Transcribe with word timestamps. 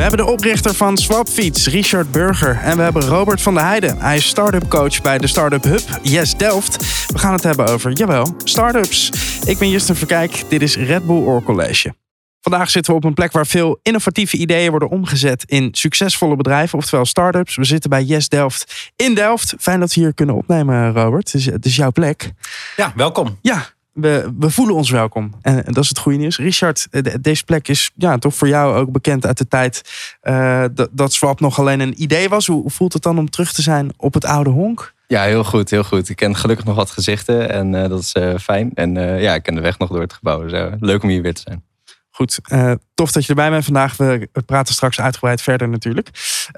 We 0.00 0.06
hebben 0.06 0.26
de 0.26 0.32
oprichter 0.32 0.74
van 0.74 0.96
Swapfiets, 0.96 1.66
Richard 1.66 2.10
Burger. 2.12 2.58
En 2.62 2.76
we 2.76 2.82
hebben 2.82 3.02
Robert 3.02 3.42
van 3.42 3.54
der 3.54 3.64
Heijden. 3.64 3.98
Hij 3.98 4.16
is 4.16 4.26
start-up 4.26 4.68
coach 4.68 5.02
bij 5.02 5.18
de 5.18 5.26
Startup 5.26 5.64
Hub, 5.64 5.98
Yes 6.02 6.36
Delft. 6.36 6.76
We 7.06 7.18
gaan 7.18 7.32
het 7.32 7.42
hebben 7.42 7.66
over, 7.66 7.92
jawel, 7.92 8.34
startups. 8.44 9.10
Ik 9.46 9.58
ben 9.58 9.70
Justin 9.70 9.94
Verkijk, 9.94 10.44
dit 10.48 10.62
is 10.62 10.76
Red 10.76 11.06
Bull 11.06 11.16
Oor 11.16 11.42
College. 11.42 11.94
Vandaag 12.40 12.70
zitten 12.70 12.92
we 12.92 12.98
op 12.98 13.04
een 13.04 13.14
plek 13.14 13.32
waar 13.32 13.46
veel 13.46 13.78
innovatieve 13.82 14.36
ideeën 14.36 14.70
worden 14.70 14.88
omgezet 14.88 15.44
in 15.46 15.68
succesvolle 15.72 16.36
bedrijven, 16.36 16.78
oftewel 16.78 17.04
startups. 17.04 17.56
We 17.56 17.64
zitten 17.64 17.90
bij 17.90 18.02
Yes 18.02 18.28
Delft 18.28 18.90
in 18.96 19.14
Delft. 19.14 19.54
Fijn 19.58 19.80
dat 19.80 19.94
we 19.94 20.00
hier 20.00 20.14
kunnen 20.14 20.34
opnemen, 20.34 20.92
Robert. 20.92 21.32
Het 21.32 21.40
is, 21.40 21.46
het 21.46 21.64
is 21.64 21.76
jouw 21.76 21.92
plek. 21.92 22.32
Ja, 22.76 22.92
welkom. 22.96 23.38
Ja, 23.42 23.66
we, 24.00 24.32
we 24.38 24.50
voelen 24.50 24.74
ons 24.74 24.90
welkom. 24.90 25.34
En 25.42 25.64
dat 25.64 25.82
is 25.82 25.88
het 25.88 25.98
goede 25.98 26.18
nieuws. 26.18 26.38
Richard, 26.38 26.88
deze 27.20 27.44
plek 27.44 27.68
is 27.68 27.90
ja, 27.94 28.18
toch 28.18 28.34
voor 28.34 28.48
jou 28.48 28.76
ook 28.76 28.92
bekend 28.92 29.26
uit 29.26 29.38
de 29.38 29.48
tijd 29.48 29.82
uh, 30.22 30.64
dat, 30.92 31.12
Swap 31.12 31.40
nog 31.40 31.58
alleen 31.58 31.80
een 31.80 32.02
idee 32.02 32.28
was. 32.28 32.46
Hoe 32.46 32.70
voelt 32.70 32.92
het 32.92 33.02
dan 33.02 33.18
om 33.18 33.30
terug 33.30 33.52
te 33.52 33.62
zijn 33.62 33.92
op 33.96 34.14
het 34.14 34.24
oude 34.24 34.50
honk? 34.50 34.94
Ja, 35.06 35.22
heel 35.22 35.44
goed, 35.44 35.70
heel 35.70 35.84
goed. 35.84 36.08
Ik 36.08 36.16
ken 36.16 36.36
gelukkig 36.36 36.66
nog 36.66 36.76
wat 36.76 36.90
gezichten 36.90 37.50
en 37.50 37.72
uh, 37.72 37.88
dat 37.88 38.00
is 38.00 38.14
fijn. 38.42 38.70
En 38.74 38.94
ja, 39.20 39.34
ik 39.34 39.42
ken 39.42 39.54
de 39.54 39.60
weg 39.60 39.78
nog 39.78 39.88
door 39.88 40.00
het 40.00 40.12
gebouw. 40.12 40.48
Dus, 40.48 40.70
leuk 40.80 41.02
om 41.02 41.08
hier 41.08 41.22
weer 41.22 41.34
te 41.34 41.42
zijn. 41.44 41.69
Goed, 42.20 42.38
uh, 42.52 42.72
tof 42.94 43.12
dat 43.12 43.22
je 43.22 43.28
erbij 43.28 43.50
bent 43.50 43.64
vandaag. 43.64 43.96
We 43.96 44.28
praten 44.46 44.74
straks 44.74 45.00
uitgebreid 45.00 45.42
verder 45.42 45.68
natuurlijk. 45.68 46.08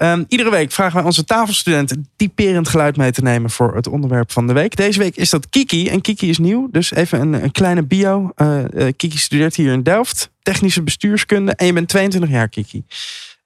Um, 0.01 0.25
iedere 0.27 0.49
week 0.49 0.71
vragen 0.71 0.95
wij 0.95 1.03
onze 1.03 1.23
tafelstudenten 1.23 2.09
typerend 2.15 2.69
geluid 2.69 2.97
mee 2.97 3.11
te 3.11 3.21
nemen 3.21 3.49
voor 3.49 3.75
het 3.75 3.87
onderwerp 3.87 4.31
van 4.31 4.47
de 4.47 4.53
week. 4.53 4.75
Deze 4.75 4.99
week 4.99 5.15
is 5.15 5.29
dat 5.29 5.49
Kiki 5.49 5.89
en 5.89 6.01
Kiki 6.01 6.29
is 6.29 6.37
nieuw. 6.37 6.67
Dus 6.71 6.93
even 6.93 7.21
een, 7.21 7.43
een 7.43 7.51
kleine 7.51 7.83
bio. 7.83 8.31
Uh, 8.35 8.63
uh, 8.73 8.91
Kiki 8.95 9.17
studeert 9.17 9.55
hier 9.55 9.71
in 9.71 9.83
Delft, 9.83 10.29
technische 10.41 10.81
bestuurskunde 10.81 11.55
en 11.55 11.65
je 11.65 11.73
bent 11.73 11.89
22 11.89 12.29
jaar 12.29 12.49
Kiki. 12.49 12.83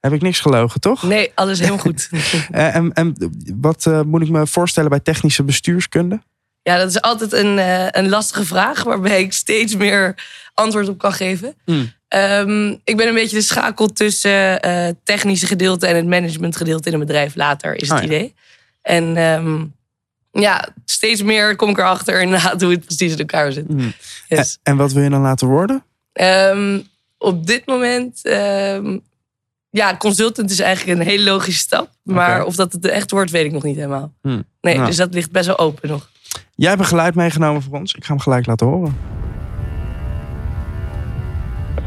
Heb 0.00 0.12
ik 0.12 0.22
niks 0.22 0.40
gelogen, 0.40 0.80
toch? 0.80 1.02
Nee, 1.02 1.32
alles 1.34 1.58
helemaal 1.58 1.78
goed. 1.78 2.08
en, 2.50 2.92
en 2.92 3.16
wat 3.56 4.04
moet 4.06 4.22
ik 4.22 4.28
me 4.28 4.46
voorstellen 4.46 4.90
bij 4.90 5.00
technische 5.00 5.42
bestuurskunde? 5.42 6.20
Ja, 6.68 6.78
dat 6.78 6.88
is 6.88 7.00
altijd 7.00 7.32
een, 7.32 7.58
een 7.98 8.08
lastige 8.08 8.44
vraag 8.44 8.82
waarbij 8.82 9.20
ik 9.20 9.32
steeds 9.32 9.76
meer 9.76 10.14
antwoord 10.54 10.88
op 10.88 10.98
kan 10.98 11.12
geven. 11.12 11.54
Mm. 11.64 11.92
Um, 12.08 12.80
ik 12.84 12.96
ben 12.96 13.08
een 13.08 13.14
beetje 13.14 13.36
de 13.36 13.42
schakel 13.42 13.86
tussen 13.86 14.66
uh, 14.66 14.88
technische 15.04 15.46
gedeelte 15.46 15.86
en 15.86 15.96
het 15.96 16.06
management 16.06 16.56
gedeelte 16.56 16.88
in 16.88 16.94
een 16.94 17.06
bedrijf 17.06 17.34
later, 17.34 17.74
is 17.74 17.88
het 17.88 17.98
oh, 17.98 18.04
ja. 18.04 18.04
idee. 18.04 18.34
En 18.82 19.16
um, 19.16 19.74
ja, 20.32 20.68
steeds 20.84 21.22
meer 21.22 21.56
kom 21.56 21.70
ik 21.70 21.78
erachter 21.78 22.20
inderdaad 22.20 22.60
hoe 22.62 22.70
het 22.70 22.84
precies 22.84 23.12
in 23.12 23.18
elkaar 23.18 23.52
zit. 23.52 23.68
Mm. 23.68 23.92
Yes. 24.28 24.58
En, 24.62 24.72
en, 24.72 24.78
wat 24.78 24.92
wil 24.92 25.02
je 25.02 25.10
dan 25.10 25.20
laten 25.20 25.48
worden? 25.48 25.84
Um, 26.12 26.88
op 27.18 27.46
dit 27.46 27.66
moment, 27.66 28.20
ja, 29.70 29.96
consultant 29.98 30.50
is 30.50 30.60
eigenlijk 30.60 30.98
een 30.98 31.06
hele 31.06 31.30
logische 31.30 31.60
stap. 31.60 31.90
Maar 32.02 32.34
okay. 32.34 32.46
of 32.46 32.56
dat 32.56 32.72
het 32.72 32.86
echt 32.86 33.10
wordt, 33.10 33.30
weet 33.30 33.44
ik 33.44 33.52
nog 33.52 33.62
niet 33.62 33.76
helemaal. 33.76 34.12
Mm. 34.22 34.44
Nee, 34.60 34.74
nou. 34.74 34.86
dus 34.86 34.96
dat 34.96 35.14
ligt 35.14 35.30
best 35.30 35.46
wel 35.46 35.58
open 35.58 35.88
nog. 35.88 36.10
Jij 36.54 36.68
hebt 36.68 36.80
een 36.80 36.88
geluid 36.88 37.14
meegenomen 37.14 37.62
voor 37.62 37.78
ons. 37.78 37.94
Ik 37.94 38.04
ga 38.04 38.12
hem 38.12 38.22
gelijk 38.22 38.46
laten 38.46 38.66
horen. 38.66 38.96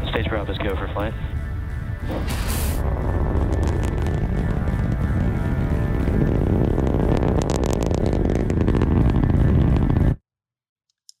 Stage 0.04 0.50
is 0.50 0.56
go 0.56 0.76
for 0.76 0.88
flight. 0.88 1.14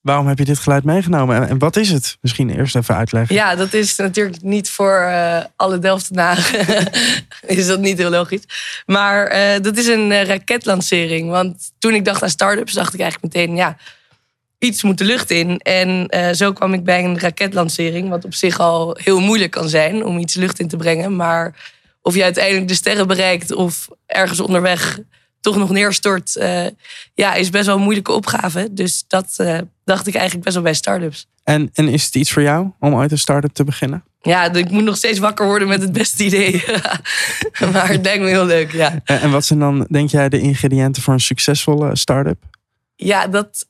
Waarom 0.02 0.26
heb 0.26 0.38
je 0.38 0.44
dit 0.44 0.58
geluid 0.58 0.84
meegenomen 0.84 1.48
en 1.48 1.58
wat 1.58 1.76
is 1.76 1.90
het? 1.90 2.18
Misschien 2.20 2.50
eerst 2.50 2.76
even 2.76 2.96
uitleggen. 2.96 3.34
Ja, 3.34 3.54
dat 3.54 3.72
is 3.72 3.96
natuurlijk 3.96 4.42
niet 4.42 4.70
voor 4.70 5.00
uh, 5.00 5.40
alle 5.56 5.78
Delftenaren. 5.78 6.44
is 7.46 7.66
dat 7.66 7.80
niet 7.80 7.98
heel 7.98 8.10
logisch. 8.10 8.42
Maar 8.86 9.36
uh, 9.36 9.62
dat 9.62 9.76
is 9.76 9.86
een 9.86 10.10
uh, 10.10 10.24
raketlancering. 10.24 11.30
Want 11.30 11.72
toen 11.78 11.94
ik 11.94 12.04
dacht 12.04 12.22
aan 12.22 12.28
start-ups, 12.28 12.72
dacht 12.72 12.94
ik 12.94 13.00
eigenlijk 13.00 13.34
meteen... 13.34 13.56
ja, 13.56 13.76
iets 14.58 14.82
moet 14.82 14.98
de 14.98 15.04
lucht 15.04 15.30
in. 15.30 15.58
En 15.58 16.08
zo 16.36 16.52
kwam 16.52 16.74
ik 16.74 16.84
bij 16.84 17.04
een 17.04 17.18
raketlancering, 17.18 18.08
wat 18.08 18.24
op 18.24 18.34
zich 18.34 18.58
al 18.58 18.96
heel 19.00 19.20
moeilijk 19.20 19.50
kan 19.50 19.68
zijn 19.68 20.04
om 20.04 20.18
iets 20.18 20.34
lucht 20.34 20.58
in 20.58 20.68
te 20.68 20.76
brengen. 20.76 21.16
Maar 21.16 21.54
of 22.00 22.14
je 22.14 22.22
uiteindelijk 22.22 22.68
de 22.68 22.74
sterren 22.74 23.06
bereikt 23.06 23.52
of 23.52 23.88
ergens 24.06 24.40
onderweg 24.40 24.98
toch 25.42 25.56
nog 25.56 25.70
neerstort, 25.70 26.36
uh, 26.36 26.66
ja, 27.14 27.34
is 27.34 27.50
best 27.50 27.66
wel 27.66 27.76
een 27.76 27.82
moeilijke 27.82 28.12
opgave. 28.12 28.68
Dus 28.70 29.04
dat 29.08 29.34
uh, 29.40 29.58
dacht 29.84 30.06
ik 30.06 30.14
eigenlijk 30.14 30.44
best 30.44 30.54
wel 30.54 30.64
bij 30.64 30.74
start-ups. 30.74 31.26
En, 31.44 31.70
en 31.74 31.88
is 31.88 32.04
het 32.04 32.14
iets 32.14 32.32
voor 32.32 32.42
jou 32.42 32.70
om 32.78 32.98
uit 32.98 33.10
een 33.10 33.18
start-up 33.18 33.52
te 33.52 33.64
beginnen? 33.64 34.04
Ja, 34.20 34.52
ik 34.52 34.70
moet 34.70 34.84
nog 34.84 34.96
steeds 34.96 35.18
wakker 35.18 35.46
worden 35.46 35.68
met 35.68 35.82
het 35.82 35.92
beste 35.92 36.24
idee. 36.24 36.64
maar 37.72 37.88
het 37.88 38.04
lijkt 38.04 38.22
me 38.22 38.28
heel 38.28 38.44
leuk, 38.44 38.72
ja. 38.72 39.00
En, 39.04 39.20
en 39.20 39.30
wat 39.30 39.44
zijn 39.44 39.58
dan, 39.58 39.86
denk 39.90 40.10
jij, 40.10 40.28
de 40.28 40.40
ingrediënten 40.40 41.02
voor 41.02 41.14
een 41.14 41.20
succesvolle 41.20 41.96
start-up? 41.96 42.44
Ja, 42.96 43.26
dat 43.26 43.66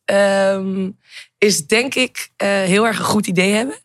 um, 0.55 0.99
is 1.39 1.67
denk 1.67 1.95
ik 1.95 2.31
uh, 2.43 2.49
heel 2.49 2.87
erg 2.87 2.99
een 2.99 3.05
goed 3.05 3.27
idee 3.27 3.53
hebben. 3.53 3.77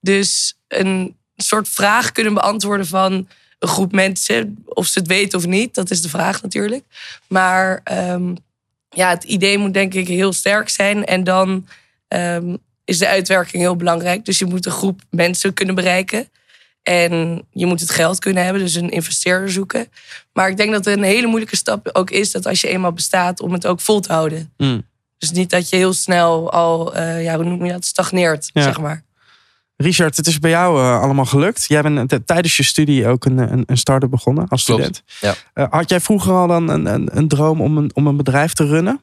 Dus 0.00 0.58
een 0.68 1.16
soort 1.36 1.68
vraag 1.68 2.12
kunnen 2.12 2.34
beantwoorden 2.34 2.86
van 2.86 3.28
een 3.66 3.72
groep 3.72 3.92
mensen. 3.92 4.64
Of 4.64 4.86
ze 4.86 4.98
het 4.98 5.08
weten 5.08 5.38
of 5.38 5.46
niet, 5.46 5.74
dat 5.74 5.90
is 5.90 6.02
de 6.02 6.08
vraag 6.08 6.42
natuurlijk. 6.42 6.84
Maar 7.26 7.82
um, 7.92 8.36
ja, 8.90 9.08
het 9.08 9.24
idee 9.24 9.58
moet 9.58 9.74
denk 9.74 9.94
ik 9.94 10.08
heel 10.08 10.32
sterk 10.32 10.68
zijn. 10.68 11.04
En 11.04 11.24
dan 11.24 11.66
um, 12.08 12.58
is 12.84 12.98
de 12.98 13.08
uitwerking 13.08 13.62
heel 13.62 13.76
belangrijk. 13.76 14.24
Dus 14.24 14.38
je 14.38 14.46
moet 14.46 14.66
een 14.66 14.72
groep 14.72 15.00
mensen 15.10 15.54
kunnen 15.54 15.74
bereiken. 15.74 16.28
En 16.82 17.46
je 17.50 17.66
moet 17.66 17.80
het 17.80 17.90
geld 17.90 18.18
kunnen 18.18 18.44
hebben, 18.44 18.62
dus 18.62 18.74
een 18.74 18.90
investeerder 18.90 19.50
zoeken. 19.50 19.88
Maar 20.32 20.48
ik 20.48 20.56
denk 20.56 20.72
dat 20.72 20.84
het 20.84 20.96
een 20.96 21.02
hele 21.02 21.26
moeilijke 21.26 21.56
stap 21.56 21.88
ook 21.92 22.10
is 22.10 22.30
dat 22.32 22.46
als 22.46 22.60
je 22.60 22.68
eenmaal 22.68 22.92
bestaat, 22.92 23.40
om 23.40 23.52
het 23.52 23.66
ook 23.66 23.80
vol 23.80 24.00
te 24.00 24.12
houden. 24.12 24.52
Mm. 24.56 24.82
Dus 25.18 25.30
niet 25.30 25.50
dat 25.50 25.68
je 25.68 25.76
heel 25.76 25.92
snel 25.92 26.52
al, 26.52 26.96
uh, 26.96 27.22
ja, 27.22 27.34
hoe 27.36 27.44
noem 27.44 27.64
je 27.64 27.72
dat, 27.72 27.84
stagneert, 27.84 28.50
ja. 28.52 28.62
zeg 28.62 28.80
maar. 28.80 29.04
Richard, 29.76 30.16
het 30.16 30.26
is 30.26 30.38
bij 30.38 30.50
jou 30.50 30.78
uh, 30.78 31.00
allemaal 31.00 31.24
gelukt. 31.24 31.64
Jij 31.68 31.82
bent 31.82 32.26
tijdens 32.26 32.56
je 32.56 32.62
studie 32.62 33.08
ook 33.08 33.24
een, 33.24 33.38
een, 33.38 33.62
een 33.66 33.76
start-up 33.76 34.10
begonnen 34.10 34.48
als 34.48 34.62
student. 34.62 35.02
Ja. 35.20 35.34
Uh, 35.54 35.66
had 35.70 35.90
jij 35.90 36.00
vroeger 36.00 36.32
al 36.32 36.46
dan 36.46 36.68
een, 36.68 36.86
een, 36.86 37.08
een 37.16 37.28
droom 37.28 37.60
om 37.60 37.76
een, 37.76 37.90
om 37.94 38.06
een 38.06 38.16
bedrijf 38.16 38.52
te 38.52 38.66
runnen? 38.66 39.00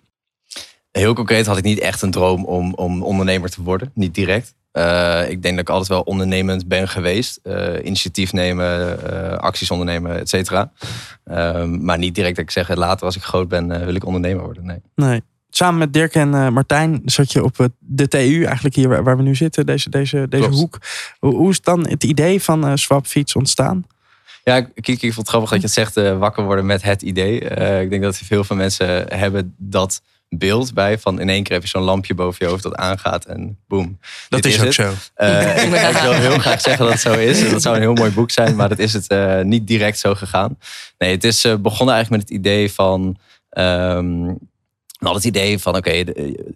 Heel 0.92 1.14
concreet 1.14 1.46
had 1.46 1.58
ik 1.58 1.64
niet 1.64 1.80
echt 1.80 2.02
een 2.02 2.12
droom 2.12 2.46
om, 2.46 2.74
om 2.74 3.04
ondernemer 3.04 3.50
te 3.50 3.64
worden. 3.64 3.92
Niet 3.94 4.16
direct. 4.16 4.54
Uh, 4.74 5.30
ik 5.30 5.42
denk 5.42 5.56
dat 5.56 5.64
ik 5.64 5.70
altijd 5.70 5.90
wel 5.90 6.02
ondernemend 6.02 6.68
ben 6.68 6.88
geweest. 6.88 7.40
Uh, 7.44 7.86
initiatief 7.86 8.34
nemen, 8.34 9.00
uh, 9.12 9.38
acties 9.38 9.72
ondernemen, 9.72 10.20
et 10.20 10.30
cetera. 10.30 10.72
Ehm, 11.24 11.84
maar 11.86 11.98
niet 11.98 12.16
direct 12.16 12.36
dat 12.36 12.46
ik 12.46 12.52
zeg, 12.52 12.76
later 12.76 13.06
als 13.06 13.16
ik 13.16 13.22
groot 13.22 13.48
ben, 13.48 13.86
wil 13.86 13.96
ik 13.96 14.06
ondernemer 14.06 14.44
worden. 14.44 14.66
Nee. 14.66 14.82
nee 14.96 15.22
samen 15.56 15.80
met 15.80 15.94
Dirk 15.94 16.16
en 16.16 16.34
uh, 16.34 16.50
Martijn 16.50 17.02
zat 17.06 17.32
je 17.32 17.44
op 17.44 17.70
de 17.80 18.08
TU, 18.08 18.44
eigenlijk 18.44 18.76
hier 18.76 19.04
waar, 19.04 19.18
we 19.18 19.24
nu 19.24 19.36
zitten, 19.36 19.66
deze, 19.66 19.90
deze, 19.90 20.26
deze 20.30 20.50
hoek. 20.50 20.78
Hoe, 21.20 21.36
hoe, 21.36 21.50
is 21.50 21.62
dan 21.62 21.88
het 21.88 22.04
idee 22.04 22.42
van 22.42 22.68
uh, 22.68 22.72
Swapfiets 22.76 23.36
ontstaan? 23.36 23.86
Ja, 24.44 24.62
Kiki, 24.62 25.08
ik 25.08 25.14
vond 25.14 25.16
het 25.16 25.28
grappig 25.28 25.50
dat 25.50 25.60
je 25.60 25.66
het 25.66 25.76
zegt, 25.76 25.98
uh, 25.98 26.18
wakker 26.18 26.44
worden 26.44 26.66
met 26.66 26.82
het 26.82 27.02
idee. 27.02 27.40
ik 27.82 27.90
denk 27.90 28.02
dat 28.02 28.18
veel 28.18 28.44
van 28.44 28.58
mensen 28.58 29.18
hebben 29.18 29.56
dat 29.58 30.02
beeld 30.30 30.74
bij 30.74 31.00
van 31.00 31.20
in 31.20 31.30
één 31.30 31.44
keer 31.44 31.54
heb 31.54 31.62
je 31.62 31.70
zo'n 31.70 31.82
lampje 31.82 32.14
boven 32.14 32.46
je 32.46 32.52
hoofd 32.52 32.64
dat 32.64 32.76
aangaat 32.76 33.26
en 33.26 33.58
boem. 33.68 34.00
Dat 34.30 34.46
is, 34.46 34.62
ook 34.62 34.74
zo. 34.74 34.90
ik, 34.90 35.62
ik, 35.62 36.00
wil 36.02 36.12
heel 36.12 36.40
graag 36.40 36.62
zeggen 36.62 36.86
dat 36.86 36.94
het 36.94 37.02
zo 37.02 37.14
is. 37.14 37.50
Dat 37.50 37.62
zou 37.62 37.76
een 37.76 37.82
heel 37.82 37.94
mooi 37.94 38.12
boek 38.12 38.32
zijn, 38.32 38.56
maar 38.56 38.70
dat 38.70 38.80
is 38.80 38.94
het 38.94 39.44
niet 39.46 39.68
direct 39.68 40.00
zo 40.00 40.16
gegaan. 40.16 40.58
Nee, 40.98 41.12
het 41.12 41.24
is 41.24 41.42
begonnen 41.42 41.96
eigenlijk 41.96 42.10
met 42.10 42.22
het 42.22 42.30
idee 42.30 42.72
van 42.72 43.18
um, 43.58 44.38
we 45.04 45.10
hadden 45.10 45.30
het 45.30 45.38
idee 45.38 45.60
van, 45.60 45.76
oké, 45.76 45.90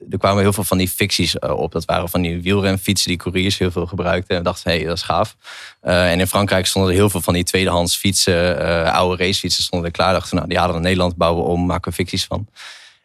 er 0.09 0.17
kwamen 0.17 0.41
heel 0.41 0.53
veel 0.53 0.63
van 0.63 0.77
die 0.77 0.87
ficties 0.87 1.39
eh, 1.39 1.51
op. 1.51 1.71
Dat 1.71 1.85
waren 1.85 2.09
van 2.09 2.21
die 2.21 2.41
wielrenfietsen 2.41 3.09
die 3.09 3.17
couriers 3.17 3.57
heel 3.57 3.71
veel 3.71 3.85
gebruikten. 3.85 4.29
En 4.29 4.37
we 4.37 4.43
dachten, 4.43 4.71
hé, 4.71 4.77
hey, 4.77 4.87
dat 4.87 4.97
is 4.97 5.03
gaaf. 5.03 5.35
Uh, 5.83 6.11
en 6.11 6.19
in 6.19 6.27
Frankrijk 6.27 6.65
stonden 6.65 6.91
er 6.91 6.97
heel 6.97 7.09
veel 7.09 7.21
van 7.21 7.33
die 7.33 7.43
tweedehands 7.43 7.95
fietsen, 7.95 8.91
oude 8.93 9.23
racefietsen 9.23 9.63
stonden 9.63 9.87
er 9.87 9.93
klaar. 9.93 10.13
Dachten, 10.13 10.35
nou, 10.35 10.47
die 10.47 10.57
hadden 10.57 10.75
we 10.75 10.81
in 10.81 10.87
Nederland, 10.87 11.15
bouwen 11.15 11.43
we 11.43 11.49
om, 11.49 11.65
maken 11.65 11.89
we 11.89 11.95
ficties 11.95 12.25
van. 12.25 12.47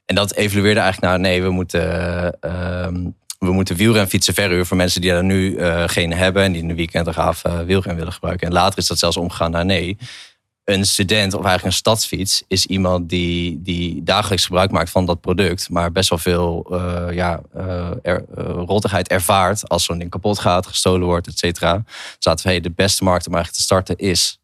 En 0.06 0.14
dat 0.14 0.34
evolueerde 0.34 0.80
eigenlijk 0.80 1.12
naar, 1.12 1.20
nee, 1.20 1.42
we 1.42 1.50
moeten, 1.50 1.84
uh, 2.44 2.86
we 3.38 3.52
moeten 3.52 3.76
wielrenfietsen 3.76 4.34
verhuren 4.34 4.66
voor 4.66 4.76
mensen 4.76 5.00
die 5.00 5.12
er 5.12 5.24
nu 5.24 5.58
geen 5.86 6.12
hebben. 6.12 6.42
En 6.42 6.52
die 6.52 6.62
in 6.62 6.68
de 6.68 6.74
weekend 6.74 7.06
een 7.06 7.14
gaaf 7.14 7.42
wielren 7.66 7.96
willen 7.96 8.12
gebruiken. 8.12 8.46
En 8.46 8.52
later 8.52 8.78
is 8.78 8.86
dat 8.86 8.98
zelfs 8.98 9.16
omgegaan 9.16 9.50
naar, 9.50 9.64
nee, 9.64 9.98
een 10.64 10.86
student 10.86 11.34
of 11.34 11.44
eigenlijk 11.44 11.64
een 11.64 11.80
stadsfiets 11.80 12.42
is 12.46 12.66
iemand 12.66 13.08
die, 13.08 13.62
die 13.62 14.02
dagelijks 14.02 14.44
gebruik 14.44 14.70
maakt 14.70 14.90
van 14.90 15.06
dat 15.06 15.20
product, 15.20 15.70
maar 15.70 15.92
best 15.92 16.08
wel 16.08 16.18
veel 16.18 16.66
uh, 16.70 17.06
ja, 17.10 17.40
er, 18.02 18.24
uh, 18.38 18.44
rottigheid 18.44 19.08
ervaart 19.08 19.68
als 19.68 19.84
zo'n 19.84 19.98
ding 19.98 20.10
kapot 20.10 20.38
gaat, 20.38 20.66
gestolen 20.66 21.06
wordt, 21.06 21.26
et 21.26 21.38
cetera. 21.38 21.84
Zaten 22.18 22.46
we, 22.46 22.50
hey, 22.50 22.60
de 22.60 22.70
beste 22.70 23.04
markt 23.04 23.26
om 23.26 23.34
eigenlijk 23.34 23.64
te 23.64 23.66
starten 23.66 23.96
is 23.96 24.40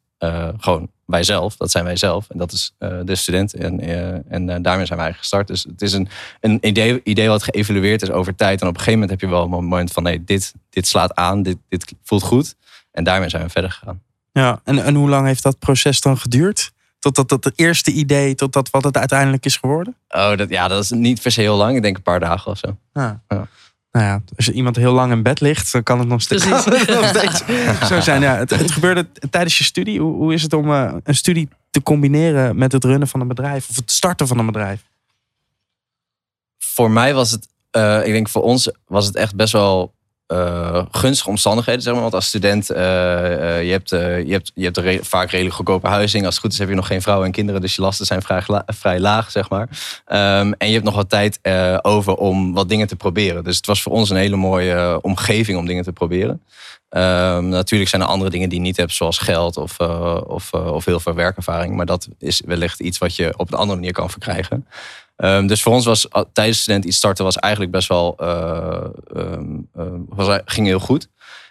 gewoon 0.58 0.90
wij 1.04 1.22
zelf. 1.22 1.56
Dat 1.56 1.70
zijn 1.70 1.84
wij 1.84 1.96
zelf 1.96 2.30
en 2.30 2.38
dat 2.38 2.52
is 2.52 2.74
de 2.78 3.14
student. 3.14 3.54
En, 3.54 3.80
en 4.28 4.62
daarmee 4.62 4.86
zijn 4.86 4.98
wij 4.98 5.12
gestart. 5.12 5.46
Dus 5.46 5.62
het 5.62 5.82
is 5.82 5.92
een, 5.92 6.08
een 6.40 6.58
idee, 6.66 7.00
idee 7.04 7.28
wat 7.28 7.42
geëvalueerd 7.42 8.02
is 8.02 8.10
over 8.10 8.34
tijd. 8.34 8.60
En 8.60 8.66
op 8.66 8.72
een 8.74 8.80
gegeven 8.80 9.00
moment 9.00 9.20
heb 9.20 9.30
je 9.30 9.36
wel 9.36 9.44
een 9.44 9.50
moment 9.50 9.92
van, 9.92 10.02
nee, 10.02 10.24
dit, 10.24 10.54
dit 10.70 10.86
slaat 10.86 11.14
aan, 11.14 11.42
dit, 11.42 11.56
dit 11.68 11.94
voelt 12.02 12.22
goed. 12.22 12.54
En 12.92 13.04
daarmee 13.04 13.28
zijn 13.28 13.42
we 13.42 13.50
verder 13.50 13.70
gegaan. 13.70 14.02
Ja, 14.32 14.60
en, 14.64 14.84
en 14.84 14.94
hoe 14.94 15.08
lang 15.08 15.26
heeft 15.26 15.42
dat 15.42 15.58
proces 15.58 16.00
dan 16.00 16.18
geduurd? 16.18 16.72
Tot 16.98 17.14
dat, 17.14 17.28
dat 17.28 17.44
het 17.44 17.58
eerste 17.58 17.90
idee, 17.92 18.34
tot 18.34 18.52
dat 18.52 18.70
wat 18.70 18.84
het 18.84 18.96
uiteindelijk 18.96 19.44
is 19.44 19.56
geworden? 19.56 19.96
Oh, 20.08 20.36
dat, 20.36 20.48
ja, 20.48 20.68
dat 20.68 20.82
is 20.82 20.90
niet 20.90 21.22
per 21.22 21.32
se 21.32 21.40
heel 21.40 21.56
lang. 21.56 21.76
Ik 21.76 21.82
denk 21.82 21.96
een 21.96 22.02
paar 22.02 22.20
dagen 22.20 22.50
of 22.50 22.58
zo. 22.58 22.76
Ja. 22.92 23.22
Ja. 23.28 23.48
Nou 23.92 24.06
ja, 24.06 24.22
als 24.36 24.50
iemand 24.50 24.76
heel 24.76 24.92
lang 24.92 25.12
in 25.12 25.22
bed 25.22 25.40
ligt, 25.40 25.72
dan 25.72 25.82
kan 25.82 25.98
het 25.98 26.08
nog 26.08 26.22
steeds, 26.22 26.46
Precies. 26.46 26.64
kan 26.64 26.78
het 26.78 27.00
nog 27.00 27.06
steeds 27.08 27.42
zo 27.88 28.00
zijn. 28.00 28.20
Ja, 28.20 28.36
het, 28.36 28.50
het 28.50 28.70
gebeurde 28.70 29.08
tijdens 29.30 29.58
je 29.58 29.64
studie. 29.64 30.00
Hoe, 30.00 30.14
hoe 30.14 30.34
is 30.34 30.42
het 30.42 30.52
om 30.52 30.72
eh, 30.72 30.94
een 31.02 31.14
studie 31.14 31.48
te 31.70 31.82
combineren 31.82 32.56
met 32.58 32.72
het 32.72 32.84
runnen 32.84 33.08
van 33.08 33.20
een 33.20 33.28
bedrijf 33.28 33.68
of 33.68 33.76
het 33.76 33.90
starten 33.90 34.26
van 34.26 34.38
een 34.38 34.46
bedrijf? 34.46 34.84
Voor 36.58 36.90
mij 36.90 37.14
was 37.14 37.30
het, 37.30 37.48
eh, 37.70 38.06
ik 38.06 38.12
denk 38.12 38.28
voor 38.28 38.42
ons 38.42 38.70
was 38.86 39.06
het 39.06 39.16
echt 39.16 39.34
best 39.34 39.52
wel 39.52 39.94
eh, 40.28 40.84
gunstige 40.90 41.28
omstandigheden. 41.28 41.82
Zeg 41.82 41.92
maar. 41.92 42.02
Want 42.02 42.14
als 42.14 42.26
student, 42.26 42.70
eh, 42.70 42.78
je 43.64 43.70
hebt, 43.70 43.90
je 43.90 44.26
hebt, 44.28 44.52
je 44.54 44.70
hebt 44.72 45.06
vaak 45.06 45.30
redelijk 45.30 45.54
goedkope 45.54 45.88
huizing. 45.88 46.24
Als 46.24 46.34
het 46.34 46.42
goed 46.42 46.52
is 46.52 46.58
heb 46.58 46.68
je 46.68 46.74
nog 46.74 46.86
geen 46.86 47.02
vrouw 47.02 47.24
en 47.24 47.32
kinderen. 47.32 47.60
Dus 47.60 47.74
je 47.74 47.82
lasten 47.82 48.06
zijn 48.06 48.22
vrij, 48.66 49.00
laag, 49.00 49.30
zeg 49.30 49.48
maar. 49.50 49.68
Ehm, 50.04 50.52
en 50.58 50.66
je 50.66 50.72
hebt 50.72 50.84
nog 50.84 50.94
wat 50.94 51.08
tijd 51.08 51.38
over 51.82 52.14
om 52.14 52.52
wat 52.52 52.68
dingen 52.68 52.86
te 52.86 52.96
proberen. 52.96 53.44
Dus 53.44 53.56
het 53.56 53.66
was 53.66 53.82
voor 53.82 53.92
ons 53.92 54.10
een 54.10 54.16
hele 54.16 54.36
mooie 54.36 54.98
omgeving 55.02 55.58
om 55.58 55.66
dingen 55.66 55.84
te 55.84 55.92
proberen. 55.92 56.42
Ehm, 56.88 57.48
natuurlijk 57.48 57.90
zijn 57.90 58.02
er 58.02 58.08
andere 58.08 58.30
dingen 58.30 58.48
die 58.48 58.58
je 58.58 58.64
niet 58.64 58.76
hebt, 58.76 58.92
zoals 58.92 59.18
geld 59.18 59.56
of, 59.56 59.78
of, 60.26 60.52
of 60.52 60.84
heel 60.84 61.00
veel 61.00 61.14
werkervaring. 61.14 61.76
Maar 61.76 61.86
dat 61.86 62.08
is 62.18 62.42
wellicht 62.46 62.80
iets 62.80 62.98
wat 62.98 63.16
je 63.16 63.34
op 63.36 63.52
een 63.52 63.58
andere 63.58 63.78
manier 63.78 63.92
kan 63.92 64.10
verkrijgen. 64.10 64.66
Ehm, 65.18 65.46
dus 65.46 65.62
voor 65.62 65.72
ons 65.72 65.84
was 65.84 66.08
tijdens 66.32 66.60
student 66.60 66.84
iets 66.84 66.96
starten 66.96 67.24
was 67.24 67.36
eigenlijk 67.36 67.72
best 67.72 67.88
wel 67.88 68.14
eh, 68.16 68.84
ehm, 69.14 69.44
ehm, 69.76 70.00
was, 70.08 70.40
ging 70.44 70.66
heel 70.66 70.78
goed. 70.80 71.08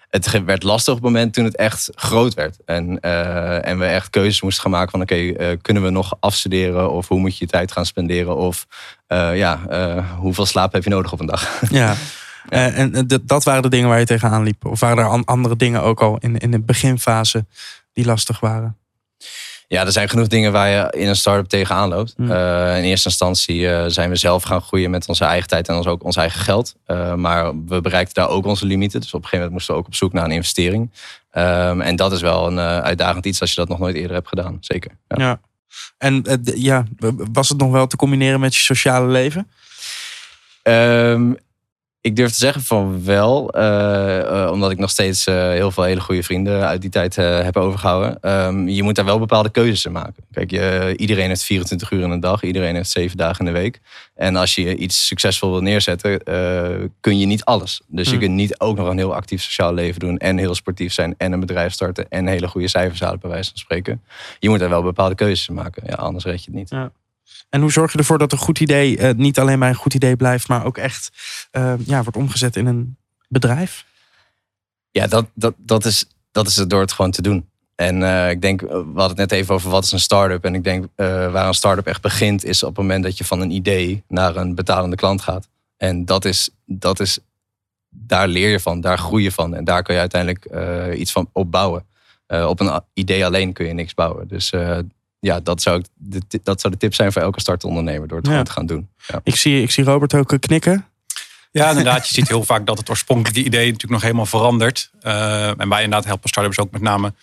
Het 0.10 0.44
werd 0.46 0.64
lastig 0.64 0.94
op 0.94 1.00
het 1.04 1.12
moment 1.12 1.34
toen 1.34 1.44
het 1.46 1.56
echt 1.56 1.90
groot 1.96 2.34
werd. 2.34 2.58
En, 2.66 3.00
eh, 3.00 3.68
en 3.68 3.80
we 3.80 3.86
echt 3.86 4.10
keuzes 4.10 4.42
moesten 4.42 4.62
gaan 4.62 4.72
maken 4.72 4.92
van 4.92 5.02
oké, 5.02 5.16
eh, 5.16 5.58
kunnen 5.62 5.84
we 5.84 5.90
nog 5.90 6.18
afstuderen? 6.20 6.92
Of 6.92 7.08
hoe 7.08 7.20
moet 7.20 7.38
je 7.38 7.46
je 7.46 7.52
tijd 7.52 7.72
gaan 7.72 7.86
spenderen? 7.86 8.36
Of 8.36 8.68
eh, 9.08 9.38
ja, 9.38 9.60
eh, 9.70 10.12
hoeveel 10.18 10.46
slaap 10.46 10.74
heb 10.74 10.84
je 10.84 10.90
nodig 10.90 11.12
op 11.12 11.20
een 11.20 11.26
dag? 11.26 11.62
Ja. 11.70 11.96
Eh, 12.50 12.80
en 12.80 12.96
eh, 12.96 13.02
dat- 13.08 13.28
dat 13.28 13.44
waren 13.44 13.62
de 13.62 13.70
dingen 13.70 13.90
waar 13.90 14.00
je 14.00 14.06
tegenaan 14.06 14.44
liep? 14.44 14.66
Of 14.66 14.80
waren 14.80 14.98
er 14.98 15.10
an- 15.10 15.26
andere 15.26 15.56
dingen 15.56 15.82
ook 15.82 16.02
al 16.02 16.18
in, 16.18 16.38
in 16.38 16.52
de 16.52 16.60
beginfase 16.62 17.46
die 17.94 18.06
lastig 18.06 18.40
waren? 18.40 18.78
Ja, 19.70 19.86
er 19.86 19.92
zijn 19.92 20.10
genoeg 20.10 20.28
dingen 20.28 20.52
waar 20.52 20.70
je 20.70 21.00
in 21.00 21.08
een 21.08 21.16
start-up 21.16 21.48
tegenaan 21.48 21.90
loopt. 21.90 22.14
Hmm. 22.16 22.32
Eh, 22.32 22.78
in 22.78 22.84
eerste 22.84 23.10
instantie 23.10 23.70
eh, 23.70 23.86
zijn 23.88 24.10
we 24.10 24.16
zelf 24.16 24.44
gaan 24.44 24.62
groeien 24.62 24.90
met 24.90 25.08
onze 25.08 25.26
eigen 25.26 25.48
tijd 25.48 25.68
en 25.68 25.76
ons 25.76 25.88
ook 25.88 26.04
ons 26.04 26.16
eigen 26.16 26.40
geld. 26.42 26.76
Eh, 26.86 27.14
maar 27.14 27.64
we 27.66 27.82
bereikten 27.82 28.14
daar 28.14 28.30
ook 28.34 28.46
onze 28.46 28.66
limieten. 28.66 29.00
Dus 29.02 29.14
op 29.14 29.24
een 29.24 29.30
gegeven 29.30 29.46
moment 29.46 29.54
moesten 29.54 29.74
we 29.74 29.80
ook 29.80 29.88
op 29.88 29.96
zoek 29.96 30.14
naar 30.14 30.26
een 30.26 30.32
investering. 30.32 30.92
Ehm, 31.32 31.82
en 31.82 31.96
dat 31.96 32.12
is 32.12 32.22
wel 32.22 32.48
een 32.48 32.60
uitdagend 32.60 33.26
iets 33.26 33.42
als 33.42 33.50
je 33.50 33.56
dat 33.56 33.70
nog 33.70 33.80
nooit 33.80 33.96
eerder 33.96 34.16
hebt 34.16 34.28
gedaan. 34.28 34.58
Zeker. 34.60 34.92
Ja. 35.08 35.18
Ja. 35.20 35.40
En 35.98 36.42
ja, 36.56 36.84
was 37.32 37.50
het 37.50 37.58
nog 37.58 37.72
wel 37.72 37.88
te 37.88 37.96
combineren 37.96 38.40
met 38.40 38.56
je 38.56 38.62
sociale 38.62 39.08
leven? 39.08 39.50
Ehm, 40.64 41.34
ik 42.02 42.16
durf 42.16 42.32
te 42.32 42.38
zeggen 42.38 42.62
van 42.62 43.04
wel, 43.04 43.50
eh, 43.50 44.44
eh, 44.44 44.52
omdat 44.52 44.72
ik 44.72 44.78
nog 44.78 44.90
steeds 44.90 45.28
eh, 45.28 45.50
heel 45.50 45.72
veel 45.72 45.84
hele 45.84 46.00
goede 46.00 46.24
vrienden 46.24 46.68
uit 46.68 46.82
die 46.82 46.90
tijd 46.90 47.16
heb 47.16 47.58
overgehouden. 47.58 48.20
Ehm, 48.22 48.68
je 48.68 48.84
moet 48.84 48.96
daar 48.96 49.06
wel 49.06 49.20
bepaalde 49.20 49.50
keuzes 49.50 49.86
in 49.86 49.92
maken. 49.92 50.24
Kijk, 50.32 50.52
je, 50.52 50.94
iedereen 50.98 51.28
heeft 51.28 51.44
24 51.44 51.92
uur 51.92 52.02
in 52.02 52.10
een 52.10 52.20
dag, 52.20 52.44
iedereen 52.44 52.76
heeft 52.76 52.90
7 52.90 53.18
dagen 53.18 53.46
in 53.46 53.54
de 53.54 53.60
week. 53.60 53.80
En 54.16 54.36
als 54.36 54.56
je 54.56 54.76
iets 54.76 55.08
succesvol 55.08 55.52
wil 55.52 55.62
neerzetten, 55.62 56.24
kun 57.00 57.20
je 57.20 57.26
niet 57.26 57.44
alles. 57.44 57.82
Dus 57.88 58.06
je 58.06 58.12
Hmm. 58.12 58.20
kunt 58.20 58.34
niet 58.34 58.60
ook 58.60 58.78
nog 58.78 58.88
een 58.88 58.98
heel 58.98 59.16
actief 59.16 59.42
sociaal 59.42 59.74
leven 59.74 60.00
doen 60.00 60.18
en 60.18 60.38
heel 60.38 60.56
sportief 60.56 60.94
zijn 60.94 61.16
en 61.18 61.32
een 61.32 61.40
bedrijf 61.40 61.74
starten 61.74 62.10
en 62.10 62.28
hele 62.28 62.48
goede 62.48 62.68
cijfers 62.68 63.00
halen, 63.00 63.20
bij 63.20 63.30
wijze 63.30 63.50
van 63.50 63.60
spreken. 63.60 64.04
Je 64.40 64.50
moet 64.50 64.60
daar 64.60 64.70
wel 64.70 64.84
bepaalde 64.84 65.16
keuzes 65.16 65.48
in 65.48 65.54
maken. 65.54 65.84
Ja, 65.86 65.96
anders 65.96 66.26
red 66.26 66.44
je 66.44 66.52
het 66.52 66.60
niet. 66.60 66.90
En 67.50 67.62
hoe 67.62 67.72
zorg 67.72 67.92
je 67.92 67.98
ervoor 67.98 68.18
dat 68.18 68.32
een 68.32 68.38
goed 68.38 68.60
idee 68.60 68.98
eh, 68.98 69.16
niet 69.16 69.40
alleen 69.40 69.60
bij 69.60 69.70
een 69.70 69.76
goed 69.76 69.94
idee 69.94 70.16
blijft, 70.16 70.48
maar 70.48 70.66
ook 70.66 70.78
echt 70.78 71.10
eh, 71.52 71.74
ja, 71.86 72.04
wordt 72.04 72.18
omgezet 72.18 72.56
in 72.56 72.66
een 72.66 72.98
bedrijf? 73.28 73.86
Ja, 74.92 75.08
dat, 75.08 75.26
dat, 75.34 75.54
dat, 75.58 75.86
is, 75.86 76.06
dat 76.32 76.48
is 76.48 76.56
het 76.56 76.70
door 76.70 76.82
het 76.82 76.92
gewoon 76.92 77.12
te 77.12 77.22
doen. 77.22 77.50
En 77.76 78.04
eh, 78.04 78.30
ik 78.30 78.42
denk, 78.42 78.62
we 78.62 78.68
hadden 78.68 79.08
het 79.08 79.18
net 79.18 79.32
even 79.32 79.54
over 79.54 79.70
wat 79.70 79.84
is 79.84 79.92
een 79.92 80.00
start-up. 80.00 80.44
En 80.44 80.56
ik 80.56 80.64
denk, 80.64 80.86
waar 80.96 81.48
een 81.48 81.54
start-up 81.54 81.88
echt 81.88 82.02
begint, 82.02 82.44
is 82.44 82.64
op 82.64 82.70
het 82.70 82.78
moment 82.78 83.04
dat 83.04 83.18
je 83.18 83.26
van 83.26 83.42
een 83.42 83.52
idee 83.52 84.04
naar 84.08 84.36
een 84.36 84.56
betalende 84.56 84.96
klant 84.96 85.22
gaat. 85.22 85.48
En 85.78 86.06
dat 86.06 86.26
is, 86.26 86.50
dat 86.66 87.00
is 87.00 87.20
daar 87.90 88.28
leer 88.28 88.50
je 88.50 88.60
van, 88.60 88.82
daar 88.82 88.98
groei 88.98 89.24
je 89.24 89.32
van. 89.32 89.56
En 89.56 89.64
daar 89.64 89.84
kun 89.84 89.94
je 89.94 90.00
uiteindelijk 90.00 90.46
iets 90.96 91.12
van 91.12 91.30
opbouwen. 91.34 91.86
Op 92.28 92.60
een 92.60 92.82
idee 92.94 93.26
alleen 93.26 93.54
kun 93.54 93.66
je 93.66 93.74
niks 93.74 93.94
bouwen. 93.94 94.28
Dus 94.28 94.54
ja, 95.20 95.40
dat 95.40 95.62
zou, 95.62 95.84
de, 95.96 96.22
dat 96.44 96.62
zou 96.62 96.74
de 96.74 96.80
tip 96.80 96.94
zijn 96.94 97.12
voor 97.12 97.22
elke 97.22 97.40
startondernemer, 97.40 98.08
door 98.08 98.18
het 98.18 98.26
Ja. 98.26 98.32
gewoon 98.32 98.46
te 98.48 98.52
gaan 98.52 98.66
doen. 98.66 98.90
Ja. 99.08 99.20
Ik 99.24 99.36
zie, 99.36 99.62
ik 99.62 99.72
zie 99.72 99.84
Robert 99.84 100.14
ook 100.14 100.32
eh, 100.34 100.40
knikken. 100.40 100.86
Ja, 101.52 101.70
inderdaad. 101.70 102.08
Je 102.08 102.14
ziet 102.14 102.28
heel 102.28 102.44
vaak 102.44 102.66
dat 102.66 102.78
het 102.78 102.90
oorspronkelijke 102.90 103.44
idee 103.44 103.66
natuurlijk 103.66 103.92
nog 103.92 104.02
helemaal 104.02 104.26
verandert. 104.26 104.92
Eh, 105.00 105.48
en 105.48 105.70
wij 105.70 105.84
inderdaad 105.84 106.06
helpen 106.06 106.30
startups 106.30 106.60
ook 106.60 106.72
met 106.72 106.82
name 106.82 107.14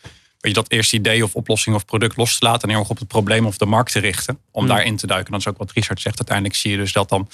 weet 0.40 0.54
je, 0.54 0.60
dat 0.62 0.70
eerste 0.70 0.96
idee 0.96 1.24
of 1.24 1.34
oplossing 1.34 1.76
of 1.76 1.84
product 1.84 2.16
los 2.16 2.38
te 2.38 2.44
laten. 2.44 2.62
En 2.62 2.68
heel 2.68 2.78
erg 2.78 2.90
op 2.90 2.98
het 2.98 3.08
probleem 3.08 3.46
of 3.46 3.56
de 3.56 3.66
markt 3.66 3.92
te 3.92 3.98
richten. 3.98 4.38
Om 4.50 4.64
Hmm. 4.64 4.74
daarin 4.74 4.96
te 4.96 5.06
duiken. 5.06 5.30
Dat 5.32 5.40
is 5.40 5.46
ook 5.48 5.58
wat 5.58 5.72
Richard 5.72 6.00
zegt. 6.00 6.16
Uiteindelijk 6.18 6.56
zie 6.56 6.70
je 6.70 6.76
dus 6.76 6.92
dat 6.92 7.08
dan 7.08 7.28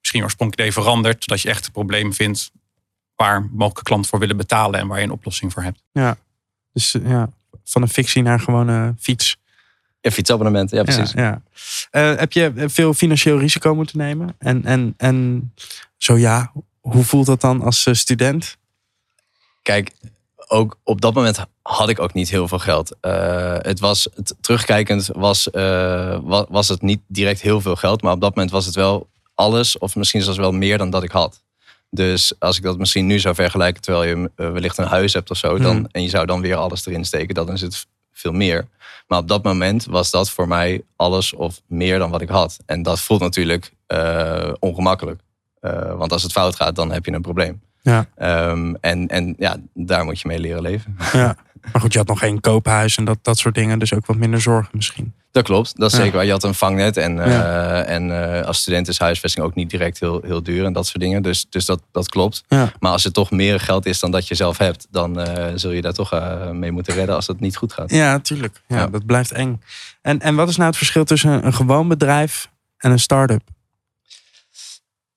misschien 0.00 0.22
oorspronkelijk 0.22 0.68
idee 0.68 0.82
verandert. 0.82 1.24
Zodat 1.24 1.40
je 1.42 1.48
echt 1.48 1.64
het 1.64 1.72
probleem 1.72 2.12
vindt 2.14 2.50
waar 3.14 3.42
mogelijke 3.52 3.82
klanten 3.82 4.10
voor 4.10 4.18
willen 4.18 4.36
betalen. 4.36 4.80
En 4.80 4.86
waar 4.86 4.98
je 4.98 5.04
een 5.04 5.10
oplossing 5.10 5.52
voor 5.52 5.62
hebt. 5.62 5.82
Dus 6.72 6.94
eh, 6.94 7.10
ja, 7.10 7.28
van 7.64 7.82
een 7.82 7.88
fictie 7.88 8.22
naar 8.22 8.40
gewoon 8.40 8.68
een 8.68 8.96
fiets. 9.00 9.36
Ja, 10.00 10.10
fietsabonnementen, 10.10 10.76
ja 10.76 10.82
precies. 10.82 11.12
Ja, 11.12 11.22
ja. 11.22 11.42
Eh, 11.90 12.18
heb 12.18 12.32
je 12.32 12.52
veel 12.56 12.94
financieel 12.94 13.38
risico 13.38 13.74
moeten 13.74 13.98
nemen? 13.98 14.34
En, 14.38 14.64
en, 14.64 14.94
en 14.96 15.52
zo 15.96 16.16
ja, 16.16 16.52
hoe 16.80 17.04
voelt 17.04 17.26
dat 17.26 17.40
dan 17.40 17.62
als 17.62 17.86
eh, 17.86 17.94
student? 17.94 18.56
Kijk, 19.62 19.90
ook 20.48 20.78
op 20.84 21.00
dat 21.00 21.14
moment 21.14 21.38
had 21.62 21.88
ik 21.88 22.00
ook 22.00 22.14
niet 22.14 22.30
heel 22.30 22.48
veel 22.48 22.58
geld. 22.58 22.96
Eh, 23.00 23.56
het 23.58 23.80
was, 23.80 24.08
het, 24.14 24.34
terugkijkend 24.40 25.06
was, 25.12 25.48
wa- 25.52 26.46
was 26.48 26.68
het 26.68 26.82
niet 26.82 27.00
direct 27.06 27.40
heel 27.40 27.60
veel 27.60 27.76
geld. 27.76 28.02
Maar 28.02 28.12
op 28.12 28.20
dat 28.20 28.34
moment 28.34 28.50
was 28.54 28.66
het 28.66 28.74
wel 28.74 29.08
alles, 29.34 29.78
of 29.78 29.96
misschien 29.96 30.22
zelfs 30.22 30.38
wel 30.38 30.52
meer 30.52 30.78
dan 30.78 30.90
dat 30.90 31.02
ik 31.02 31.10
had. 31.10 31.42
Dus 31.90 32.32
als 32.38 32.56
ik 32.56 32.62
dat 32.62 32.78
misschien 32.78 33.06
nu 33.06 33.18
zou 33.18 33.34
vergelijken, 33.34 33.82
terwijl 33.82 34.04
je 34.04 34.30
wellicht 34.52 34.78
een 34.78 34.84
huis 34.86 35.12
hebt 35.12 35.30
of 35.30 35.36
zo, 35.36 35.58
dan, 35.58 35.76
Hmm. 35.76 35.86
en 35.92 36.02
je 36.02 36.08
zou 36.08 36.26
dan 36.26 36.40
weer 36.40 36.56
alles 36.56 36.86
erin 36.86 37.04
steken, 37.04 37.34
dan 37.34 37.52
is 37.52 37.60
het 37.60 37.86
veel 38.12 38.32
meer. 38.32 38.68
Maar 39.06 39.18
op 39.18 39.28
dat 39.28 39.42
moment 39.42 39.84
was 39.84 40.10
dat 40.10 40.30
voor 40.30 40.48
mij 40.48 40.82
alles 40.96 41.32
of 41.32 41.60
meer 41.66 41.98
dan 41.98 42.10
wat 42.10 42.20
ik 42.20 42.28
had. 42.28 42.56
En 42.66 42.82
dat 42.82 43.00
voelt 43.00 43.20
natuurlijk 43.20 43.72
eh, 43.86 44.52
ongemakkelijk. 44.58 45.20
Eh, 45.60 45.96
want 45.96 46.12
als 46.12 46.22
het 46.22 46.32
fout 46.32 46.56
gaat, 46.56 46.76
dan 46.76 46.92
heb 46.92 47.04
je 47.04 47.12
een 47.12 47.22
probleem. 47.22 47.60
Ja. 47.82 48.06
Ehm, 48.16 48.74
en, 48.80 49.08
en 49.08 49.34
ja, 49.38 49.56
daar 49.74 50.04
moet 50.04 50.20
je 50.20 50.28
mee 50.28 50.38
leren 50.38 50.62
leven. 50.62 50.96
Ja. 51.12 51.36
Maar 51.72 51.80
goed, 51.80 51.92
je 51.92 51.98
had 51.98 52.08
nog 52.08 52.18
geen 52.18 52.40
koophuis 52.40 52.96
en 52.96 53.04
dat, 53.04 53.18
dat 53.22 53.38
soort 53.38 53.54
dingen. 53.54 53.78
Dus 53.78 53.94
ook 53.94 54.06
wat 54.06 54.16
minder 54.16 54.40
zorgen 54.40 54.70
misschien. 54.72 55.14
Dat 55.32 55.44
klopt, 55.44 55.76
dat 55.76 55.90
is 55.90 55.96
Ja. 55.96 56.02
zeker 56.02 56.16
waar. 56.16 56.26
Je 56.26 56.32
had 56.32 56.44
een 56.44 56.54
vangnet 56.54 56.96
en, 56.96 57.18
eh, 57.24 57.88
en 57.88 58.34
eh, 58.38 58.46
als 58.46 58.60
student 58.60 58.88
is 58.88 58.98
huisvesting 58.98 59.44
ook 59.44 59.54
niet 59.54 59.70
direct 59.70 60.00
heel, 60.00 60.20
heel 60.24 60.42
duur 60.42 60.64
en 60.64 60.72
dat 60.72 60.86
soort 60.86 61.00
dingen. 61.00 61.22
Dus, 61.22 61.46
dus 61.48 61.64
dat, 61.64 61.82
dat 61.92 62.08
klopt. 62.08 62.42
Ja. 62.48 62.72
Maar 62.78 62.92
als 62.92 63.04
het 63.04 63.14
toch 63.14 63.30
meer 63.30 63.60
geld 63.60 63.86
is 63.86 64.00
dan 64.00 64.10
dat 64.10 64.28
je 64.28 64.34
zelf 64.34 64.58
hebt, 64.58 64.86
dan 64.90 65.20
eh, 65.20 65.52
zul 65.54 65.70
je 65.70 65.80
daar 65.82 65.92
toch 65.92 66.20
mee 66.52 66.70
moeten 66.70 66.94
redden 66.94 67.14
als 67.14 67.26
het 67.26 67.40
niet 67.40 67.56
goed 67.56 67.72
gaat. 67.72 67.90
Ja, 67.90 68.18
tuurlijk. 68.18 68.62
Ja. 68.68 68.86
Dat 68.86 69.06
blijft 69.06 69.32
eng. 69.32 69.60
En, 70.02 70.20
en 70.20 70.34
wat 70.34 70.48
is 70.48 70.56
nou 70.56 70.68
het 70.68 70.76
verschil 70.78 71.04
tussen 71.04 71.30
een, 71.30 71.46
een 71.46 71.54
gewoon 71.54 71.88
bedrijf 71.88 72.50
en 72.76 72.90
een 72.90 72.98
start-up? 72.98 73.42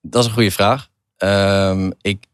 Dat 0.01 0.21
is 0.21 0.27
een 0.27 0.33
goede 0.35 0.51
vraag. 0.51 0.87
Ehm, 1.17 1.91
ik, 2.01 2.25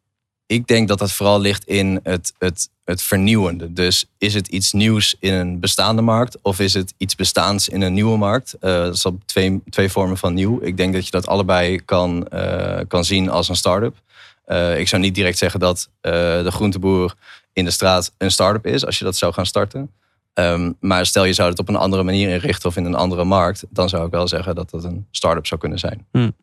ik 0.50 0.68
denk 0.68 0.88
dat 0.88 1.00
dat 1.00 1.12
vooral 1.12 1.40
ligt 1.40 1.66
in 1.66 2.00
het, 2.04 2.34
het, 2.38 2.70
het 2.84 3.02
vernieuwende. 3.02 3.74
Dus 3.74 4.06
is 4.18 4.34
het 4.34 4.48
iets 4.48 4.74
nieuws 4.74 5.16
in 5.20 5.34
een 5.34 5.60
bestaande 5.60 6.02
markt 6.02 6.38
of 6.42 6.60
is 6.60 6.74
het 6.74 6.94
iets 6.98 7.16
bestaans 7.16 7.70
in 7.70 7.82
een 7.82 7.94
nieuwe 7.94 8.18
markt? 8.18 8.54
Eh, 8.54 8.72
dat 8.72 8.94
is 8.96 9.06
op 9.06 9.22
twee, 9.26 9.62
twee 9.70 9.90
vormen 9.90 10.18
van 10.18 10.34
nieuw. 10.34 10.62
Ik 10.62 10.78
denk 10.78 10.94
dat 10.94 11.06
je 11.06 11.12
dat 11.12 11.28
allebei 11.28 11.86
kan, 11.86 12.28
eh, 12.28 12.80
kan 12.88 13.06
zien 13.06 13.30
als 13.30 13.50
een 13.50 13.56
start-up. 13.56 14.02
Eh, 14.46 14.80
ik 14.80 14.88
zou 14.88 15.02
niet 15.02 15.16
direct 15.16 15.38
zeggen 15.38 15.60
dat 15.60 15.90
de 16.02 16.52
groenteboer 16.52 17.16
in 17.54 17.66
de 17.66 17.72
straat 17.72 18.14
een 18.18 18.32
start-up 18.32 18.66
is 18.66 18.86
als 18.86 18.98
je 19.00 19.06
dat 19.06 19.16
zou 19.16 19.34
gaan 19.34 19.46
starten. 19.46 19.92
Ehm, 20.34 20.72
maar 20.80 21.06
stel 21.06 21.26
je 21.26 21.34
zou 21.34 21.50
het 21.50 21.60
op 21.60 21.70
een 21.70 21.76
andere 21.76 22.04
manier 22.04 22.30
inrichten 22.30 22.70
of 22.70 22.76
in 22.76 22.86
een 22.86 22.96
andere 22.96 23.24
markt, 23.24 23.66
dan 23.70 23.90
zou 23.90 24.06
ik 24.06 24.12
wel 24.12 24.28
zeggen 24.28 24.56
dat 24.56 24.70
dat 24.70 24.84
een 24.84 25.08
start-up 25.12 25.48
zou 25.48 25.60
kunnen 25.60 25.80
zijn. 25.80 26.08
Hmm. 26.12 26.36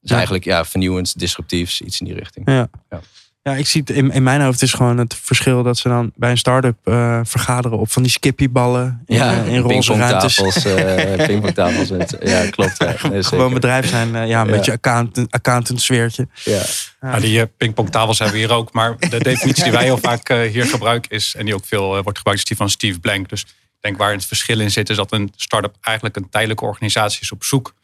Dus 0.00 0.10
Ja. 0.10 0.14
eigenlijk 0.14 0.44
ja, 0.44 0.64
vernieuwend, 0.64 1.18
disruptiefs, 1.18 1.80
iets 1.80 2.00
in 2.00 2.06
die 2.06 2.14
richting. 2.14 2.46
Ja. 2.50 2.68
Ja. 2.90 3.00
Ja, 3.48 3.54
ik 3.54 3.66
zie 3.66 3.80
het 3.80 3.90
in, 3.90 4.10
in 4.12 4.22
mijn 4.22 4.40
hoofd 4.40 4.62
is 4.62 4.72
gewoon 4.72 4.98
het 4.98 5.14
verschil 5.22 5.62
dat 5.62 5.78
ze 5.78 5.88
dan 5.88 6.12
bij 6.14 6.30
een 6.30 6.38
start-up 6.38 6.76
eh, 6.84 7.20
vergaderen 7.24 7.78
op 7.78 7.90
van 7.90 8.02
die 8.02 8.10
skippyballen 8.12 9.02
in, 9.06 9.16
Ja, 9.16 9.32
eh, 9.44 9.52
in 9.54 9.60
roze 9.60 9.94
ruimtes. 9.94 10.38
eh 10.64 11.26
pingpongtafels. 11.26 11.90
met- 11.90 12.16
Ja, 12.22 12.50
klopt. 12.50 12.74
Ja, 12.78 12.94
Nee. 13.10 13.22
Gewoon 13.22 13.52
bedrijf 13.54 13.88
zijn, 13.88 14.08
ja, 14.12 14.20
een 14.22 14.28
Ja. 14.28 14.44
beetje 14.44 14.72
accountant, 14.72 15.30
accountant 15.32 15.80
sfeertje. 15.80 16.28
Ja. 16.44 16.62
Ja, 17.00 17.20
die 17.20 17.40
eh, 17.40 17.46
pingpongtafels 17.56 18.18
hebben 18.18 18.36
we 18.40 18.42
hier 18.46 18.52
ook. 18.56 18.72
Maar 18.72 18.96
de 18.98 19.18
definitie 19.18 19.62
die 19.62 19.72
wij 19.72 19.84
heel 19.84 19.98
vaak 19.98 20.28
hier 20.28 20.64
gebruiken 20.66 21.10
is, 21.10 21.34
en 21.38 21.44
die 21.44 21.54
ook 21.54 21.64
veel 21.66 22.02
wordt 22.02 22.18
gebruikt, 22.18 22.40
is 22.42 22.44
die 22.48 22.56
van 22.56 22.70
Steve 22.70 22.98
Blank. 23.00 23.28
Dus 23.28 23.40
ik 23.40 23.48
denk 23.80 23.96
waar 23.98 24.12
het 24.12 24.26
verschil 24.26 24.60
in 24.60 24.70
zit, 24.70 24.90
is 24.90 24.96
dat 24.96 25.12
een 25.12 25.32
start-up 25.36 25.74
eigenlijk 25.80 26.16
een 26.16 26.28
tijdelijke 26.30 26.64
organisatie 26.64 27.20
is 27.20 27.32
op 27.32 27.44
zoek 27.44 27.74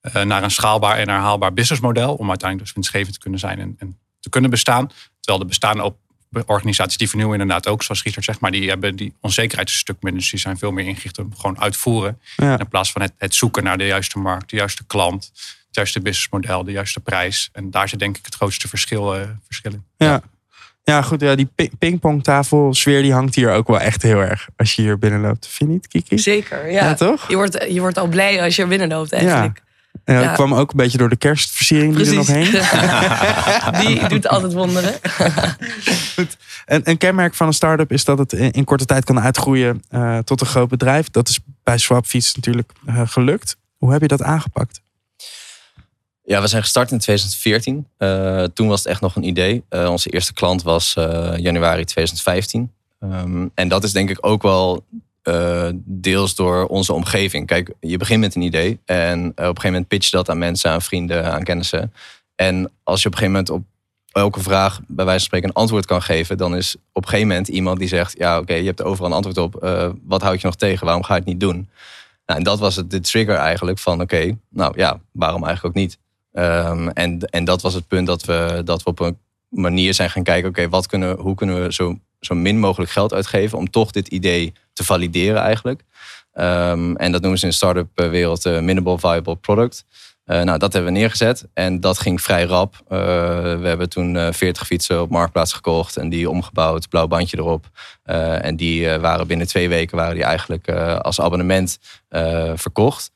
eh, 0.00 0.22
naar 0.22 0.42
een 0.42 0.50
schaalbaar 0.50 0.96
en 0.96 1.08
herhaalbaar 1.08 1.52
businessmodel. 1.52 2.14
Om 2.14 2.28
uiteindelijk 2.28 2.66
dus 2.68 2.74
winstgevend 2.74 3.12
te 3.14 3.20
kunnen 3.20 3.40
zijn 3.40 3.58
en, 3.60 3.76
en 3.78 3.98
te 4.20 4.28
kunnen 4.28 4.50
bestaan. 4.50 4.90
Terwijl 5.20 5.38
de 5.44 5.48
bestaande 5.48 5.82
op- 5.82 5.98
organisaties 6.46 6.96
die 6.96 7.08
vernieuwen 7.08 7.40
inderdaad 7.40 7.68
ook, 7.68 7.82
zoals 7.82 8.02
Richard 8.02 8.24
zegt, 8.24 8.40
maar 8.40 8.50
die 8.50 8.68
hebben 8.68 8.96
die 8.96 9.14
onzekerheid 9.20 9.68
een 9.68 9.74
stuk 9.74 9.96
minder. 10.00 10.20
Dus 10.20 10.30
die 10.30 10.40
zijn 10.40 10.58
veel 10.58 10.70
meer 10.72 10.86
ingericht 10.86 11.18
op 11.18 11.34
gewoon 11.36 11.60
uitvoeren. 11.60 12.20
Ja. 12.36 12.58
In 12.58 12.68
plaats 12.68 12.92
van 12.92 13.02
het, 13.02 13.12
het 13.18 13.34
zoeken 13.34 13.64
naar 13.64 13.78
de 13.78 13.86
juiste 13.86 14.18
markt, 14.18 14.50
de 14.50 14.56
juiste 14.56 14.84
klant, 14.86 15.30
het 15.66 15.76
juiste 15.76 16.00
businessmodel, 16.00 16.64
de 16.64 16.72
juiste 16.72 17.00
prijs. 17.00 17.48
En 17.52 17.70
daar 17.70 17.88
zit 17.88 17.98
denk 17.98 18.16
ik 18.18 18.24
het 18.24 18.34
grootste 18.34 18.68
verschil, 18.68 19.14
eh, 19.16 19.28
verschil 19.46 19.72
in. 19.72 19.84
Ja. 19.96 20.22
Ja, 20.84 21.02
goed. 21.02 21.20
Ja, 21.20 21.34
die 21.34 21.46
pi- 21.54 21.70
pingpongtafel 21.78 22.74
sfeer 22.74 23.02
die 23.02 23.12
hangt 23.12 23.34
hier 23.34 23.52
ook 23.52 23.66
wel 23.68 23.80
echt 23.80 24.02
heel 24.02 24.18
erg. 24.20 24.48
Als 24.56 24.74
je 24.74 24.82
hier 24.82 24.98
binnenloopt. 24.98 25.46
Vind 25.46 25.68
je 25.70 25.74
niet, 25.76 25.88
Kiki? 25.88 26.18
Zeker, 26.18 26.70
Ja, 26.70 26.84
ja. 26.84 26.94
toch? 26.94 27.28
Je 27.28 27.36
wordt, 27.36 27.66
je 27.68 27.80
wordt 27.80 27.98
al 27.98 28.06
blij 28.06 28.42
als 28.42 28.56
je 28.56 28.62
er 28.62 28.68
binnenloopt 28.68 29.12
eigenlijk. 29.12 29.62
Dat 30.14 30.22
Ja. 30.22 30.32
kwam 30.32 30.54
ook 30.54 30.70
een 30.70 30.76
beetje 30.76 30.98
door 30.98 31.08
de 31.08 31.16
kerstversiering 31.16 31.96
die 31.96 32.06
er 32.06 32.14
nog 32.14 32.26
heen. 32.26 32.50
Die 33.86 34.08
doet 34.08 34.28
altijd 34.28 34.52
wonderen. 34.52 34.94
Een, 36.66 36.80
een 36.84 36.98
kenmerk 36.98 37.34
van 37.34 37.46
een 37.46 37.52
start-up 37.52 37.92
is 37.92 38.04
dat 38.04 38.18
het 38.18 38.32
in, 38.32 38.50
in 38.50 38.64
korte 38.64 38.84
tijd 38.84 39.04
kan 39.04 39.20
uitgroeien 39.20 39.82
eh, 39.88 40.18
tot 40.18 40.40
een 40.40 40.46
groot 40.46 40.68
bedrijf. 40.68 41.10
Dat 41.10 41.28
is 41.28 41.38
bij 41.62 41.78
Swapfiets 41.78 42.34
natuurlijk 42.34 42.72
eh, 42.86 43.02
gelukt. 43.04 43.56
Hoe 43.76 43.92
heb 43.92 44.00
je 44.00 44.08
dat 44.08 44.22
aangepakt? 44.22 44.80
Ja, 46.24 46.40
we 46.40 46.46
zijn 46.46 46.62
gestart 46.62 46.90
in 46.90 46.98
2014. 46.98 47.86
Eh, 47.96 48.44
toen 48.44 48.68
was 48.68 48.78
het 48.78 48.88
echt 48.88 49.00
nog 49.00 49.16
een 49.16 49.22
idee. 49.26 49.64
Eh, 49.68 49.90
onze 49.90 50.10
eerste 50.10 50.32
klant 50.32 50.62
was 50.62 50.94
eh, 50.96 51.32
januari 51.36 51.84
2015. 51.84 52.72
Ehm, 53.00 53.46
en 53.54 53.68
dat 53.68 53.84
is 53.84 53.92
denk 53.92 54.10
ik 54.10 54.18
ook 54.20 54.42
wel 54.42 54.84
eh, 55.22 55.68
deels 55.84 56.34
door 56.34 56.66
onze 56.66 56.92
omgeving. 56.92 57.46
Kijk, 57.46 57.72
je 57.80 57.96
begint 57.96 58.20
met 58.20 58.34
een 58.34 58.42
idee 58.42 58.78
en 58.84 59.18
eh, 59.18 59.24
op 59.24 59.38
een 59.38 59.44
gegeven 59.44 59.70
moment 59.70 59.88
pitch 59.88 60.10
je 60.10 60.16
dat 60.16 60.28
aan 60.28 60.38
mensen, 60.38 60.70
aan 60.70 60.82
vrienden, 60.82 61.32
aan 61.32 61.42
kennissen. 61.42 61.92
En 62.34 62.70
als 62.82 63.02
je 63.02 63.08
op 63.08 63.12
een 63.12 63.18
gegeven 63.18 63.44
moment 63.44 63.50
op 63.50 63.62
elke 64.12 64.40
vraag 64.40 64.80
bij 64.86 65.04
wijze 65.04 65.18
van 65.18 65.20
spreken 65.20 65.48
een 65.48 65.54
antwoord 65.54 65.86
kan 65.86 66.02
geven, 66.02 66.36
dan 66.36 66.56
is 66.56 66.76
op 66.92 67.02
een 67.02 67.08
gegeven 67.08 67.28
moment 67.28 67.48
iemand 67.48 67.78
die 67.78 67.88
zegt: 67.88 68.18
Ja, 68.18 68.38
oké, 68.38 68.54
je 68.54 68.66
hebt 68.66 68.80
er 68.80 68.86
overal 68.86 69.10
een 69.10 69.16
antwoord 69.16 69.38
op. 69.38 69.56
Eh, 69.56 69.88
wat 70.02 70.22
houd 70.22 70.40
je 70.40 70.46
nog 70.46 70.56
tegen? 70.56 70.84
Waarom 70.84 71.02
ga 71.02 71.14
je 71.14 71.20
het 71.20 71.28
niet 71.28 71.40
doen? 71.40 71.68
Nou, 72.26 72.38
en 72.38 72.44
dat 72.44 72.58
was 72.58 72.76
het, 72.76 72.90
de 72.90 73.00
trigger 73.00 73.34
eigenlijk 73.34 73.78
van: 73.78 74.00
Oké, 74.00 74.38
nou 74.48 74.72
ja, 74.76 75.00
waarom 75.12 75.44
eigenlijk 75.44 75.76
ook 75.76 75.82
niet? 75.82 75.98
Ehm, 76.32 76.88
en, 76.88 77.20
en 77.20 77.44
dat 77.44 77.62
was 77.62 77.74
het 77.74 77.88
punt 77.88 78.06
dat 78.06 78.24
we, 78.24 78.62
dat 78.64 78.82
we 78.82 78.90
op 78.90 79.00
een 79.00 79.18
manier 79.48 79.94
zijn 79.94 80.10
gaan 80.10 80.22
kijken: 80.22 80.48
oké, 80.48 80.68
wat 80.68 80.86
kunnen, 80.86 81.16
hoe 81.18 81.34
kunnen 81.34 81.62
we 81.62 81.72
zo, 81.72 81.98
zo 82.20 82.34
min 82.34 82.58
mogelijk 82.58 82.90
geld 82.90 83.12
uitgeven 83.12 83.58
om 83.58 83.70
toch 83.70 83.90
dit 83.90 84.08
idee 84.08 84.52
te 84.72 84.84
valideren 84.84 85.40
eigenlijk? 85.40 85.84
Ehm, 86.32 86.94
en 86.94 87.12
dat 87.12 87.20
noemen 87.20 87.38
ze 87.38 87.44
in 87.44 87.50
de 87.50 87.56
start-up 87.56 87.88
eh, 87.94 88.08
wereld 88.08 88.46
uh, 88.46 88.60
minimal 88.60 88.98
viable 88.98 89.36
product. 89.36 89.84
Uh, 90.26 90.42
nou, 90.42 90.58
dat 90.58 90.72
hebben 90.72 90.92
we 90.92 90.98
neergezet 90.98 91.48
en 91.54 91.80
dat 91.80 91.98
ging 91.98 92.22
vrij 92.22 92.44
rap. 92.44 92.74
We 92.88 93.60
hebben 93.62 93.88
toen 93.88 94.14
uh, 94.14 94.28
40 94.32 94.66
fietsen 94.66 95.02
op 95.02 95.10
Marktplaats 95.10 95.52
gekocht 95.52 95.96
en 95.96 96.08
die 96.08 96.30
omgebouwd, 96.30 96.88
blauw 96.88 97.06
bandje 97.06 97.38
erop. 97.38 97.66
En 98.02 98.56
die 98.56 98.98
waren 98.98 99.26
binnen 99.26 99.46
twee 99.46 99.68
weken 99.68 99.96
waren 99.96 100.14
die 100.14 100.24
eigenlijk 100.24 100.68
als 101.00 101.20
abonnement 101.20 101.78
verkocht. 102.54 103.12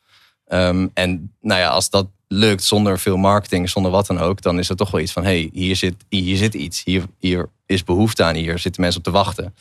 Um, 0.49 0.90
en 0.94 1.34
nou 1.40 1.61
ja, 1.61 1.68
als 1.68 1.90
dat 1.90 2.06
lukt 2.28 2.64
zonder 2.64 2.98
veel 2.98 3.16
marketing, 3.16 3.70
zonder 3.70 3.90
wat 3.90 4.06
dan 4.06 4.18
ook, 4.18 4.42
dan 4.42 4.58
is 4.58 4.68
er 4.68 4.76
toch 4.76 4.90
wel 4.90 5.00
iets 5.00 5.12
van: 5.12 5.24
hey, 5.24 5.50
hier, 5.52 5.76
zit, 5.76 5.94
hier 6.08 6.36
zit 6.36 6.54
iets, 6.54 6.84
hier, 6.84 7.04
hier 7.18 7.48
is 7.66 7.84
behoefte 7.84 8.24
aan, 8.24 8.34
hier 8.34 8.58
zitten 8.58 8.82
mensen 8.82 9.00
op 9.00 9.04
te 9.04 9.12
wachten. 9.12 9.54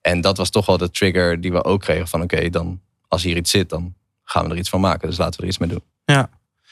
En 0.00 0.20
dat 0.20 0.36
was 0.36 0.50
toch 0.50 0.66
wel 0.66 0.78
de 0.78 0.90
trigger 0.90 1.40
die 1.40 1.52
we 1.52 1.64
ook 1.64 1.80
kregen 1.80 2.08
van: 2.08 2.22
oké, 2.22 2.50
dan 2.50 2.80
als 3.08 3.22
hier 3.22 3.36
iets 3.36 3.50
zit, 3.50 3.68
dan 3.68 3.94
gaan 4.24 4.44
we 4.44 4.50
er 4.50 4.58
iets 4.58 4.68
van 4.68 4.80
maken. 4.80 5.08
Dus 5.08 5.18
laten 5.18 5.36
we 5.36 5.42
er 5.42 5.48
iets 5.48 5.58
mee 5.58 5.68
doen. 5.68 5.82
Ja, 6.04 6.30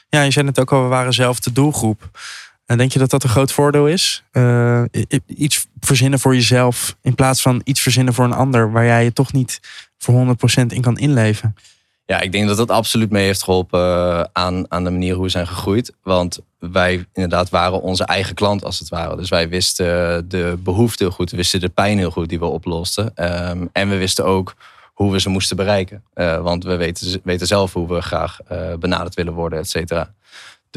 ja 0.09 0.21
je 0.21 0.31
zei 0.31 0.45
het 0.45 0.59
ook 0.59 0.71
al, 0.71 0.83
we 0.83 0.87
waren 0.87 1.13
zelf 1.13 1.39
de 1.39 1.51
doelgroep. 1.51 2.09
En 2.65 2.77
denk 2.77 2.91
je 2.91 2.99
dat 2.99 3.09
dat 3.09 3.23
een 3.23 3.29
groot 3.29 3.51
voordeel 3.51 3.87
is? 3.87 4.23
Uh, 4.31 4.83
iets 5.25 5.67
verzinnen 5.79 6.19
voor 6.19 6.33
jezelf 6.33 6.95
in 7.01 7.15
plaats 7.15 7.41
van 7.41 7.61
iets 7.63 7.81
verzinnen 7.81 8.13
voor 8.13 8.25
een 8.25 8.33
ander, 8.33 8.71
waar 8.71 8.85
jij 8.85 9.03
je 9.03 9.13
toch 9.13 9.33
niet 9.33 9.59
voor 9.97 10.35
100% 10.61 10.65
in 10.67 10.81
kan 10.81 10.97
inleven? 10.97 11.55
Ja, 12.09 12.21
ik 12.21 12.31
denk 12.31 12.47
dat 12.47 12.57
dat 12.57 12.71
absoluut 12.71 13.11
mee 13.11 13.25
heeft 13.25 13.43
geholpen 13.43 13.79
uh, 13.79 14.23
aan, 14.31 14.71
aan 14.71 14.83
de 14.83 14.89
manier 14.89 15.13
hoe 15.13 15.23
we 15.23 15.29
zijn 15.29 15.47
gegroeid. 15.47 15.93
Want 16.03 16.39
wij 16.59 17.05
inderdaad 17.13 17.49
waren 17.49 17.81
onze 17.81 18.03
eigen 18.03 18.35
klant 18.35 18.63
als 18.63 18.79
het 18.79 18.89
ware. 18.89 19.17
Dus 19.17 19.29
wij 19.29 19.49
wisten 19.49 19.85
de 20.29 20.57
behoefte 20.59 21.03
heel 21.03 21.11
goed. 21.11 21.31
We 21.31 21.37
wisten 21.37 21.59
de 21.59 21.69
pijn 21.69 21.97
heel 21.97 22.11
goed 22.11 22.29
die 22.29 22.39
we 22.39 22.45
oplosten. 22.45 23.05
Um, 23.49 23.69
en 23.71 23.89
we 23.89 23.97
wisten 23.97 24.25
ook 24.25 24.55
hoe 24.93 25.11
we 25.11 25.19
ze 25.19 25.29
moesten 25.29 25.55
bereiken. 25.55 26.03
Uh, 26.15 26.41
want 26.41 26.63
we 26.63 26.75
weten, 26.75 27.21
weten 27.23 27.47
zelf 27.47 27.73
hoe 27.73 27.87
we 27.87 28.01
graag 28.01 28.39
uh, 28.51 28.73
benaderd 28.73 29.15
willen 29.15 29.33
worden, 29.33 29.59
et 29.59 29.69
cetera. 29.69 30.13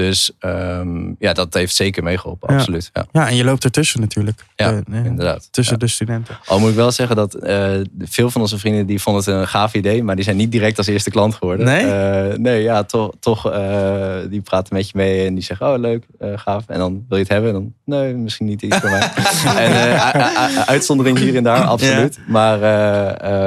Dus 0.00 0.30
um, 0.40 1.16
ja, 1.18 1.32
dat 1.32 1.54
heeft 1.54 1.74
zeker 1.74 2.02
meegeholpen, 2.02 2.52
ja. 2.52 2.58
absoluut. 2.58 2.90
Ja. 2.92 3.06
ja, 3.12 3.28
en 3.28 3.36
je 3.36 3.44
loopt 3.44 3.64
ertussen 3.64 4.00
natuurlijk. 4.00 4.44
Ja, 4.56 4.70
de, 4.70 4.82
nee, 4.86 5.04
inderdaad. 5.04 5.48
Tussen 5.50 5.78
de 5.78 5.86
studenten. 5.86 6.38
Al 6.46 6.58
moet 6.58 6.70
ik 6.70 6.74
wel 6.74 6.90
zeggen 6.90 7.16
dat 7.16 7.36
uh, 7.42 7.70
veel 7.98 8.30
van 8.30 8.40
onze 8.40 8.58
vrienden 8.58 8.86
die 8.86 9.00
vonden 9.00 9.24
het 9.24 9.34
een 9.34 9.48
gaaf 9.48 9.74
idee, 9.74 10.02
maar 10.02 10.14
die 10.14 10.24
zijn 10.24 10.36
niet 10.36 10.52
direct 10.52 10.78
als 10.78 10.86
eerste 10.86 11.10
klant 11.10 11.34
geworden. 11.34 11.66
Nee? 11.66 11.84
Uh, 11.84 12.36
nee, 12.38 12.62
ja, 12.62 12.84
toch. 12.84 13.12
toch 13.20 13.52
uh, 13.52 14.14
die 14.28 14.40
praten 14.40 14.76
met 14.76 14.86
je 14.86 14.92
mee 14.94 15.26
en 15.26 15.34
die 15.34 15.44
zeggen: 15.44 15.72
Oh, 15.72 15.78
leuk, 15.78 16.06
gaaf. 16.20 16.64
En 16.66 16.78
dan 16.78 17.04
wil 17.08 17.18
je 17.18 17.24
het 17.24 17.32
hebben. 17.32 17.54
En 17.54 17.56
dan, 17.56 17.72
nee, 17.84 18.14
misschien 18.14 18.46
niet 18.46 18.62
iets 18.62 18.76
voor 18.76 18.90
mij. 18.90 19.10
en 19.66 20.66
uitzondering 20.66 21.18
hier 21.18 21.36
en 21.36 21.42
daar, 21.42 21.64
absoluut. 21.64 22.18
Maar 22.26 22.62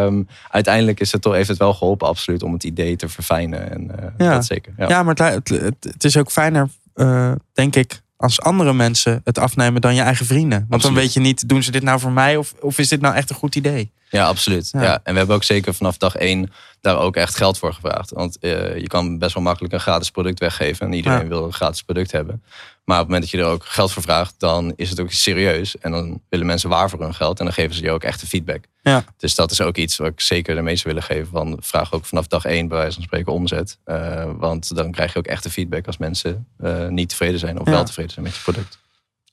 um, 0.06 0.28
uiteindelijk 0.50 1.00
is 1.00 1.12
het 1.12 1.22
toch, 1.22 1.34
heeft 1.34 1.50
het 1.50 1.58
wel 1.58 1.74
geholpen, 1.74 2.08
absoluut, 2.08 2.44
om 2.44 2.54
het 2.54 2.64
idee 2.64 2.96
te 2.96 3.10
verfijnen. 3.10 3.72
En 3.72 3.92
ja. 4.18 4.34
dat 4.34 4.46
zeker. 4.46 4.74
Ja, 4.78 5.04
maar 5.04 5.16
het, 5.16 5.50
het, 5.50 5.76
het 5.80 6.04
is 6.04 6.18
ook 6.18 6.32
fijner, 6.44 6.70
uh, 6.96 7.32
denk 7.54 7.76
ik, 7.76 8.02
als 8.18 8.42
andere 8.42 8.74
mensen 8.74 9.22
het 9.24 9.38
afnemen 9.38 9.82
dan 9.82 9.96
je 9.96 10.02
eigen 10.02 10.26
vrienden. 10.26 10.60
Want 10.60 10.74
absoluut. 10.74 10.96
dan 10.96 11.04
weet 11.04 11.14
je 11.14 11.20
niet, 11.20 11.50
doen 11.50 11.64
ze 11.64 11.72
dit 11.72 11.84
nou 11.84 12.00
voor 12.00 12.12
mij 12.12 12.38
of, 12.38 12.54
of 12.60 12.78
is 12.78 12.88
dit 12.88 13.02
nou 13.02 13.16
echt 13.16 13.30
een 13.30 13.36
goed 13.36 13.56
idee? 13.56 13.92
Ja, 14.10 14.28
absoluut. 14.28 14.70
Ja. 14.72 14.82
ja. 14.82 15.00
En 15.04 15.12
we 15.12 15.18
hebben 15.18 15.36
ook 15.36 15.44
zeker 15.44 15.74
vanaf 15.74 15.98
dag 15.98 16.16
één 16.16 16.52
daar 16.82 16.98
ook 16.98 17.16
echt 17.16 17.36
geld 17.36 17.58
voor 17.58 17.74
gevraagd. 17.74 18.12
Want 18.12 18.38
uh, 18.42 18.78
je 18.78 18.88
kan 18.88 19.18
best 19.18 19.34
wel 19.34 19.44
makkelijk 19.44 19.74
een 19.74 19.80
gratis 19.80 20.12
product 20.12 20.40
weggeven. 20.40 20.86
En 20.86 20.94
iedereen 20.94 21.22
ja. 21.22 21.28
wil 21.28 21.46
een 21.46 21.54
gratis 21.54 21.84
product 21.84 22.12
hebben. 22.12 22.44
Maar 22.84 23.00
op 23.00 23.04
het 23.04 23.14
moment 23.14 23.32
dat 23.32 23.40
je 23.42 23.48
er 23.48 23.54
ook 23.54 23.66
geld 23.66 23.92
voor 23.92 24.02
vraagt, 24.02 24.36
dan 24.38 24.74
is 24.76 24.90
het 24.90 25.00
ook 25.00 25.12
serieus. 25.12 25.78
En 25.78 25.92
dan 25.92 26.22
willen 26.30 26.46
mensen 26.46 26.70
waar 26.70 26.90
voor 26.90 27.02
hun 27.02 27.14
geld. 27.14 27.40
En 27.40 27.46
dan 27.46 27.54
geven 27.54 27.76
ze 27.76 27.84
je 27.84 27.92
ook 27.92 28.04
echte 28.04 28.28
feedback. 28.28 28.64
Ja. 28.82 29.04
Dus 29.18 29.36
dat 29.36 29.52
is 29.52 29.62
ook 29.62 29.78
iets 29.78 29.98
wat 29.98 30.08
ik 30.08 30.22
zeker 30.22 30.56
de 30.56 30.62
meesten 30.62 30.88
willen 30.88 31.04
geven. 31.04 31.28
Van 31.28 31.58
vraag 31.62 31.94
ook 31.94 32.06
vanaf 32.06 32.28
dag 32.28 32.46
één 32.46 32.68
bij 32.68 32.78
wijze 32.78 32.94
van 32.94 33.04
spreken 33.04 33.34
omzet. 33.34 33.78
Uh, 33.86 34.32
want 34.38 34.76
dan 34.76 34.92
krijg 34.92 35.14
je 35.14 35.20
ook 35.20 35.26
echte 35.26 35.50
feedback 35.50 35.88
als 35.88 35.98
mensen 35.98 36.48
uh, 36.60 36.88
niet 36.88 37.10
tevreden 37.10 37.40
zijn 37.40 37.60
of 37.60 37.66
ja. 37.66 37.72
wel 37.72 37.84
tevreden 37.84 38.12
zijn 38.12 38.26
met 38.26 38.36
je 38.36 38.42
product. 38.42 38.82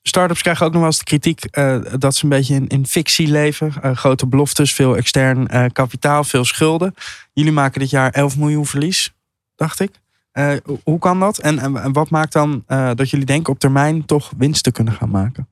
Startups 0.03 0.41
krijgen 0.41 0.65
ook 0.65 0.71
nog 0.71 0.81
wel 0.81 0.89
eens 0.89 0.99
de 0.99 1.03
kritiek 1.03 1.57
uh, 1.57 1.81
dat 1.97 2.15
ze 2.15 2.23
een 2.23 2.29
beetje 2.29 2.55
in, 2.55 2.67
in 2.67 2.87
fictie 2.87 3.27
leven. 3.27 3.95
Grote 3.97 4.27
beloftes, 4.27 4.73
veel 4.73 4.97
extern 4.97 5.71
kapitaal, 5.71 6.23
veel 6.23 6.45
schulden. 6.45 6.93
Jullie 7.33 7.51
maken 7.51 7.79
dit 7.79 7.89
jaar 7.89 8.11
11 8.11 8.37
miljoen 8.37 8.65
verlies, 8.65 9.13
dacht 9.55 9.79
ik. 9.79 9.91
Uh, 10.33 10.53
hoe 10.83 10.99
kan 10.99 11.19
dat? 11.19 11.37
En, 11.37 11.59
en, 11.59 11.93
wat 11.93 12.09
maakt 12.09 12.33
dan 12.33 12.63
uh, 12.67 12.91
dat 12.95 13.09
jullie 13.09 13.25
denken 13.25 13.53
op 13.53 13.59
termijn 13.59 14.05
toch 14.05 14.31
winst 14.37 14.63
te 14.63 14.71
kunnen 14.71 14.93
gaan 14.93 15.09
maken? 15.09 15.47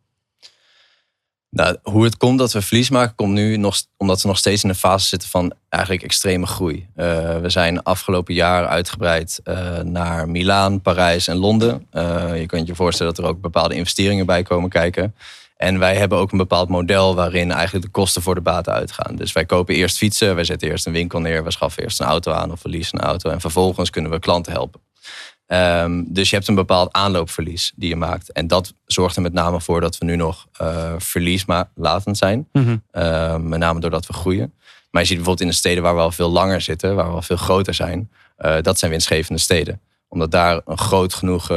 Nou, 1.49 1.77
hoe 1.83 2.03
het 2.03 2.17
komt 2.17 2.39
dat 2.39 2.53
we 2.53 2.61
verlies 2.61 2.89
maken, 2.89 3.15
komt 3.15 3.33
nu 3.33 3.57
nog, 3.57 3.81
omdat 3.97 4.21
we 4.21 4.27
nog 4.27 4.37
steeds 4.37 4.63
in 4.63 4.69
een 4.69 4.75
fase 4.75 5.07
zitten 5.07 5.29
van 5.29 5.53
eigenlijk 5.69 6.03
extreme 6.03 6.45
groei. 6.45 6.87
Uh, 6.95 7.39
we 7.39 7.49
zijn 7.49 7.83
afgelopen 7.83 8.33
jaar 8.33 8.67
uitgebreid 8.67 9.41
naar 9.83 10.29
Milaan, 10.29 10.81
Parijs 10.81 11.27
en 11.27 11.37
Londen. 11.37 11.87
Je 12.35 12.43
kunt 12.47 12.67
je 12.67 12.75
voorstellen 12.75 13.13
dat 13.13 13.23
er 13.23 13.29
ook 13.31 13.41
bepaalde 13.41 13.75
investeringen 13.75 14.25
bij 14.25 14.43
komen 14.43 14.69
kijken. 14.69 15.15
En 15.59 15.79
wij 15.79 15.95
hebben 15.95 16.17
ook 16.17 16.31
een 16.31 16.37
bepaald 16.37 16.69
model 16.69 17.15
waarin 17.15 17.51
eigenlijk 17.51 17.85
de 17.85 17.91
kosten 17.91 18.21
voor 18.21 18.35
de 18.35 18.41
baten 18.41 18.73
uitgaan. 18.73 19.15
Dus 19.15 19.31
wij 19.31 19.45
kopen 19.45 19.75
eerst 19.75 19.97
fietsen, 19.97 20.35
wij 20.35 20.43
zetten 20.43 20.69
eerst 20.69 20.85
een 20.85 20.93
winkel 20.93 21.19
neer, 21.19 21.43
we 21.43 21.51
schaffen 21.51 21.83
eerst 21.83 21.99
een 21.99 22.05
auto 22.05 22.31
aan 22.31 22.51
of 22.51 22.63
we 22.63 22.69
leasen 22.69 22.99
een 22.99 23.05
auto. 23.05 23.29
En 23.29 23.41
vervolgens 23.41 23.89
kunnen 23.89 24.11
we 24.11 24.19
klanten 24.19 24.51
helpen. 24.51 24.81
Um, 25.47 26.05
dus 26.13 26.29
je 26.29 26.35
hebt 26.35 26.47
een 26.47 26.55
bepaald 26.55 26.93
aanloopverlies 26.93 27.73
die 27.75 27.89
je 27.89 27.95
maakt. 27.95 28.31
En 28.31 28.47
dat 28.47 28.73
zorgt 28.85 29.15
er 29.15 29.21
met 29.21 29.33
name 29.33 29.61
voor 29.61 29.81
dat 29.81 29.97
we 29.97 30.05
nu 30.05 30.15
nog 30.15 30.47
uh, 30.61 30.93
verlieslatend 30.97 32.17
zijn. 32.17 32.47
Mm-hmm. 32.53 32.83
Uh, 32.91 33.35
met 33.35 33.59
name 33.59 33.79
doordat 33.79 34.05
we 34.05 34.13
groeien. 34.13 34.53
Maar 34.91 35.01
je 35.01 35.07
ziet 35.07 35.17
bijvoorbeeld 35.17 35.47
in 35.47 35.53
de 35.53 35.59
steden 35.59 35.83
waar 35.83 35.95
we 35.95 36.01
al 36.01 36.11
veel 36.11 36.29
langer 36.29 36.61
zitten, 36.61 36.95
waar 36.95 37.07
we 37.07 37.13
al 37.13 37.21
veel 37.21 37.37
groter 37.37 37.73
zijn. 37.73 38.11
Uh, 38.39 38.55
dat 38.61 38.79
zijn 38.79 38.91
winstgevende 38.91 39.41
steden. 39.41 39.81
Omdat 40.07 40.31
daar 40.31 40.61
een 40.65 40.77
groot 40.77 41.13
genoeg 41.13 41.51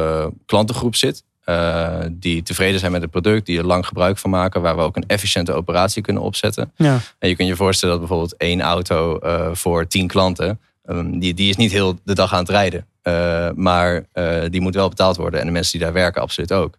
klantengroep 0.47 0.97
zit. 0.97 1.25
Eh, 1.45 1.99
die 2.11 2.43
tevreden 2.43 2.81
zijn 2.81 2.93
met 2.93 3.03
het 3.03 3.11
product, 3.11 3.47
die 3.47 3.59
er 3.59 3.67
lang 3.67 3.87
gebruik 3.87 4.19
van 4.19 4.31
maken, 4.31 4.61
waar 4.61 4.77
we 4.77 4.83
ook 4.83 4.97
een 4.97 5.07
efficiënte 5.07 5.53
operatie 5.53 6.03
kunnen 6.03 6.23
opzetten. 6.23 6.73
Ja. 6.77 6.99
En 7.19 7.29
je 7.29 7.37
kunt 7.37 7.49
je 7.49 7.57
voorstellen 7.57 7.99
dat 7.99 8.07
bijvoorbeeld 8.07 8.37
één 8.37 8.61
auto 8.61 9.19
eh, 9.19 9.49
voor 9.53 9.87
tien 9.87 10.07
klanten, 10.07 10.61
ehm, 10.85 11.19
die, 11.19 11.35
die 11.35 11.49
is 11.49 11.57
niet 11.57 11.73
heel 11.73 11.99
de 12.05 12.15
dag 12.15 12.33
aan 12.33 12.39
het 12.39 12.49
rijden. 12.49 12.87
Eh, 13.03 13.49
maar 13.55 14.05
die 14.51 14.61
moet 14.61 14.75
wel 14.75 14.89
betaald 14.89 15.17
worden. 15.17 15.41
En 15.41 15.47
de 15.47 15.53
mensen 15.53 15.73
die 15.73 15.81
daar 15.81 15.93
werken, 15.93 16.23
absoluut 16.23 16.53
ook. 16.53 16.79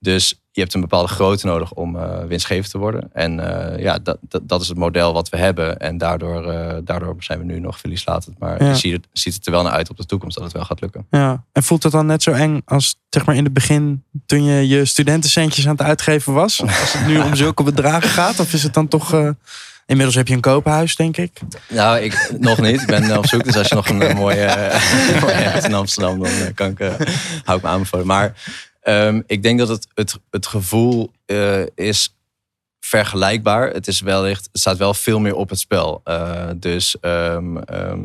Dus 0.00 0.40
je 0.50 0.60
hebt 0.60 0.74
een 0.74 0.80
bepaalde 0.80 1.08
grootte 1.08 1.46
nodig 1.46 1.72
om 1.72 1.96
eh, 1.96 2.24
winstgevend 2.24 2.70
te 2.70 2.78
worden. 2.78 3.10
En 3.12 3.40
eh, 3.40 3.82
ja, 3.82 3.98
dat, 3.98 4.18
dat, 4.20 4.48
dat 4.48 4.60
is 4.60 4.68
het 4.68 4.76
model 4.76 5.12
wat 5.12 5.28
we 5.28 5.36
hebben. 5.36 5.78
En 5.78 5.98
daardoor, 5.98 6.52
eh, 6.52 6.76
daardoor 6.84 7.16
zijn 7.18 7.38
we 7.38 7.44
nu 7.44 7.60
nog 7.60 7.78
verlieslatend. 7.78 8.38
Maar 8.38 8.62
Ja. 8.62 8.68
je 8.68 8.76
ziet, 8.76 8.92
het, 8.92 9.06
ziet 9.12 9.34
het 9.34 9.46
er 9.46 9.52
wel 9.52 9.62
naar 9.62 9.72
uit 9.72 9.90
op 9.90 9.96
de 9.96 10.06
toekomst 10.06 10.34
dat 10.36 10.44
het 10.44 10.52
wel 10.52 10.64
gaat 10.64 10.80
lukken. 10.80 11.06
Ja, 11.10 11.44
en 11.52 11.62
voelt 11.62 11.82
het 11.82 11.92
dan 11.92 12.06
net 12.06 12.22
zo 12.22 12.30
eng 12.32 12.62
als 12.64 12.96
zeg 13.10 13.24
maar 13.26 13.34
in 13.36 13.44
het 13.44 13.52
begin 13.52 14.04
toen 14.26 14.44
je 14.44 14.68
je 14.68 14.84
studentencentjes 14.84 15.66
aan 15.66 15.76
het 15.76 15.82
uitgeven 15.86 16.32
was? 16.32 16.62
Als 16.62 16.92
het 16.92 17.06
nu 17.06 17.18
om 17.20 17.34
zulke 17.34 17.62
bedragen 17.62 18.08
gaat? 18.08 18.40
Of 18.40 18.52
is 18.52 18.62
het 18.62 18.74
dan 18.74 18.88
toch... 18.88 19.34
inmiddels 19.86 20.16
heb 20.16 20.28
je 20.28 20.34
een 20.34 20.40
koophuis, 20.40 20.96
denk 20.96 21.16
ik. 21.16 21.40
Nou, 21.68 21.98
ik 21.98 22.30
nog 22.38 22.60
niet. 22.60 22.80
Ik 22.80 22.86
ben 22.86 23.18
op 23.18 23.26
zoek. 23.26 23.44
Dus 23.44 23.56
als 23.56 23.68
je 23.68 23.74
nog 23.74 23.88
een 23.88 24.16
mooie, 24.16 24.70
mooie 25.20 25.32
hebt 25.32 25.64
in 25.64 25.74
Amsterdam, 25.74 26.18
dan 26.18 26.30
kan 26.54 26.70
ik, 26.70 26.78
hou 27.44 27.58
ik 27.58 27.64
me 27.64 27.70
aanbevolen. 27.70 28.06
Maar 28.06 28.32
ehm, 28.88 29.20
ik 29.26 29.42
denk 29.42 29.58
dat 29.58 29.68
het, 29.68 29.86
het, 29.94 30.18
het 30.30 30.46
gevoel 30.46 31.10
eh, 31.26 31.66
is 31.74 32.16
vergelijkbaar. 32.80 33.70
Het 33.70 33.86
is 33.86 34.00
wellicht, 34.00 34.48
het 34.52 34.60
staat 34.60 34.76
wel 34.76 34.94
veel 34.94 35.18
meer 35.20 35.34
op 35.34 35.48
het 35.48 35.58
spel. 35.58 36.00
Eh, 36.04 36.48
dus 36.56 37.00
ehm, 37.00 37.56
ehm, 37.56 38.00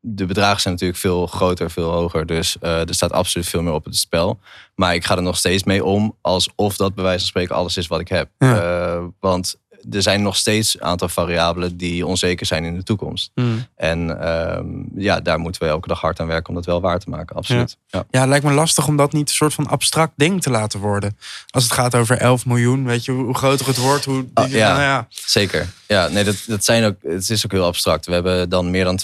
de 0.00 0.26
bedragen 0.26 0.60
zijn 0.60 0.74
natuurlijk 0.74 1.00
veel 1.00 1.26
groter, 1.26 1.70
veel 1.70 1.90
hoger. 1.90 2.26
Dus 2.26 2.58
eh, 2.60 2.88
er 2.88 2.94
staat 2.94 3.12
absoluut 3.12 3.48
veel 3.48 3.62
meer 3.62 3.72
op 3.72 3.84
het 3.84 3.96
spel. 3.96 4.38
Maar 4.74 4.94
ik 4.94 5.04
ga 5.04 5.16
er 5.16 5.22
nog 5.22 5.36
steeds 5.36 5.64
mee 5.64 5.84
om 5.84 6.16
alsof 6.20 6.76
dat 6.76 6.94
bij 6.94 7.04
wijze 7.04 7.18
van 7.18 7.28
spreken 7.28 7.54
alles 7.54 7.76
is 7.76 7.86
wat 7.86 8.00
ik 8.00 8.08
heb. 8.08 8.28
Ja. 8.38 9.10
Want 9.20 9.58
er 9.90 10.02
zijn 10.02 10.22
nog 10.22 10.36
steeds 10.36 10.74
een 10.74 10.82
aantal 10.82 11.08
variabelen 11.08 11.76
die 11.76 12.06
onzeker 12.06 12.46
zijn 12.46 12.64
in 12.64 12.74
de 12.74 12.82
toekomst. 12.82 13.30
En 13.76 14.20
ehm, 14.22 14.66
ja, 14.94 15.20
daar 15.20 15.38
moeten 15.38 15.62
we 15.62 15.68
elke 15.68 15.88
dag 15.88 16.00
hard 16.00 16.20
aan 16.20 16.26
werken 16.26 16.48
om 16.48 16.54
dat 16.54 16.64
wel 16.64 16.80
waar 16.80 16.98
te 16.98 17.10
maken. 17.10 17.36
Absoluut. 17.36 17.76
Ja. 17.86 18.04
Ja, 18.10 18.20
het 18.20 18.28
lijkt 18.28 18.44
me 18.44 18.52
lastig 18.52 18.86
om 18.86 18.96
dat 18.96 19.12
niet 19.12 19.28
een 19.28 19.34
soort 19.34 19.54
van 19.54 19.66
abstract 19.66 20.12
ding 20.16 20.42
te 20.42 20.50
laten 20.50 20.80
worden. 20.80 21.16
Als 21.50 21.64
het 21.64 21.72
gaat 21.72 21.94
over 21.94 22.16
11 22.16 22.46
miljoen, 22.46 22.84
weet 22.84 23.04
je, 23.04 23.12
hoe 23.12 23.34
groter 23.34 23.66
het 23.66 23.76
wordt, 23.76 24.04
hoe... 24.04 24.24
Ah, 24.34 24.50
ja. 24.50 24.68
Nou 24.68 24.82
ja. 24.82 25.06
Zeker. 25.08 25.68
Ja, 25.86 26.08
nee, 26.08 26.24
dat, 26.24 26.36
dat 26.46 26.64
zijn 26.64 26.84
ook, 26.84 26.96
het 27.02 27.30
is 27.30 27.44
ook 27.44 27.52
heel 27.52 27.64
abstract. 27.64 28.06
We 28.06 28.12
hebben 28.12 28.48
dan 28.48 28.70
meer 28.70 28.84
dan 28.84 29.00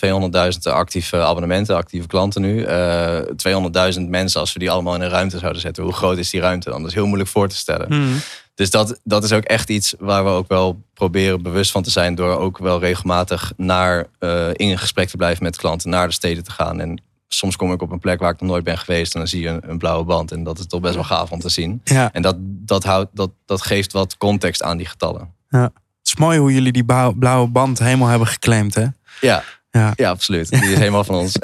200.000 0.55 0.59
actieve 0.63 1.17
abonnementen, 1.17 1.77
actieve 1.77 2.07
klanten 2.07 2.43
nu. 2.43 2.63
Eh 2.63 3.19
200.000 3.95 4.01
mensen, 4.09 4.41
als 4.41 4.53
we 4.53 4.59
die 4.59 4.71
allemaal 4.71 4.95
in 4.95 5.01
een 5.01 5.09
ruimte 5.09 5.39
zouden 5.39 5.61
zetten, 5.61 5.83
hoe 5.83 5.93
groot 5.93 6.19
is 6.19 6.31
die 6.31 6.41
ruimte 6.41 6.71
dan? 6.71 6.81
Dat 6.81 6.89
is 6.89 6.95
heel 6.95 7.07
moeilijk 7.07 7.31
voor 7.31 7.49
te 7.49 7.57
stellen. 7.57 7.87
Hmm. 7.87 8.21
Dus 8.57 8.71
dat, 8.71 9.01
dat 9.05 9.25
is 9.25 9.33
ook 9.33 9.43
echt 9.45 9.69
iets 9.69 9.95
waar 9.99 10.25
we 10.25 10.31
ook 10.31 10.49
wel 10.49 10.83
proberen 10.95 11.43
bewust 11.43 11.71
van 11.71 11.83
te 11.83 11.91
zijn. 11.91 12.15
Door 12.15 12.37
ook 12.39 12.59
wel 12.59 12.81
regelmatig 12.81 13.53
naar, 13.57 14.07
eh, 14.19 14.49
in 14.53 14.79
gesprek 14.79 15.09
te 15.09 15.17
blijven 15.17 15.43
met 15.43 15.57
klanten, 15.57 15.91
naar 15.91 16.07
de 16.07 16.13
steden 16.15 16.45
te 16.45 16.51
gaan. 16.51 16.81
En 16.81 17.03
soms 17.29 17.57
kom 17.57 17.73
ik 17.73 17.83
op 17.83 17.91
een 17.91 17.99
plek 17.99 18.21
waar 18.21 18.33
ik 18.33 18.41
nog 18.41 18.51
nooit 18.51 18.65
ben 18.65 18.79
geweest. 18.79 19.13
En 19.15 19.21
dan 19.21 19.29
zie 19.29 19.41
je 19.43 19.49
een, 19.49 19.71
een 19.71 19.79
blauwe 19.79 20.05
band. 20.05 20.33
En 20.33 20.43
dat 20.45 20.59
is 20.59 20.67
toch 20.67 20.81
best 20.81 20.95
wel 20.95 21.05
gaaf 21.05 21.31
om 21.31 21.41
te 21.41 21.49
zien. 21.49 21.81
Ja, 21.85 22.13
En 22.13 22.23
dat, 22.23 22.37
dat, 22.41 22.85
houdt, 22.85 23.11
dat, 23.15 23.31
dat 23.47 23.63
geeft 23.63 23.93
wat 23.93 24.17
context 24.17 24.63
aan 24.63 24.77
die 24.77 24.87
getallen. 24.87 25.35
het 25.49 25.71
is 26.03 26.17
mooi 26.17 26.39
hoe 26.39 26.53
jullie 26.53 26.73
die 26.73 26.85
blauwe 27.19 27.47
band 27.49 27.79
helemaal 27.79 28.09
hebben 28.09 28.29
geclaimd, 28.29 28.75
hè? 28.75 28.87
Ja, 29.21 29.43
Ja. 29.71 29.93
ja 29.97 30.11
absoluut. 30.11 30.49
Die 30.51 30.71
is 30.73 30.79
helemaal 30.79 31.05
van 31.05 31.15
ons. 31.15 31.33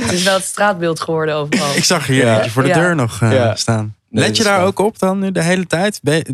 Het 0.00 0.12
is 0.12 0.22
wel 0.22 0.34
het 0.34 0.44
straatbeeld 0.44 1.00
geworden 1.00 1.34
overal. 1.34 1.74
Ik 1.76 1.84
zag 1.84 2.06
hier 2.06 2.24
Ja. 2.24 2.34
eentje 2.36 2.50
voor 2.50 2.62
de 2.62 2.68
Ja. 2.68 2.74
deur 2.74 2.94
nog 2.94 3.22
eh, 3.22 3.32
Ja. 3.32 3.54
staan. 3.54 3.94
Nee, 4.14 4.24
Let 4.26 4.36
je 4.36 4.42
daar 4.42 4.58
wel- 4.58 4.66
ook 4.66 4.78
op 4.78 4.98
dan 4.98 5.18
nu 5.18 5.32
de 5.32 5.42
hele 5.42 5.66
tijd? 5.66 6.00
Je, 6.02 6.24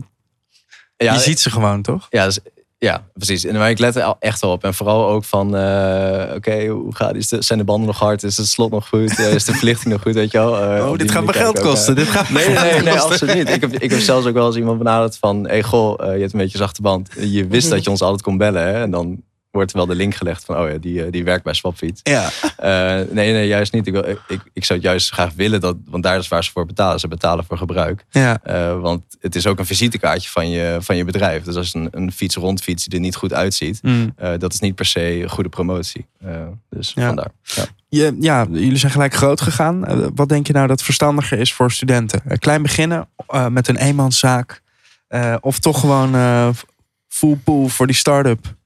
Ja, 0.96 1.12
je 1.12 1.18
ziet 1.18 1.40
ze 1.40 1.50
gewoon, 1.50 1.82
toch? 1.82 2.06
Ja, 2.10 2.24
dus- 2.24 2.38
ja, 2.78 3.04
precies. 3.14 3.44
En 3.44 3.54
maar 3.54 3.70
ik 3.70 3.78
let 3.78 3.96
er 3.96 4.14
echt 4.18 4.40
wel 4.40 4.50
op. 4.50 4.64
En 4.64 4.74
vooral 4.74 5.08
ook 5.08 5.24
van, 5.24 5.56
eh, 5.56 6.34
oké, 6.34 6.66
hoe 6.66 6.94
gaat 6.94 7.14
is 7.14 7.28
de, 7.28 7.42
zijn 7.42 7.58
de 7.58 7.64
banden 7.64 7.86
nog 7.86 7.98
hard? 7.98 8.22
Is 8.22 8.36
het 8.36 8.46
slot 8.46 8.70
nog 8.70 8.88
goed? 8.88 9.18
Eh, 9.18 9.34
is 9.34 9.44
de 9.44 9.52
verlichting 9.54 9.92
nog 9.92 10.02
goed? 10.02 10.14
Weet 10.14 10.30
je 10.32 10.38
wel? 10.38 10.60
Eh, 10.62 10.84
Oh, 10.84 10.90
op 10.90 10.98
dit 10.98 11.10
gaat 11.10 11.24
me 11.24 11.32
geld 11.32 11.58
ook, 11.58 11.64
kosten. 11.64 11.96
eh, 11.96 12.02
Dit 12.04 12.10
gaat 12.12 12.30
Nee, 12.30 12.48
nee, 12.48 12.72
nee, 12.72 12.82
nee, 12.82 13.00
absoluut 13.00 13.34
niet. 13.34 13.48
Ik 13.50 13.60
heb, 13.60 13.72
ik 13.72 13.90
heb 13.90 14.00
zelfs 14.00 14.26
ook 14.26 14.34
wel 14.34 14.46
eens 14.46 14.56
iemand 14.56 14.78
benaderd 14.78 15.16
van... 15.16 15.46
Hey, 15.48 15.62
goh, 15.62 16.06
eh, 16.06 16.14
je 16.14 16.20
hebt 16.20 16.32
een 16.32 16.38
beetje 16.38 16.58
zachte 16.58 16.82
band. 16.82 17.08
Je 17.20 17.46
wist 17.46 17.70
dat 17.70 17.84
je 17.84 17.90
ons 17.90 18.02
altijd 18.02 18.22
kon 18.22 18.36
bellen. 18.36 18.62
Hè? 18.62 18.72
En 18.82 18.90
dan 18.90 19.22
wordt 19.50 19.72
wel 19.72 19.86
de 19.86 19.94
link 19.94 20.14
gelegd 20.14 20.44
van... 20.44 20.56
oh 20.56 20.70
ja, 20.70 20.78
die, 20.78 21.04
eh, 21.04 21.10
die 21.12 21.24
werkt 21.24 21.44
bij 21.44 21.54
Swapfiets. 21.54 22.00
Ja, 22.02 22.30
Eh, 22.56 23.06
nee, 23.10 23.32
nee, 23.32 23.46
juist 23.46 23.72
niet. 23.72 23.86
Ik, 23.86 23.92
wil, 23.92 24.04
ik, 24.08 24.40
ik 24.52 24.64
zou 24.64 24.78
het 24.78 24.88
juist 24.88 25.10
graag 25.12 25.32
willen, 25.34 25.60
dat, 25.60 25.76
want 25.84 26.02
daar 26.02 26.18
is 26.18 26.28
waar 26.28 26.44
ze 26.44 26.50
voor 26.50 26.66
betalen. 26.66 27.00
Ze 27.00 27.08
betalen 27.08 27.44
voor 27.44 27.58
gebruik. 27.58 28.04
ja. 28.10 28.38
Eh, 28.42 28.80
want 28.80 29.02
het 29.20 29.34
is 29.34 29.46
ook 29.46 29.58
een 29.58 29.66
visitekaartje 29.66 30.30
van 30.30 30.50
je, 30.50 30.76
van 30.80 30.96
je 30.96 31.04
bedrijf. 31.04 31.42
Dus 31.44 31.56
als 31.56 31.74
een, 31.74 31.88
een 31.90 32.12
fiets 32.12 32.34
rondfiets 32.36 32.84
die 32.84 32.94
er 32.94 33.00
niet 33.04 33.16
goed 33.16 33.32
uitziet... 33.32 33.80
Eh, 34.16 34.32
dat 34.38 34.52
is 34.52 34.60
niet 34.60 34.74
per 34.74 34.84
se 34.86 35.22
een 35.22 35.30
goede 35.30 35.48
promotie. 35.48 36.06
Dus 36.70 36.92
Ja. 36.94 37.06
vandaar. 37.06 37.30
Ja. 37.42 37.64
Je, 37.88 38.16
ja, 38.20 38.46
jullie 38.50 38.76
zijn 38.76 38.92
gelijk 38.92 39.14
groot 39.14 39.40
gegaan. 39.40 39.84
Wat 40.14 40.28
denk 40.28 40.46
je 40.46 40.52
nou 40.52 40.66
dat 40.66 40.82
verstandiger 40.82 41.38
is 41.38 41.52
voor 41.52 41.72
studenten? 41.72 42.22
Klein 42.38 42.62
beginnen 42.62 43.08
met 43.50 43.68
een 43.68 43.76
eenmanszaak. 43.76 44.62
of 45.40 45.58
toch 45.58 45.80
gewoon 45.80 46.14
full 47.08 47.36
pool 47.44 47.68
voor 47.68 47.86
die 47.86 47.96
start-up? 47.96 48.58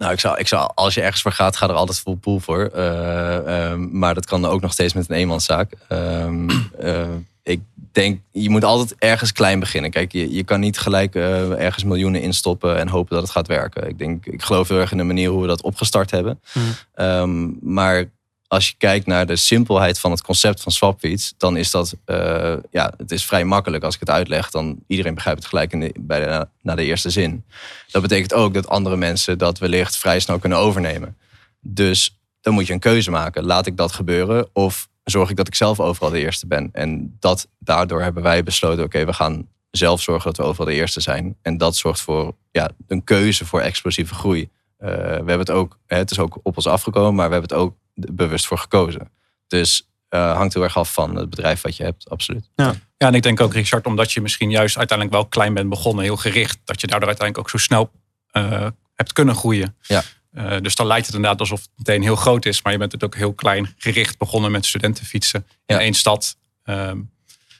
Nou, 0.00 0.12
ik 0.12 0.20
zou, 0.20 0.38
ik 0.38 0.48
zou, 0.48 0.70
als 0.74 0.94
je 0.94 1.00
ergens 1.00 1.22
voor 1.22 1.32
gaat, 1.32 1.56
ga 1.56 1.68
er 1.68 1.74
altijd 1.74 2.00
full 2.00 2.16
pool 2.16 2.40
voor. 2.40 2.70
Eh, 2.74 3.70
ehm, 3.70 3.98
maar 3.98 4.14
dat 4.14 4.26
kan 4.26 4.44
ook 4.44 4.60
nog 4.60 4.72
steeds 4.72 4.92
met 4.92 5.10
een 5.10 5.16
eenmanszaak. 5.16 5.72
Ehm, 5.88 6.50
eh, 6.78 7.08
ik 7.42 7.60
denk, 7.92 8.20
je 8.30 8.50
moet 8.50 8.64
altijd 8.64 8.94
ergens 8.98 9.32
klein 9.32 9.60
beginnen. 9.60 9.90
Kijk, 9.90 10.12
je, 10.12 10.34
je 10.34 10.44
kan 10.44 10.60
niet 10.60 10.78
gelijk 10.78 11.14
eh, 11.14 11.64
ergens 11.64 11.84
miljoenen 11.84 12.22
instoppen 12.22 12.78
en 12.78 12.88
hopen 12.88 13.14
dat 13.14 13.22
het 13.22 13.32
gaat 13.32 13.46
werken. 13.46 13.88
Ik, 13.88 13.98
denk, 13.98 14.26
ik 14.26 14.42
geloof 14.42 14.68
heel 14.68 14.78
erg 14.78 14.90
in 14.90 14.96
de 14.96 15.04
manier 15.04 15.30
hoe 15.30 15.40
we 15.40 15.46
dat 15.46 15.62
opgestart 15.62 16.10
hebben. 16.10 16.40
Mhm. 16.52 16.64
Ehm, 16.94 17.48
maar 17.74 18.04
als 18.50 18.68
je 18.68 18.74
kijkt 18.78 19.06
naar 19.06 19.26
de 19.26 19.36
simpelheid 19.36 19.98
van 19.98 20.10
het 20.10 20.22
concept 20.22 20.60
van 20.60 20.72
Swapfiets, 20.72 21.34
dan 21.36 21.56
is 21.56 21.70
dat, 21.70 21.94
eh, 22.04 22.56
ja, 22.70 22.92
het 22.96 23.10
is 23.10 23.24
vrij 23.24 23.44
makkelijk 23.44 23.84
als 23.84 23.94
ik 23.94 24.00
het 24.00 24.10
uitleg. 24.10 24.50
Dan 24.50 24.78
iedereen 24.86 25.14
begrijpt 25.14 25.38
het 25.38 25.48
gelijk 25.48 25.72
in 25.72 25.80
de, 25.80 25.94
bij 26.00 26.20
de, 26.20 26.74
de 26.74 26.84
eerste 26.84 27.10
zin. 27.10 27.44
Dat 27.90 28.02
betekent 28.02 28.34
ook 28.34 28.54
dat 28.54 28.68
andere 28.68 28.96
mensen 28.96 29.38
dat 29.38 29.58
wellicht 29.58 29.96
vrij 29.96 30.20
snel 30.20 30.38
kunnen 30.38 30.58
overnemen. 30.58 31.16
Dus 31.60 32.18
dan 32.40 32.54
moet 32.54 32.66
je 32.66 32.72
een 32.72 32.78
keuze 32.78 33.10
maken. 33.10 33.44
Laat 33.44 33.66
ik 33.66 33.76
dat 33.76 33.92
gebeuren 33.92 34.48
of 34.52 34.88
zorg 35.04 35.30
ik 35.30 35.36
dat 35.36 35.46
ik 35.46 35.54
zelf 35.54 35.80
overal 35.80 36.10
de 36.10 36.18
eerste 36.18 36.46
ben? 36.46 36.68
En 36.72 37.16
dat, 37.20 37.48
daardoor 37.58 38.02
hebben 38.02 38.22
wij 38.22 38.42
besloten, 38.42 38.84
oké, 38.84 39.04
we 39.04 39.12
gaan 39.12 39.48
zelf 39.70 40.02
zorgen 40.02 40.24
dat 40.24 40.36
we 40.36 40.42
overal 40.42 40.66
de 40.66 40.74
eerste 40.74 41.00
zijn. 41.00 41.36
En 41.42 41.58
dat 41.58 41.76
zorgt 41.76 42.00
voor 42.00 42.34
ja, 42.50 42.70
een 42.86 43.04
keuze 43.04 43.46
voor 43.46 43.60
explosieve 43.60 44.14
groei. 44.14 44.48
Eh, 44.76 44.88
we 44.88 45.14
hebben 45.14 45.38
het 45.38 45.50
ook, 45.50 45.78
het 45.86 46.10
is 46.10 46.18
ook 46.18 46.38
op 46.42 46.56
ons 46.56 46.66
afgekomen, 46.66 47.14
maar 47.14 47.26
we 47.26 47.32
hebben 47.32 47.50
het 47.50 47.66
ook 47.66 47.74
bewust 47.94 48.46
voor 48.46 48.58
gekozen. 48.58 49.10
Dus 49.46 49.88
eh, 50.08 50.36
hangt 50.36 50.54
heel 50.54 50.62
erg 50.62 50.76
af 50.76 50.92
van 50.92 51.16
het 51.16 51.30
bedrijf 51.30 51.60
wat 51.60 51.76
je 51.76 51.82
hebt, 51.84 52.08
absoluut. 52.10 52.50
Ja, 52.54 52.74
en 52.96 53.14
ik 53.14 53.22
denk 53.22 53.40
ook, 53.40 53.52
Richard, 53.52 53.86
omdat 53.86 54.12
je 54.12 54.20
misschien 54.20 54.50
juist 54.50 54.76
uiteindelijk 54.78 55.16
wel 55.18 55.26
klein 55.28 55.54
bent 55.54 55.68
begonnen, 55.68 56.04
heel 56.04 56.16
gericht, 56.16 56.58
dat 56.64 56.80
je 56.80 56.86
daardoor 56.86 57.08
uiteindelijk 57.08 57.46
ook 57.48 57.60
zo 57.60 57.64
snel 57.64 57.90
eh, 58.30 58.66
hebt 58.94 59.12
kunnen 59.12 59.34
groeien. 59.34 59.76
Ja. 59.82 60.02
Eh, 60.32 60.56
dus 60.60 60.74
dan 60.74 60.86
lijkt 60.86 61.06
het 61.06 61.14
inderdaad 61.14 61.40
alsof 61.40 61.60
het 61.60 61.70
meteen 61.76 62.02
heel 62.02 62.16
groot 62.16 62.46
is, 62.46 62.62
maar 62.62 62.72
je 62.72 62.78
bent 62.78 62.92
het 62.92 63.04
ook 63.04 63.14
heel 63.14 63.32
klein 63.34 63.74
gericht 63.76 64.18
begonnen 64.18 64.50
met 64.50 64.66
studentenfietsen 64.66 65.46
in 65.66 65.74
Ja. 65.74 65.80
één 65.80 65.94
stad. 65.94 66.36
ehm, 66.62 66.98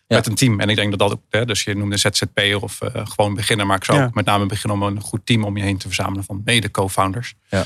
Ja. 0.07 0.17
Met 0.17 0.27
een 0.27 0.35
team. 0.35 0.61
En 0.61 0.69
ik 0.69 0.77
denk 0.77 0.91
dat 0.91 0.99
dat 0.99 1.13
ook, 1.13 1.23
hè, 1.31 1.45
dus 1.45 1.65
je 1.65 1.75
noemde 1.77 1.97
ZZP'er 1.97 2.63
of 2.63 2.79
gewoon 2.93 3.35
beginnen. 3.35 3.67
Maar 3.67 3.77
ik 3.77 3.85
zou 3.85 3.99
Ja. 3.99 4.05
ook 4.05 4.15
met 4.15 4.25
name 4.25 4.47
beginnen 4.47 4.81
om 4.81 4.97
een 4.97 5.01
goed 5.01 5.27
team 5.27 5.45
om 5.45 5.57
je 5.57 5.63
heen 5.63 5.79
te 5.79 5.87
verzamelen 5.87 6.25
van 6.25 6.41
mede 6.45 6.71
co-founders. 6.71 7.35
Ja. 7.49 7.65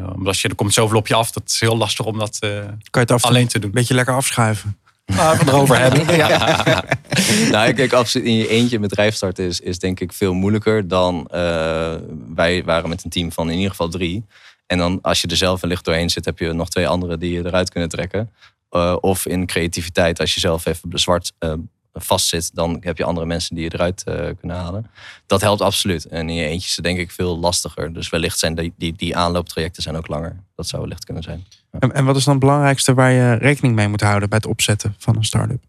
Eh, 0.00 0.14
omdat 0.14 0.38
je, 0.38 0.48
er 0.48 0.54
komt 0.54 0.74
zoveel 0.74 0.98
op 0.98 1.06
je 1.06 1.14
af, 1.14 1.30
dat 1.30 1.42
is 1.46 1.60
heel 1.60 1.76
lastig 1.76 2.06
om 2.06 2.18
dat 2.18 2.36
eh, 2.40 2.50
Kan 2.50 2.72
je 2.90 2.98
het 2.98 3.10
af 3.10 3.24
alleen 3.24 3.48
te 3.48 3.58
doen. 3.58 3.68
een 3.68 3.74
beetje 3.74 3.94
lekker 3.94 4.14
afschuiven? 4.14 4.76
Maar 5.06 5.38
we 5.38 5.44
erover 5.46 5.78
hebben. 5.78 6.16
Ja. 6.16 6.84
nou, 7.52 7.68
ik 7.68 7.76
denk 7.76 7.92
absoluut 7.92 8.26
in 8.26 8.36
je 8.36 8.48
eentje 8.48 8.76
een 8.76 8.82
bedrijf 8.82 9.14
starten 9.14 9.44
is, 9.44 9.60
is 9.60 9.78
denk 9.78 10.00
ik 10.00 10.12
veel 10.12 10.32
moeilijker 10.34 10.88
dan 10.88 11.26
eh, 11.30 11.94
wij 12.34 12.64
waren 12.64 12.88
met 12.88 13.04
een 13.04 13.10
team 13.10 13.32
van 13.32 13.48
in 13.48 13.54
ieder 13.54 13.70
geval 13.70 13.88
drie. 13.88 14.24
En 14.66 14.78
dan 14.78 14.98
als 15.02 15.20
je 15.20 15.28
er 15.28 15.36
zelf 15.36 15.60
wellicht 15.60 15.84
doorheen 15.84 16.10
zit, 16.10 16.24
heb 16.24 16.38
je 16.38 16.52
nog 16.52 16.68
twee 16.68 16.88
anderen 16.88 17.18
die 17.18 17.32
je 17.32 17.46
eruit 17.46 17.70
kunnen 17.70 17.88
trekken. 17.88 18.30
Eh, 18.70 18.96
of 19.00 19.26
in 19.26 19.46
creativiteit, 19.46 20.20
als 20.20 20.34
je 20.34 20.40
zelf 20.40 20.66
even 20.66 20.90
zwart 20.92 21.32
vastzit, 21.92 22.50
dan 22.54 22.76
heb 22.80 22.98
je 22.98 23.04
andere 23.04 23.26
mensen 23.26 23.54
die 23.54 23.64
je 23.64 23.74
eruit 23.74 24.04
eh, 24.04 24.14
kunnen 24.38 24.56
halen. 24.56 24.86
Dat 25.26 25.40
helpt 25.40 25.60
absoluut. 25.60 26.04
En 26.04 26.28
in 26.28 26.34
je 26.34 26.44
eentje 26.44 26.68
is 26.68 26.76
het 26.76 26.84
denk 26.84 26.98
ik 26.98 27.10
veel 27.10 27.38
lastiger. 27.38 27.92
Dus 27.92 28.08
wellicht 28.08 28.38
zijn 28.38 28.54
die, 28.54 28.72
die, 28.76 28.92
die 28.96 29.16
aanlooptrajecten 29.16 29.82
zijn 29.82 29.96
ook 29.96 30.08
langer. 30.08 30.36
Dat 30.56 30.66
zou 30.66 30.82
wellicht 30.82 31.04
kunnen 31.04 31.22
zijn. 31.22 31.46
En, 31.70 31.92
en 31.92 32.04
wat 32.04 32.16
is 32.16 32.24
dan 32.24 32.34
het 32.34 32.42
belangrijkste 32.42 32.94
waar 32.94 33.10
je 33.10 33.32
rekening 33.32 33.74
mee 33.74 33.88
moet 33.88 34.00
houden 34.00 34.28
bij 34.28 34.38
het 34.38 34.50
opzetten 34.50 34.94
van 34.98 35.16
een 35.16 35.24
start-up? 35.24 35.62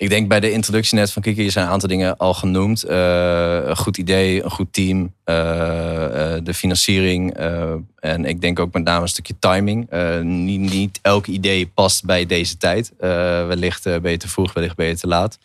Ik 0.00 0.08
denk 0.08 0.28
bij 0.28 0.40
de 0.40 0.50
introductie 0.52 0.98
net 0.98 1.12
van 1.12 1.22
Kiki 1.22 1.50
zijn 1.50 1.66
een 1.66 1.70
aantal 1.72 1.88
dingen 1.88 2.16
al 2.16 2.34
genoemd. 2.34 2.82
Eh, 2.82 3.60
een 3.64 3.76
goed 3.76 3.96
idee, 3.98 4.44
een 4.44 4.50
goed 4.50 4.72
team. 4.72 5.14
eh, 5.24 5.34
de 6.42 6.54
financiering. 6.54 7.34
eh, 7.34 7.72
en 8.00 8.24
ik 8.24 8.40
denk 8.40 8.58
ook 8.58 8.72
met 8.72 8.84
name 8.84 9.02
een 9.02 9.08
stukje 9.08 9.34
timing. 9.38 9.90
Eh, 9.90 10.20
niet, 10.20 10.60
niet 10.60 10.98
elk 11.02 11.26
idee 11.26 11.66
past 11.66 12.04
bij 12.04 12.26
deze 12.26 12.56
tijd. 12.56 12.92
Eh, 12.98 13.08
wellicht 13.46 13.86
eh, 13.86 13.98
ben 13.98 14.10
je 14.10 14.16
te 14.16 14.28
vroeg, 14.28 14.52
wellicht 14.52 14.76
ben 14.76 14.86
je 14.86 14.96
te 14.96 15.06
laat. 15.06 15.38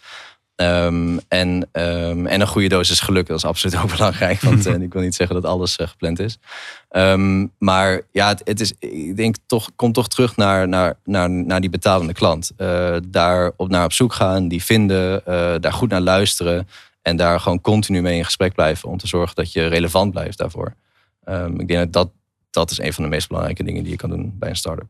Ehm, 0.56 1.18
en, 1.28 1.70
ehm, 1.72 2.26
en 2.26 2.42
een 2.42 2.48
goede 2.48 2.68
dosis 2.68 3.00
geluk, 3.00 3.28
dat 3.28 3.38
is 3.38 3.46
absoluut 3.46 3.78
ook 3.78 3.92
belangrijk. 3.98 4.42
Want 4.42 4.66
eh, 4.68 4.82
ik 4.82 4.94
wil 4.94 5.02
niet 5.02 5.16
zeggen 5.16 5.36
dat 5.36 5.46
alles 5.46 5.76
eh, 5.76 5.88
gepland 5.88 6.20
is. 6.20 6.38
Ehm, 6.90 7.48
maar 7.58 8.02
ja, 8.12 8.28
het, 8.28 8.42
het 8.44 8.60
is, 8.60 8.74
ik 8.80 9.18
denk 9.18 9.36
toch, 9.46 9.70
kom 9.76 9.92
toch 9.92 10.08
terug 10.08 10.36
naar, 10.36 10.68
naar, 10.68 10.98
naar, 11.04 11.30
naar 11.30 11.62
die 11.62 11.70
betalende 11.70 12.14
klant. 12.14 12.52
Eh, 12.58 12.96
daar 13.08 13.52
op, 13.58 13.70
naar 13.70 13.86
op 13.86 13.94
zoek 13.94 14.14
gaan, 14.14 14.48
die 14.48 14.64
vinden, 14.64 15.22
daar 15.62 15.74
goed 15.74 15.90
naar 15.90 16.02
luisteren. 16.02 16.68
En 17.02 17.16
daar 17.16 17.40
gewoon 17.40 17.62
continu 17.62 18.02
mee 18.02 18.18
in 18.18 18.26
gesprek 18.26 18.54
blijven 18.54 18.90
om 18.90 18.98
te 18.98 19.08
zorgen 19.08 19.36
dat 19.36 19.52
je 19.54 19.66
relevant 19.66 20.12
blijft 20.12 20.38
daarvoor. 20.38 20.74
Ik 21.58 21.68
denk 21.68 21.80
dat, 21.80 21.94
dat 21.94 22.10
dat 22.50 22.72
is 22.72 22.80
een 22.80 22.94
van 22.94 23.04
de 23.04 23.10
meest 23.10 23.28
belangrijke 23.28 23.64
dingen 23.64 23.84
die 23.84 23.92
je 23.92 23.98
kan 23.98 24.10
doen 24.10 24.34
bij 24.40 24.50
een 24.50 24.56
start-up. 24.56 24.88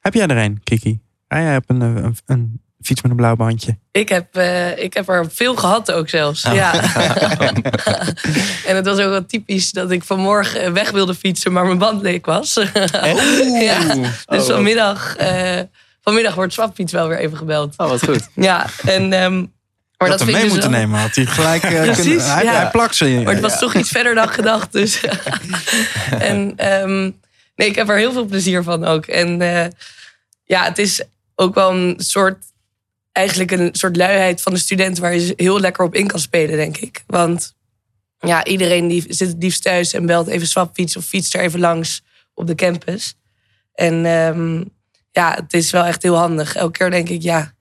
Heb 0.00 0.14
jij 0.14 0.26
er 0.26 0.36
een, 0.36 0.62
Kiki? 0.62 1.00
Ah, 1.28 1.38
jij 1.38 1.52
hebt 1.52 1.70
een, 1.70 1.80
een, 1.80 2.16
een 2.26 2.60
fiets 2.86 3.02
met 3.02 3.10
een 3.10 3.16
blauw 3.16 3.36
bandje. 3.36 3.78
Ik 3.92 4.08
heb, 4.08 4.36
eh, 4.36 4.78
ik 4.78 4.94
heb 4.94 5.08
er 5.08 5.26
veel 5.30 5.56
gehad 5.56 5.92
ook 5.92 6.08
zelfs. 6.08 6.42
Ja. 6.42 6.72
en 8.68 8.76
het 8.76 8.86
was 8.86 8.98
ook 8.98 9.10
wel 9.10 9.26
typisch 9.26 9.70
dat 9.70 9.90
ik 9.90 10.04
vanmorgen 10.04 10.72
weg 10.72 10.90
wilde 10.90 11.14
fietsen, 11.14 11.52
maar 11.52 11.66
mijn 11.66 11.78
band 11.78 12.02
leek 12.02 12.26
was. 12.26 12.54
ja. 13.60 13.78
Dus 14.26 14.46
vanmiddag, 14.46 15.16
eh, 15.16 15.60
vanmiddag 16.02 16.34
wordt 16.34 16.52
Swapfiets 16.52 16.92
wel 16.92 17.08
weer 17.08 17.18
even 17.18 17.36
gebeld. 17.36 17.74
Oh, 17.76 17.88
wat 17.88 18.04
goed. 18.04 18.28
Ja, 18.34 18.66
en... 18.84 19.12
ehm 19.12 19.44
maar 19.96 20.08
dat 20.08 20.18
dat 20.18 20.28
mee 20.28 20.42
dus 20.42 20.50
moeten 20.50 20.70
wel- 20.70 20.80
nemen. 20.80 21.00
Had 21.00 21.14
hij 21.14 21.26
gelijk 21.26 21.62
eh, 21.62 21.82
Precies, 21.82 22.04
kunnen, 22.04 22.34
hij, 22.34 22.44
ja. 22.44 22.52
hij 22.52 22.70
plakt 22.70 22.96
ze. 22.96 23.20
Maar 23.24 23.32
het 23.32 23.42
was 23.42 23.58
toch 23.58 23.74
iets 23.74 23.88
verder 23.90 24.14
dan 24.14 24.28
gedacht. 24.28 24.72
Dus. 24.72 25.00
en 26.18 26.52
ehm, 26.56 27.10
nee, 27.54 27.68
ik 27.68 27.74
heb 27.74 27.88
er 27.88 27.96
heel 27.96 28.12
veel 28.12 28.24
plezier 28.24 28.62
van 28.62 28.84
ook. 28.84 29.06
En 29.06 29.40
eh, 29.40 29.70
ja, 30.44 30.64
het 30.64 30.78
is 30.78 31.02
ook 31.34 31.54
wel 31.54 31.70
een 31.70 31.94
soort, 31.96 32.44
eigenlijk 33.16 33.50
een 33.50 33.68
soort 33.72 33.96
luiheid 33.96 34.42
van 34.42 34.52
de 34.52 34.58
student 34.58 34.98
waar 34.98 35.14
je 35.14 35.32
heel 35.36 35.60
lekker 35.60 35.84
op 35.84 35.94
in 35.94 36.06
kan 36.06 36.20
spelen, 36.20 36.56
denk 36.56 36.76
ik. 36.76 37.04
Want 37.06 37.54
ja, 38.18 38.44
iedereen 38.44 38.88
die 38.88 39.04
zit 39.08 39.28
het 39.28 39.42
liefst 39.42 39.62
thuis 39.62 39.92
en 39.92 40.06
belt 40.06 40.26
even 40.26 40.46
swapfiets 40.46 40.96
of 40.96 41.04
fietst 41.04 41.34
er 41.34 41.40
even 41.40 41.60
langs 41.60 42.02
op 42.34 42.46
de 42.46 42.54
campus. 42.54 43.14
En 43.74 44.06
ehm, 44.06 44.64
ja, 45.10 45.34
het 45.34 45.52
is 45.52 45.70
wel 45.70 45.84
echt 45.84 46.02
heel 46.02 46.14
handig. 46.16 46.54
Elke 46.54 46.78
keer 46.78 46.90
denk 46.90 47.08
ik, 47.08 47.22
ja, 47.22 47.52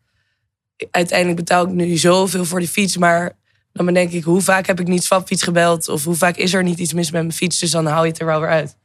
uiteindelijk 0.92 1.38
betaal 1.38 1.66
ik 1.66 1.72
nu 1.72 1.98
zoveel 1.98 2.46
voor 2.46 2.60
die 2.60 2.70
fiets, 2.70 2.98
maar 2.98 3.38
dan 3.74 3.94
denk 3.94 4.12
ik, 4.12 4.24
hoe 4.24 4.42
vaak 4.42 4.66
heb 4.66 4.80
ik 4.80 4.88
niet 4.88 5.04
swapfiets 5.04 5.44
gebeld? 5.44 5.90
Of 5.90 6.04
hoe 6.04 6.16
vaak 6.16 6.36
is 6.36 6.54
er 6.54 6.64
niet 6.64 6.80
iets 6.80 6.94
mis 6.94 7.12
met 7.12 7.22
mijn 7.22 7.34
fiets? 7.34 7.60
Dus 7.60 7.72
dan 7.72 7.86
hou 7.86 8.06
je 8.06 8.12
het 8.12 8.20
er 8.20 8.26
wel 8.26 8.40
weer 8.40 8.50
uit. 8.50 8.78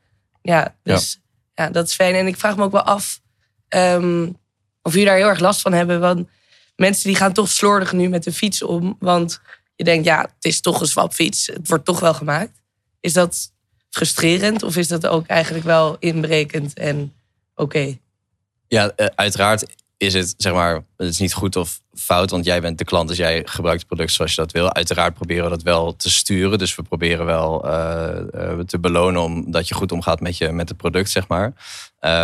Ja, 0.43 0.77
dus 0.83 1.21
ja, 1.55 1.71
dat 1.71 1.87
is 1.87 1.95
fijn. 1.95 2.15
En 2.15 2.27
ik 2.27 2.37
vraag 2.37 2.57
me 2.57 2.63
ook 2.63 2.73
wel 2.73 2.83
af 2.83 3.21
ehm, 3.69 4.29
of 4.83 4.93
jullie 4.93 5.07
daar 5.07 5.17
heel 5.17 5.29
erg 5.29 5.41
last 5.41 5.61
van 5.61 5.73
hebben. 5.73 6.01
Want 6.01 6.29
mensen 6.81 7.09
die 7.09 7.17
gaan 7.17 7.33
toch 7.33 7.49
slordig 7.49 7.93
nu 7.93 8.09
met 8.09 8.25
de 8.25 8.33
fiets 8.33 8.63
om. 8.63 8.97
Want 8.99 9.41
je 9.77 9.85
denkt, 9.85 10.05
ja, 10.05 10.21
het 10.21 10.45
is 10.45 10.61
toch 10.61 10.81
een 10.81 10.87
swapfiets. 10.87 11.47
Het 11.47 11.69
wordt 11.69 11.85
toch 11.85 12.01
wel 12.01 12.15
gemaakt. 12.15 12.61
Is 13.01 13.13
dat 13.13 13.53
frustrerend 13.91 14.63
of 14.63 14.77
is 14.77 14.89
dat 14.89 15.07
ook 15.07 15.27
eigenlijk 15.27 15.65
wel 15.65 15.97
inbrekend 15.99 16.75
en 16.75 17.15
oké? 17.55 17.99
Ja, 18.69 18.93
eh, 18.97 19.07
uiteraard 19.15 19.67
is 19.97 20.15
het, 20.15 20.35
zeg 20.37 20.53
maar, 20.53 20.75
het 20.97 21.09
is 21.09 21.19
niet 21.19 21.35
goed 21.35 21.57
of 21.57 21.81
fout, 21.95 22.31
want 22.31 22.45
jij 22.45 22.61
bent 22.61 22.79
de 22.79 22.85
klant, 22.85 23.09
dus 23.09 23.17
jij 23.17 23.43
gebruikt 23.45 23.81
het 23.81 23.89
product 23.89 24.13
zoals 24.13 24.35
je 24.35 24.41
dat 24.41 24.53
wil. 24.53 24.75
Uiteraard 24.75 25.15
proberen 25.15 25.45
we 25.45 25.51
dat 25.51 25.63
wel 25.63 25.97
te 25.97 26.11
sturen, 26.11 26.59
dus 26.59 26.75
we 26.75 26.83
proberen 26.83 27.27
wel 27.27 27.65
eh, 27.65 28.51
eh, 28.51 28.59
te 28.59 28.79
belonen 28.79 29.23
omdat 29.23 29.69
je 29.69 29.75
goed 29.75 29.93
omgaat 29.93 30.21
met, 30.21 30.37
je, 30.37 30.53
met 30.53 30.69
het 30.69 30.79
product, 30.79 31.11
zeg 31.11 31.29
maar. 31.29 31.53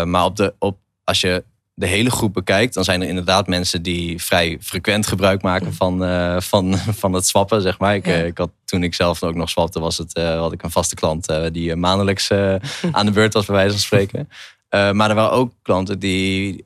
Maar 0.05 0.25
op 0.25 0.37
de, 0.37 0.55
op, 0.59 0.79
als 1.05 1.21
je 1.21 1.45
de 1.79 1.87
hele 1.87 2.11
groep 2.11 2.33
bekijkt, 2.33 2.75
dan 2.75 2.85
zijn 2.85 3.03
er 3.03 3.09
inderdaad 3.09 3.47
mensen 3.47 3.83
die 3.83 4.23
vrij 4.23 4.59
frequent 4.61 5.07
gebruik 5.07 5.43
maken 5.43 5.75
van, 5.75 6.05
eh, 6.05 6.41
van, 6.41 6.77
van 7.03 7.13
het 7.13 7.27
swappen, 7.27 7.63
zeg 7.63 7.79
maar. 7.79 7.95
Ik, 7.95 8.07
Ja. 8.07 8.13
eh, 8.13 8.27
ik 8.27 8.39
had, 8.39 8.51
toen 8.65 8.83
ik 8.83 8.95
zelf 8.95 9.23
ook 9.23 9.35
nog 9.35 9.51
swapte, 9.51 9.81
was 9.81 9.99
het, 9.99 10.15
eh, 10.15 10.39
had 10.39 10.53
ik 10.53 10.63
een 10.63 10.71
vaste 10.71 10.95
klant 10.95 11.33
die 11.53 11.77
maandelijks 11.77 12.31
aan 12.93 13.07
de 13.07 13.13
beurt 13.13 13.33
was, 13.33 13.47
bij 13.47 13.55
wijze 13.55 13.71
van 13.71 13.81
spreken. 13.81 14.29
Maar 14.71 15.09
er 15.09 15.15
waren 15.15 15.31
ook 15.31 15.53
klanten 15.63 15.99
die, 15.99 16.63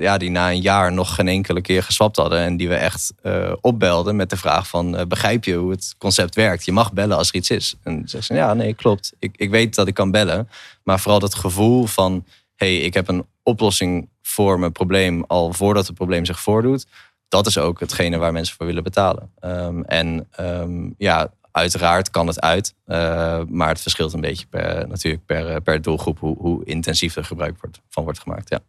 ja, 0.00 0.18
die 0.18 0.30
na 0.30 0.50
een 0.50 0.60
jaar 0.60 0.92
nog 0.92 1.14
geen 1.14 1.28
enkele 1.28 1.60
keer 1.60 1.82
geswapt 1.82 2.16
hadden. 2.16 2.38
En 2.38 2.56
die 2.56 2.68
we 2.68 2.74
echt 2.74 3.12
opbelden 3.60 4.16
met 4.16 4.30
de 4.30 4.36
vraag 4.36 4.68
van... 4.68 5.04
begrijp 5.08 5.44
je 5.44 5.54
hoe 5.54 5.70
het 5.70 5.94
concept 5.98 6.34
werkt? 6.34 6.64
Je 6.64 6.72
mag 6.72 6.92
bellen 6.92 7.16
als 7.16 7.28
er 7.28 7.34
iets 7.34 7.50
is. 7.50 7.74
En 7.82 8.02
zeggen 8.04 8.22
ze, 8.22 8.42
ja, 8.42 8.54
nee, 8.54 8.74
klopt. 8.74 9.12
Ik, 9.18 9.34
ik 9.36 9.50
weet 9.50 9.74
dat 9.74 9.86
ik 9.88 9.94
kan 9.94 10.10
bellen. 10.10 10.48
Maar 10.84 11.00
vooral 11.00 11.20
dat 11.20 11.34
gevoel 11.34 11.86
van... 11.86 12.24
hey, 12.56 12.76
ik 12.80 12.94
heb 12.94 13.08
een 13.08 13.26
oplossing 13.42 14.08
voor 14.32 14.58
mijn 14.58 14.72
probleem... 14.72 15.24
al 15.26 15.52
voordat 15.52 15.86
het 15.86 15.94
probleem 15.94 16.24
zich 16.24 16.40
voordoet. 16.40 16.86
Dat 17.28 17.46
is 17.46 17.58
ook 17.58 17.80
hetgene 17.80 18.18
waar 18.18 18.32
mensen 18.32 18.56
voor 18.56 18.66
willen 18.66 18.82
betalen. 18.82 19.30
Ehm, 19.40 19.80
en 19.80 20.28
ehm, 20.30 20.90
ja, 20.98 21.32
uiteraard 21.50 22.10
kan 22.10 22.26
het 22.26 22.40
uit. 22.40 22.74
eh, 22.84 23.42
maar 23.48 23.68
het 23.68 23.80
verschilt 23.80 24.12
een 24.12 24.20
beetje 24.20 24.46
per, 24.46 24.88
natuurlijk 24.88 25.26
per, 25.26 25.48
eh, 25.48 25.56
per 25.64 25.82
doelgroep 25.82 26.18
hoe, 26.18 26.36
hoe 26.38 26.64
intensief 26.64 27.16
er 27.16 27.24
gebruik 27.24 27.60
wordt, 27.60 27.80
van 27.88 28.04
wordt 28.04 28.18
gemaakt. 28.18 28.48
Ja. 28.48 28.60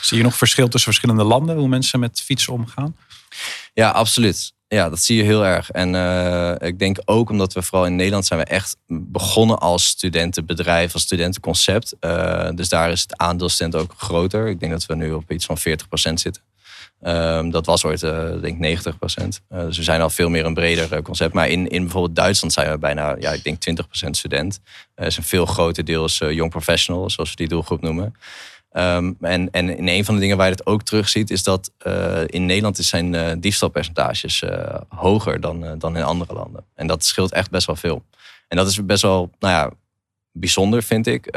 Zie 0.00 0.16
je 0.16 0.22
nog 0.22 0.36
verschil 0.36 0.68
tussen 0.68 0.92
verschillende 0.92 1.24
landen, 1.24 1.56
hoe 1.56 1.68
mensen 1.68 2.00
met 2.00 2.20
fietsen 2.20 2.52
omgaan? 2.52 2.96
ja, 3.74 3.90
absoluut. 3.90 4.52
Ja, 4.74 4.88
dat 4.88 4.98
zie 4.98 5.16
je 5.16 5.22
heel 5.22 5.46
erg. 5.46 5.70
En 5.70 5.94
eh, 5.94 6.68
ik 6.68 6.78
denk 6.78 6.98
ook 7.04 7.30
omdat 7.30 7.52
we 7.52 7.62
vooral 7.62 7.86
in 7.86 7.96
Nederland 7.96 8.26
zijn 8.26 8.40
we 8.40 8.44
echt 8.44 8.76
begonnen 8.86 9.58
als 9.58 9.86
studentenbedrijf, 9.86 10.92
als 10.92 11.02
studentenconcept. 11.02 11.96
Eh, 12.00 12.48
dus 12.54 12.68
daar 12.68 12.90
is 12.90 13.00
het 13.00 13.16
aandeel 13.16 13.48
studenten 13.48 13.80
ook 13.80 13.94
groter. 13.96 14.48
Ik 14.48 14.60
denk 14.60 14.72
dat 14.72 14.86
we 14.86 14.94
nu 14.94 15.12
op 15.12 15.30
iets 15.30 15.46
van 15.46 15.58
40% 15.58 16.20
zitten. 16.20 16.42
Ehm, 17.00 17.50
dat 17.50 17.66
was 17.66 17.84
ooit, 17.84 18.02
eh, 18.02 18.30
denk 18.40 18.44
ik, 18.44 18.58
90%. 18.58 19.40
Eh, 19.48 19.60
dus 19.60 19.76
we 19.76 19.82
zijn 19.82 20.00
al 20.00 20.10
veel 20.10 20.28
meer 20.28 20.44
een 20.44 20.54
breder 20.54 21.02
concept. 21.02 21.34
Maar 21.34 21.48
in, 21.48 21.68
in 21.68 21.82
bijvoorbeeld 21.82 22.16
Duitsland 22.16 22.52
zijn 22.52 22.70
we 22.70 22.78
bijna, 22.78 23.16
ja, 23.18 23.32
ik 23.32 23.44
denk 23.44 23.60
20% 23.60 24.16
student. 24.16 24.60
Er 24.94 25.06
is 25.06 25.16
een 25.16 25.22
veel 25.22 25.46
groter 25.46 25.84
deel 25.84 26.04
is 26.04 26.18
young 26.18 26.50
professional, 26.50 27.10
zoals 27.10 27.30
we 27.30 27.36
die 27.36 27.48
doelgroep 27.48 27.80
noemen. 27.80 28.14
Ehm, 28.70 29.12
en, 29.20 29.50
en 29.50 29.76
in 29.76 29.88
een 29.88 30.04
van 30.04 30.14
de 30.14 30.20
dingen 30.20 30.36
waar 30.36 30.46
je 30.46 30.52
het 30.52 30.66
ook 30.66 30.82
terug 30.82 31.08
ziet, 31.08 31.30
is 31.30 31.42
dat 31.42 31.70
eh, 31.78 32.22
in 32.26 32.46
Nederland 32.46 32.78
is 32.78 32.88
zijn 32.88 33.14
eh, 33.14 33.32
diefstalpercentages 33.38 34.42
eh, 34.42 34.80
hoger 34.88 35.40
dan, 35.40 35.78
dan 35.78 35.96
in 35.96 36.02
andere 36.02 36.32
landen. 36.32 36.64
En 36.74 36.86
dat 36.86 37.04
scheelt 37.04 37.32
echt 37.32 37.50
best 37.50 37.66
wel 37.66 37.76
veel. 37.76 38.04
En 38.48 38.56
dat 38.56 38.68
is 38.68 38.84
best 38.84 39.02
wel, 39.02 39.30
nou 39.38 39.54
ja, 39.54 39.70
bijzonder 40.32 40.82
vind 40.82 41.06
ik. 41.06 41.36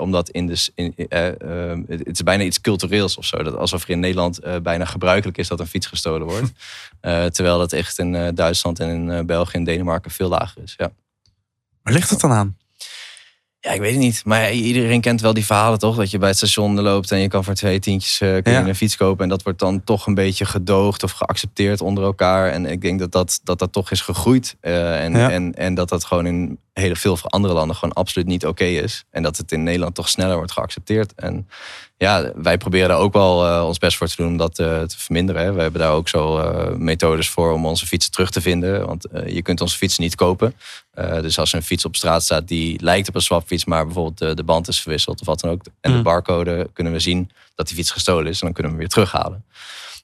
omdat 0.00 0.30
in 0.30 0.46
de, 0.46 0.70
in, 0.74 0.94
eh, 0.96 1.28
eh, 1.70 1.78
het 1.88 2.08
is 2.08 2.22
bijna 2.22 2.42
iets 2.42 2.60
cultureels 2.60 3.16
of 3.16 3.24
zo. 3.24 3.42
Dat 3.42 3.56
alsof 3.56 3.82
er 3.82 3.90
in 3.90 4.00
Nederland 4.00 4.40
bijna 4.62 4.84
gebruikelijk 4.84 5.38
is 5.38 5.48
dat 5.48 5.60
een 5.60 5.66
fiets 5.66 5.86
gestolen 5.86 6.26
wordt. 6.26 6.52
Terwijl 7.34 7.58
dat 7.58 7.72
echt 7.72 7.98
in 7.98 8.34
Duitsland 8.34 8.80
en 8.80 9.10
in 9.10 9.26
België 9.26 9.56
en 9.56 9.64
Denemarken 9.64 10.10
veel 10.10 10.28
lager 10.28 10.62
is. 10.62 10.74
Ja. 10.76 10.90
Waar 11.82 11.94
ligt 11.94 12.10
het 12.10 12.20
dan 12.20 12.32
aan? 12.32 12.56
Ja, 13.60 13.70
ik 13.72 13.80
weet 13.80 13.90
het 13.90 14.00
niet. 14.00 14.22
Maar 14.24 14.52
iedereen 14.52 15.00
kent 15.00 15.20
wel 15.20 15.34
die 15.34 15.44
verhalen 15.44 15.78
toch? 15.78 15.96
Dat 15.96 16.10
je 16.10 16.18
bij 16.18 16.28
het 16.28 16.36
station 16.36 16.80
loopt 16.80 17.10
en 17.10 17.18
je 17.18 17.28
kan 17.28 17.44
voor 17.44 17.54
twee 17.54 17.78
tientjes 17.78 18.18
kun 18.18 18.28
je 18.44 18.50
Ja. 18.50 18.66
een 18.66 18.74
fiets 18.74 18.96
kopen. 18.96 19.22
En 19.22 19.28
dat 19.28 19.42
wordt 19.42 19.58
dan 19.58 19.84
toch 19.84 20.06
een 20.06 20.14
beetje 20.14 20.44
gedoogd 20.44 21.02
of 21.02 21.10
geaccepteerd 21.12 21.80
onder 21.80 22.04
elkaar. 22.04 22.50
En 22.50 22.66
ik 22.66 22.80
denk 22.80 22.98
dat 22.98 23.12
dat, 23.12 23.40
dat, 23.44 23.58
dat 23.58 23.72
toch 23.72 23.90
is 23.90 24.00
gegroeid. 24.00 24.56
Eh, 24.60 25.04
en, 25.04 25.12
Ja. 25.16 25.30
en, 25.30 25.54
en 25.54 25.74
dat 25.74 25.88
dat 25.88 26.04
gewoon 26.04 26.26
in 26.26 26.58
hele 26.72 26.96
veel 26.96 27.18
andere 27.22 27.54
landen 27.54 27.76
gewoon 27.76 27.94
absoluut 27.94 28.26
niet 28.28 28.46
oké 28.46 28.64
is. 28.64 29.04
En 29.10 29.22
dat 29.22 29.36
het 29.36 29.52
in 29.52 29.62
Nederland 29.62 29.94
toch 29.94 30.08
sneller 30.08 30.36
wordt 30.36 30.52
geaccepteerd. 30.52 31.14
En 31.14 31.48
ja, 31.98 32.32
wij 32.34 32.58
proberen 32.58 32.88
daar 32.88 32.98
ook 32.98 33.12
wel 33.12 33.46
eh, 33.46 33.66
ons 33.66 33.78
best 33.78 33.96
voor 33.96 34.06
te 34.06 34.16
doen 34.16 34.26
om 34.26 34.36
dat 34.36 34.58
eh, 34.58 34.80
te 34.82 34.98
verminderen. 34.98 35.42
Hè. 35.42 35.52
We 35.52 35.60
hebben 35.60 35.80
daar 35.80 35.92
ook 35.92 36.08
zo 36.08 36.38
eh, 36.38 36.76
methodes 36.76 37.28
voor 37.28 37.52
om 37.52 37.66
onze 37.66 37.86
fietsen 37.86 38.12
terug 38.12 38.30
te 38.30 38.40
vinden. 38.40 38.86
Want 38.86 39.06
je 39.26 39.42
kunt 39.42 39.60
onze 39.60 39.76
fietsen 39.76 40.02
niet 40.02 40.14
kopen. 40.14 40.54
Dus 41.20 41.38
als 41.38 41.52
er 41.52 41.58
een 41.58 41.64
fiets 41.64 41.84
op 41.84 41.96
straat 41.96 42.22
staat 42.22 42.48
die 42.48 42.82
lijkt 42.82 43.08
op 43.08 43.14
een 43.14 43.20
swapfiets, 43.20 43.64
maar 43.64 43.84
bijvoorbeeld 43.84 44.36
de, 44.36 44.44
band 44.44 44.68
is 44.68 44.80
verwisseld 44.80 45.20
of 45.20 45.26
wat 45.26 45.40
dan 45.40 45.50
ook. 45.50 45.62
En 45.80 45.90
de 45.90 45.96
Mm. 45.96 46.02
barcode 46.02 46.70
kunnen 46.72 46.92
we 46.92 46.98
zien 47.00 47.30
dat 47.54 47.66
die 47.66 47.76
fiets 47.76 47.90
gestolen 47.90 48.26
is. 48.26 48.40
En 48.40 48.46
dan 48.46 48.52
kunnen 48.52 48.72
we 48.72 48.78
hem 48.78 48.86
weer 48.88 49.04
terughalen. 49.04 49.44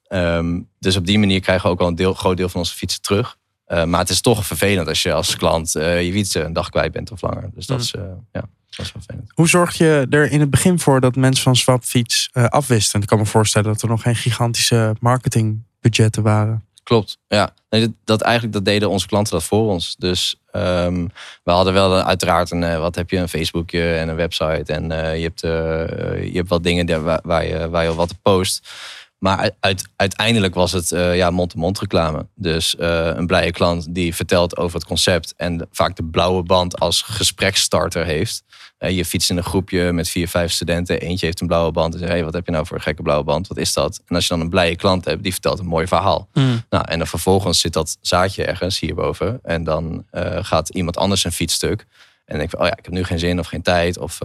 Ehm, 0.07 0.61
dus 0.78 0.96
op 0.96 1.07
die 1.07 1.18
manier 1.18 1.40
krijgen 1.40 1.66
we 1.66 1.72
ook 1.72 1.80
al 1.80 1.87
een 1.87 1.94
deel, 1.94 2.14
groot 2.14 2.37
deel 2.37 2.48
van 2.48 2.61
onze 2.61 2.74
fietsen 2.74 3.02
terug. 3.02 3.37
Maar 3.66 4.00
het 4.00 4.11
is 4.11 4.20
toch 4.20 4.46
vervelend 4.46 4.88
als 4.88 5.02
je 5.02 5.12
als 5.12 5.37
klant 5.37 5.72
je 5.72 6.11
fiets 6.12 6.35
een 6.35 6.52
dag 6.52 6.68
kwijt 6.68 6.92
bent 6.92 7.11
of 7.11 7.22
langer. 7.22 7.50
Dus 7.54 7.66
dat, 7.66 7.76
Mm. 7.78 7.83
is, 7.85 7.94
ja, 8.33 8.44
dat 8.76 8.87
is 8.87 8.92
wel 8.92 9.02
vervelend. 9.06 9.32
Hoe 9.34 9.48
zorg 9.48 9.78
je 9.78 10.06
er 10.10 10.30
in 10.30 10.40
het 10.40 10.50
begin 10.50 10.78
voor 10.78 11.00
dat 11.00 11.16
mensen 11.16 11.42
van 11.44 11.56
Swapfiets 11.56 12.28
eh 12.32 12.44
afwisten? 12.44 13.00
Ik 13.00 13.06
kan 13.06 13.18
me 13.18 13.26
voorstellen 13.26 13.72
dat 13.72 13.82
er 13.82 13.88
nog 13.88 14.02
geen 14.02 14.16
gigantische 14.16 14.94
marketingbudgetten 15.00 16.22
waren. 16.22 16.64
Klopt, 16.82 17.18
ja. 17.28 17.54
Nee, 17.70 17.80
dat, 17.80 17.90
dat 18.04 18.20
eigenlijk 18.20 18.54
dat 18.54 18.64
deden 18.64 18.90
onze 18.90 19.06
klanten 19.06 19.32
dat 19.32 19.44
voor 19.44 19.70
ons. 19.70 19.96
Dus 19.98 20.40
ehm, 20.50 21.06
we 21.44 21.50
hadden 21.50 21.72
wel 21.72 21.96
een- 21.98 22.04
uiteraard 22.04 22.50
een, 22.50 22.62
eh, 22.64 22.78
wat 22.78 22.94
heb 22.94 23.10
je, 23.10 23.16
een 23.16 23.28
Facebookje 23.28 23.94
en 23.94 24.08
een 24.08 24.16
website. 24.16 24.72
En 24.72 24.90
eh, 24.90 25.16
je, 25.16 25.22
hebt, 25.22 25.40
je 25.40 26.30
hebt 26.34 26.48
wat 26.48 26.62
dingen 26.62 27.02
waar, 27.04 27.20
waar, 27.22 27.46
je, 27.46 27.68
waar 27.68 27.84
je 27.84 27.94
wat 27.94 28.14
post. 28.22 28.68
Maar 29.24 29.50
uit, 29.60 29.88
uiteindelijk 29.96 30.54
was 30.54 30.72
het 30.72 30.90
uh, 30.90 31.16
ja, 31.16 31.30
mond-to-mond 31.30 31.78
reclame. 31.78 32.26
Dus 32.34 32.76
uh, 32.78 33.06
een 33.06 33.26
blije 33.26 33.50
klant 33.50 33.94
die 33.94 34.14
vertelt 34.14 34.56
over 34.56 34.78
het 34.78 34.87
concept 34.87 35.34
en 35.37 35.68
vaak 35.70 35.96
de 35.96 36.04
blauwe 36.04 36.42
band 36.42 36.80
als 36.80 37.02
gespreksstarter 37.02 38.04
heeft. 38.04 38.42
Uh, 38.78 38.90
je 38.90 39.04
fietst 39.04 39.30
in 39.30 39.37
een 39.37 39.42
groepje 39.44 39.92
met 39.92 40.08
vier, 40.08 40.28
vijf 40.28 40.52
studenten. 40.52 41.00
Eentje 41.00 41.26
heeft 41.26 41.40
een 41.40 41.46
blauwe 41.46 41.72
band 41.72 41.92
en 41.92 41.98
zegt: 41.98 42.12
hey, 42.12 42.24
wat 42.24 42.34
heb 42.34 42.46
je 42.46 42.52
nou 42.52 42.66
voor 42.66 42.76
een 42.76 42.82
gekke 42.82 43.02
blauwe 43.02 43.24
band? 43.24 43.46
Wat 43.46 43.56
is 43.56 43.72
dat? 43.72 44.00
En 44.06 44.14
als 44.14 44.26
je 44.26 44.34
dan 44.34 44.40
een 44.40 44.50
blije 44.50 44.76
klant 44.76 45.04
hebt, 45.04 45.22
die 45.22 45.32
vertelt 45.32 45.58
een 45.58 45.66
mooi 45.66 45.87
verhaal. 45.87 46.28
Mm. 46.32 46.62
Nou, 46.70 46.84
en 46.88 46.98
dan 46.98 47.06
vervolgens 47.06 47.60
zit 47.60 47.72
dat 47.72 47.96
zaadje 48.00 48.44
ergens 48.44 48.80
hierboven. 48.80 49.40
En 49.42 49.64
dan 49.64 50.04
gaat 50.40 50.68
iemand 50.68 50.96
anders 50.96 51.24
een 51.24 51.32
fietsstuk. 51.32 51.87
En 52.24 52.38
denk 52.38 52.50
van, 52.50 52.60
oh 52.60 52.66
ja, 52.66 52.76
ik 52.76 52.84
heb 52.84 52.94
nu 52.94 53.04
geen 53.04 53.18
zin 53.18 53.38
of 53.38 53.46
geen 53.46 53.62
tijd. 53.62 53.98
Of 53.98 54.18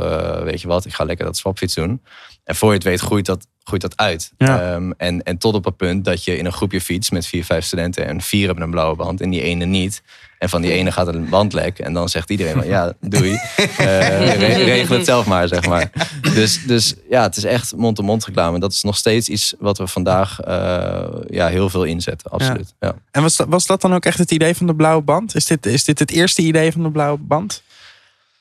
weet 0.43 0.61
je 0.61 0.67
wat, 0.67 0.85
ik 0.85 0.93
ga 0.93 1.03
lekker 1.03 1.25
dat 1.25 1.37
swapfiets 1.37 1.73
doen. 1.73 2.01
En 2.43 2.55
voor 2.55 2.69
je 2.69 2.75
het 2.75 2.83
weet 2.83 2.99
groeit 2.99 3.25
dat 3.25 3.47
groeit 3.69 3.81
dat 3.81 3.97
uit. 3.97 4.31
Ja. 4.37 4.73
Um, 4.73 4.93
en, 4.97 5.23
en 5.23 5.37
tot 5.37 5.53
op 5.53 5.65
het 5.65 5.77
punt 5.77 6.05
dat 6.05 6.23
je 6.23 6.37
in 6.37 6.45
een 6.45 6.53
groepje 6.53 6.81
fiets 6.81 7.09
met 7.09 7.25
vier, 7.25 7.45
vijf 7.45 7.65
studenten 7.65 8.05
en 8.05 8.21
vier 8.21 8.45
hebben 8.45 8.63
een 8.63 8.71
blauwe 8.71 8.95
band 8.95 9.21
en 9.21 9.29
die 9.29 9.41
ene 9.41 9.65
niet. 9.65 10.01
En 10.37 10.49
van 10.49 10.61
die 10.61 10.71
ene 10.71 10.91
gaat 10.91 11.07
een 11.07 11.29
band 11.29 11.53
lek. 11.53 11.79
En 11.79 11.93
dan 11.93 12.09
zegt 12.09 12.29
iedereen 12.29 12.53
van 12.53 12.67
ja, 12.67 12.93
doei. 12.99 13.31
Uh, 13.31 13.37
re 14.39 14.63
regel 14.63 14.95
het 14.95 15.05
zelf 15.05 15.25
maar, 15.25 15.47
zeg 15.47 15.65
maar. 15.67 15.91
Dus, 16.33 16.65
dus 16.65 16.93
ja, 17.09 17.21
het 17.21 17.37
is 17.37 17.43
echt 17.43 17.75
mond-to-mond 17.75 18.25
reclame. 18.25 18.59
Dat 18.59 18.71
is 18.71 18.83
nog 18.83 18.97
steeds 18.97 19.29
iets 19.29 19.53
wat 19.59 19.77
we 19.77 19.87
vandaag 19.87 20.39
uh, 20.47 21.07
ja, 21.27 21.47
heel 21.47 21.69
veel 21.69 21.83
inzetten, 21.83 22.31
absoluut. 22.31 22.73
Ja. 22.79 22.87
ja. 22.87 22.95
En 23.11 23.21
was 23.21 23.35
dat, 23.35 23.47
was 23.49 23.65
dat 23.65 23.81
dan 23.81 23.93
ook 23.93 24.05
echt 24.05 24.17
het 24.17 24.31
idee 24.31 24.55
van 24.55 24.67
de 24.67 24.75
blauwe 24.75 25.01
band? 25.01 25.35
Is 25.35 25.45
dit, 25.45 25.65
is 25.65 25.83
dit 25.83 25.99
het 25.99 26.11
eerste 26.11 26.41
idee 26.41 26.71
van 26.71 26.83
de 26.83 26.91
blauwe 26.91 27.17
band? 27.17 27.63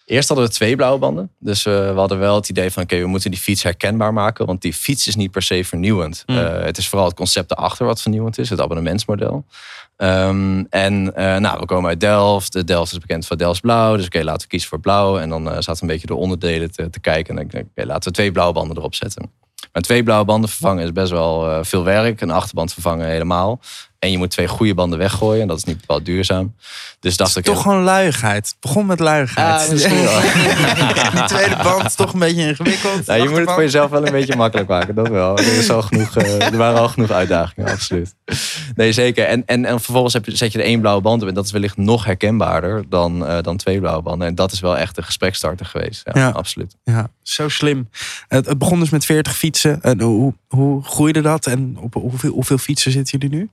Eerst 0.08 0.28
hadden 0.28 0.46
we 0.46 0.52
twee 0.52 0.76
blauwe 0.76 0.98
banden. 0.98 1.30
Dus 1.38 1.66
uh, 1.66 1.74
we 1.74 1.98
hadden 1.98 2.18
wel 2.18 2.34
het 2.34 2.48
idee 2.48 2.70
van 2.70 2.82
oké, 2.82 2.92
okay, 2.92 3.04
we 3.04 3.10
moeten 3.10 3.30
die 3.30 3.40
fiets 3.40 3.62
herkenbaar 3.62 4.12
maken. 4.12 4.46
Want 4.46 4.62
die 4.62 4.72
fiets 4.72 5.06
is 5.06 5.16
niet 5.16 5.30
per 5.30 5.42
se 5.42 5.64
vernieuwend. 5.64 6.22
Mm. 6.26 6.36
Uh, 6.36 6.62
het 6.62 6.78
is 6.78 6.88
vooral 6.88 7.06
het 7.06 7.16
concept 7.16 7.50
erachter 7.50 7.86
wat 7.86 8.02
vernieuwend 8.02 8.38
is. 8.38 8.50
Het 8.50 8.60
abonnementsmodel. 8.60 9.44
Um, 9.96 10.66
en 10.70 11.12
uh, 11.16 11.36
nou, 11.36 11.58
we 11.58 11.66
komen 11.66 11.88
uit 11.88 12.00
Delft. 12.00 12.52
De 12.52 12.64
Delft 12.64 12.92
is 12.92 12.98
bekend 12.98 13.26
voor 13.26 13.36
Delft 13.36 13.60
Blauw. 13.60 13.96
Dus 13.96 14.06
oké, 14.06 14.16
okay, 14.16 14.26
laten 14.26 14.42
we 14.42 14.48
kiezen 14.48 14.68
voor 14.68 14.80
blauw. 14.80 15.18
En 15.18 15.28
dan 15.28 15.44
zaten 15.44 15.74
we 15.74 15.80
een 15.80 15.86
beetje 15.86 16.06
de 16.06 16.14
onderdelen 16.14 16.70
te, 16.72 16.90
te 16.90 17.00
kijken. 17.00 17.38
En 17.38 17.48
dan 17.48 17.60
okay, 17.60 17.84
laten 17.84 18.08
we 18.08 18.14
twee 18.16 18.32
blauwe 18.32 18.54
banden 18.54 18.76
erop 18.76 18.94
zetten. 18.94 19.30
Maar 19.72 19.82
twee 19.82 20.02
blauwe 20.02 20.24
banden 20.24 20.50
vervangen 20.50 20.84
is 20.84 20.92
best 20.92 21.10
wel 21.10 21.64
veel 21.64 21.84
werk. 21.84 22.20
Een 22.20 22.30
achterband 22.30 22.72
vervangen 22.72 23.06
helemaal. 23.06 23.60
En 23.98 24.10
je 24.10 24.18
moet 24.18 24.30
twee 24.30 24.48
goede 24.48 24.74
banden 24.74 24.98
weggooien. 24.98 25.42
En 25.42 25.48
dat 25.48 25.56
is 25.56 25.64
niet 25.64 25.80
bepaald 25.80 26.04
duurzaam. 26.04 26.54
Dus 27.00 27.16
dacht 27.16 27.36
ik. 27.36 27.44
Toch 27.44 27.62
gewoon 27.62 27.82
luiigheid. 27.82 28.46
Het 28.46 28.56
begon 28.60 28.86
met 28.86 28.98
luiigheid. 29.00 29.80
Ja, 29.80 29.88
wel. 29.88 30.20
Die 31.12 31.24
tweede 31.24 31.56
band 31.62 31.84
is 31.84 31.94
toch 31.94 32.12
een 32.12 32.18
beetje 32.18 32.46
ingewikkeld. 32.48 33.06
Nou, 33.06 33.22
je 33.22 33.28
moet 33.28 33.38
het 33.38 33.50
voor 33.50 33.62
jezelf 33.62 33.90
wel 33.90 34.06
een 34.06 34.12
beetje 34.12 34.36
makkelijk 34.36 34.68
maken. 34.68 34.94
Dat 34.94 35.08
wel. 35.08 35.38
Er, 35.38 35.56
is 35.58 35.70
al 35.70 35.82
genoeg, 35.82 36.16
uh, 36.16 36.42
er 36.52 36.56
waren 36.56 36.80
al 36.80 36.88
genoeg 36.88 37.10
uitdagingen, 37.10 37.70
absoluut. 37.72 38.14
Nee, 38.74 38.92
zeker. 38.92 39.26
En, 39.26 39.42
en, 39.46 39.64
en 39.64 39.80
vervolgens 39.80 40.14
heb 40.14 40.24
je, 40.24 40.36
zet 40.36 40.52
je 40.52 40.58
er 40.58 40.64
één 40.64 40.80
blauwe 40.80 41.02
band 41.02 41.22
op. 41.22 41.28
En 41.28 41.34
dat 41.34 41.44
is 41.44 41.52
wellicht 41.52 41.76
nog 41.76 42.04
herkenbaarder 42.04 42.84
dan, 42.88 43.22
uh, 43.22 43.38
dan 43.40 43.56
twee 43.56 43.78
blauwe 43.80 44.02
banden. 44.02 44.28
En 44.28 44.34
dat 44.34 44.52
is 44.52 44.60
wel 44.60 44.76
echt 44.76 44.96
een 44.96 45.04
gesprekstarter 45.04 45.66
geweest. 45.66 46.02
Ja, 46.04 46.20
Ja. 46.20 46.28
absoluut. 46.30 46.76
Ja, 46.84 47.10
zo 47.22 47.48
slim. 47.48 47.88
Het, 48.28 48.46
het 48.46 48.58
begon 48.58 48.80
dus 48.80 48.90
met 48.90 49.04
40 49.04 49.36
fietsen. 49.36 49.82
En 49.82 50.00
hoe, 50.00 50.34
hoe 50.48 50.84
groeide 50.84 51.20
dat? 51.20 51.46
En 51.46 51.76
op 51.80 51.94
hoeveel, 51.94 52.32
hoeveel 52.32 52.58
fietsen 52.58 52.92
zitten 52.92 53.18
jullie 53.18 53.36
nu? 53.36 53.48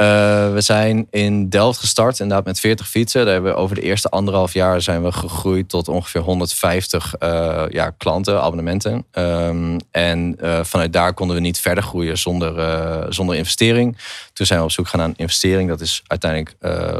Uh, 0.00 0.52
we 0.52 0.60
zijn 0.60 1.06
in 1.10 1.48
Delft 1.48 1.78
gestart, 1.78 2.20
inderdaad 2.20 2.44
met 2.44 2.60
40 2.60 2.88
fietsen. 2.88 3.24
Daar 3.24 3.32
hebben 3.32 3.52
we 3.52 3.58
over 3.58 3.74
de 3.74 3.82
eerste 3.82 4.08
anderhalf 4.08 4.52
jaar 4.52 4.82
zijn 4.82 5.02
we 5.02 5.12
gegroeid 5.12 5.68
tot 5.68 5.88
ongeveer 5.88 6.20
150 6.20 7.14
uh, 7.18 7.64
ja, 7.68 7.90
klanten, 7.90 8.42
abonnementen. 8.42 9.06
Um, 9.12 9.76
en 9.90 10.36
uh, 10.40 10.64
vanuit 10.64 10.92
daar 10.92 11.14
konden 11.14 11.36
we 11.36 11.42
niet 11.42 11.60
verder 11.60 11.84
groeien 11.84 12.18
zonder, 12.18 13.12
zonder 13.12 13.36
investering. 13.36 13.98
Toen 14.32 14.46
zijn 14.46 14.58
we 14.58 14.64
op 14.64 14.70
zoek 14.70 14.84
gegaan 14.84 15.00
naar 15.00 15.08
een 15.08 15.22
investering. 15.22 15.68
Dat 15.68 15.80
is 15.80 16.02
uiteindelijk 16.06 16.56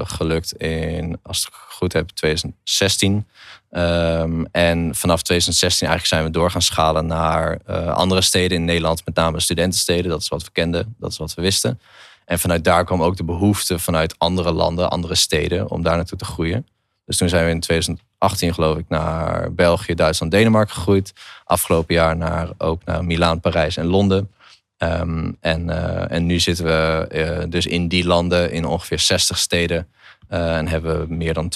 gelukt 0.09 0.53
in, 0.53 1.19
als 1.23 1.41
ik 1.41 1.53
het 1.53 1.75
goed 1.77 1.93
heb, 1.93 2.09
2016. 2.09 3.27
Um, 3.71 4.47
en 4.53 4.95
vanaf 4.95 5.23
2016 5.23 5.89
eigenlijk 5.89 6.07
zijn 6.07 6.25
we 6.25 6.39
door 6.39 6.51
gaan 6.51 6.63
schalen 6.63 7.07
naar 7.07 7.59
andere 7.93 8.23
steden 8.23 8.59
in 8.59 8.65
Nederland, 8.65 9.03
met 9.05 9.15
name 9.15 9.41
studentensteden. 9.41 10.11
Dat 10.11 10.21
is 10.21 10.29
wat 10.29 10.45
we 10.45 10.51
kenden, 10.53 10.95
dat 10.99 11.11
is 11.11 11.19
wat 11.19 11.35
we 11.35 11.43
wisten. 11.43 11.81
En 12.29 12.39
vanuit 12.39 12.65
daar 12.65 12.85
kwam 12.85 13.03
ook 13.03 13.17
de 13.17 13.25
behoefte 13.25 13.79
vanuit 13.79 14.19
andere 14.19 14.53
landen, 14.53 14.91
andere 14.91 15.15
steden, 15.15 15.71
om 15.71 15.83
daar 15.83 15.97
naartoe 15.97 16.19
te 16.19 16.25
groeien. 16.25 16.67
Dus 17.05 17.17
toen 17.17 17.29
zijn 17.29 17.45
we 17.45 17.51
in 17.51 17.61
2018 17.61 18.55
geloof 18.55 18.77
ik 18.77 18.89
naar 18.89 19.53
België, 19.55 19.95
Duitsland, 19.95 20.33
Denemarken 20.33 20.75
gegroeid. 20.75 21.13
Afgelopen 21.45 21.95
jaar 21.95 22.17
naar, 22.17 22.49
ook 22.59 22.85
naar 22.85 23.05
Milaan, 23.05 23.41
Parijs 23.41 23.77
en 23.77 23.87
Londen. 23.87 24.31
Um, 24.79 25.37
en, 25.41 25.69
uh, 25.69 26.11
en 26.11 26.27
nu 26.27 26.39
zitten 26.39 26.65
we 26.65 27.09
uh, 27.13 27.51
dus 27.51 27.67
in 27.67 27.89
die 27.89 28.07
landen 28.07 28.53
in 28.53 28.65
ongeveer 28.65 28.99
60 28.99 29.39
steden. 29.39 29.89
Uh, 30.31 30.57
en 30.57 30.69
hebben 30.69 31.01
we 31.01 31.15
meer 31.15 31.35
dan 31.35 31.53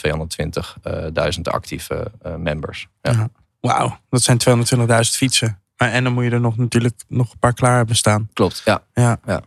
220.000 1.37 1.41
actieve 1.43 2.11
members. 2.37 2.89
Ja. 3.03 3.11
Ja. 3.11 3.29
Wauw, 3.61 3.99
dat 4.11 4.23
zijn 4.23 4.39
220.000 4.49 4.85
fietsen. 5.01 5.61
Maar, 5.77 5.91
en 5.91 6.05
dan 6.05 6.13
moet 6.13 6.25
je 6.25 6.31
er 6.31 6.41
nog 6.41 6.57
natuurlijk 6.57 6.95
nog 7.09 7.33
een 7.33 7.39
paar 7.39 7.55
klaar 7.55 7.77
hebben 7.77 7.97
staan. 7.97 8.29
Klopt, 8.33 8.63
ja. 8.65 8.83
Ja. 8.95 9.21
ja. 9.27 9.43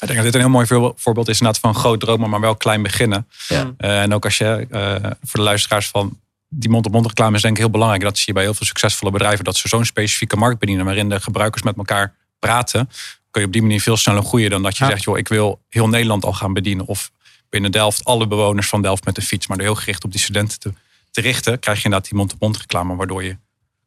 Ik 0.00 0.06
denk 0.06 0.14
dat 0.14 0.24
dit 0.24 0.34
een 0.34 0.40
heel 0.40 0.64
mooi 0.64 0.92
voorbeeld 0.96 1.28
is 1.28 1.38
inderdaad 1.40 1.62
van 1.62 1.74
groot 1.74 2.00
dromen, 2.00 2.30
maar 2.30 2.40
wel 2.40 2.56
klein 2.56 2.82
beginnen. 2.82 3.28
Ja. 3.48 3.74
Uh, 3.78 4.02
en 4.02 4.14
ook 4.14 4.24
als 4.24 4.38
je 4.38 4.66
uh, 4.70 5.10
voor 5.22 5.40
de 5.40 5.46
luisteraars 5.46 5.88
van 5.88 6.18
die 6.48 6.70
mond-op-mond 6.70 7.06
reclame 7.06 7.36
is 7.36 7.42
denk 7.42 7.54
ik 7.54 7.60
heel 7.62 7.70
belangrijk. 7.70 8.02
Dat 8.02 8.16
zie 8.16 8.24
je 8.26 8.32
bij 8.32 8.42
heel 8.42 8.54
veel 8.54 8.66
succesvolle 8.66 9.12
bedrijven. 9.12 9.44
Dat 9.44 9.56
ze 9.56 9.68
zo'n 9.68 9.84
specifieke 9.84 10.36
markt 10.36 10.58
bedienen 10.58 10.84
waarin 10.84 11.08
de 11.08 11.20
gebruikers 11.20 11.62
met 11.62 11.76
elkaar 11.76 12.14
praten. 12.38 12.90
Kun 13.30 13.40
je 13.40 13.46
op 13.46 13.52
die 13.52 13.62
manier 13.62 13.80
veel 13.80 13.96
sneller 13.96 14.22
groeien 14.22 14.50
dan 14.50 14.62
dat 14.62 14.76
je 14.76 14.84
Ja. 14.84 14.90
zegt, 14.90 15.02
joh, 15.02 15.18
ik 15.18 15.28
wil 15.28 15.60
heel 15.68 15.88
Nederland 15.88 16.24
al 16.24 16.32
gaan 16.32 16.52
bedienen. 16.52 16.86
Of 16.86 17.10
binnen 17.50 17.72
Delft 17.72 18.04
alle 18.04 18.26
bewoners 18.26 18.68
van 18.68 18.82
Delft 18.82 19.04
met 19.04 19.14
de 19.14 19.22
fiets. 19.22 19.46
Maar 19.46 19.56
door 19.56 19.66
heel 19.66 19.74
gericht 19.74 20.04
op 20.04 20.10
die 20.10 20.20
studenten 20.20 20.58
te, 20.58 20.72
te 21.10 21.20
richten, 21.20 21.58
krijg 21.58 21.78
je 21.78 21.84
inderdaad 21.84 22.08
die 22.08 22.18
mond-op-mond 22.18 22.56
reclame. 22.56 22.96
Waardoor 22.96 23.24
je 23.24 23.36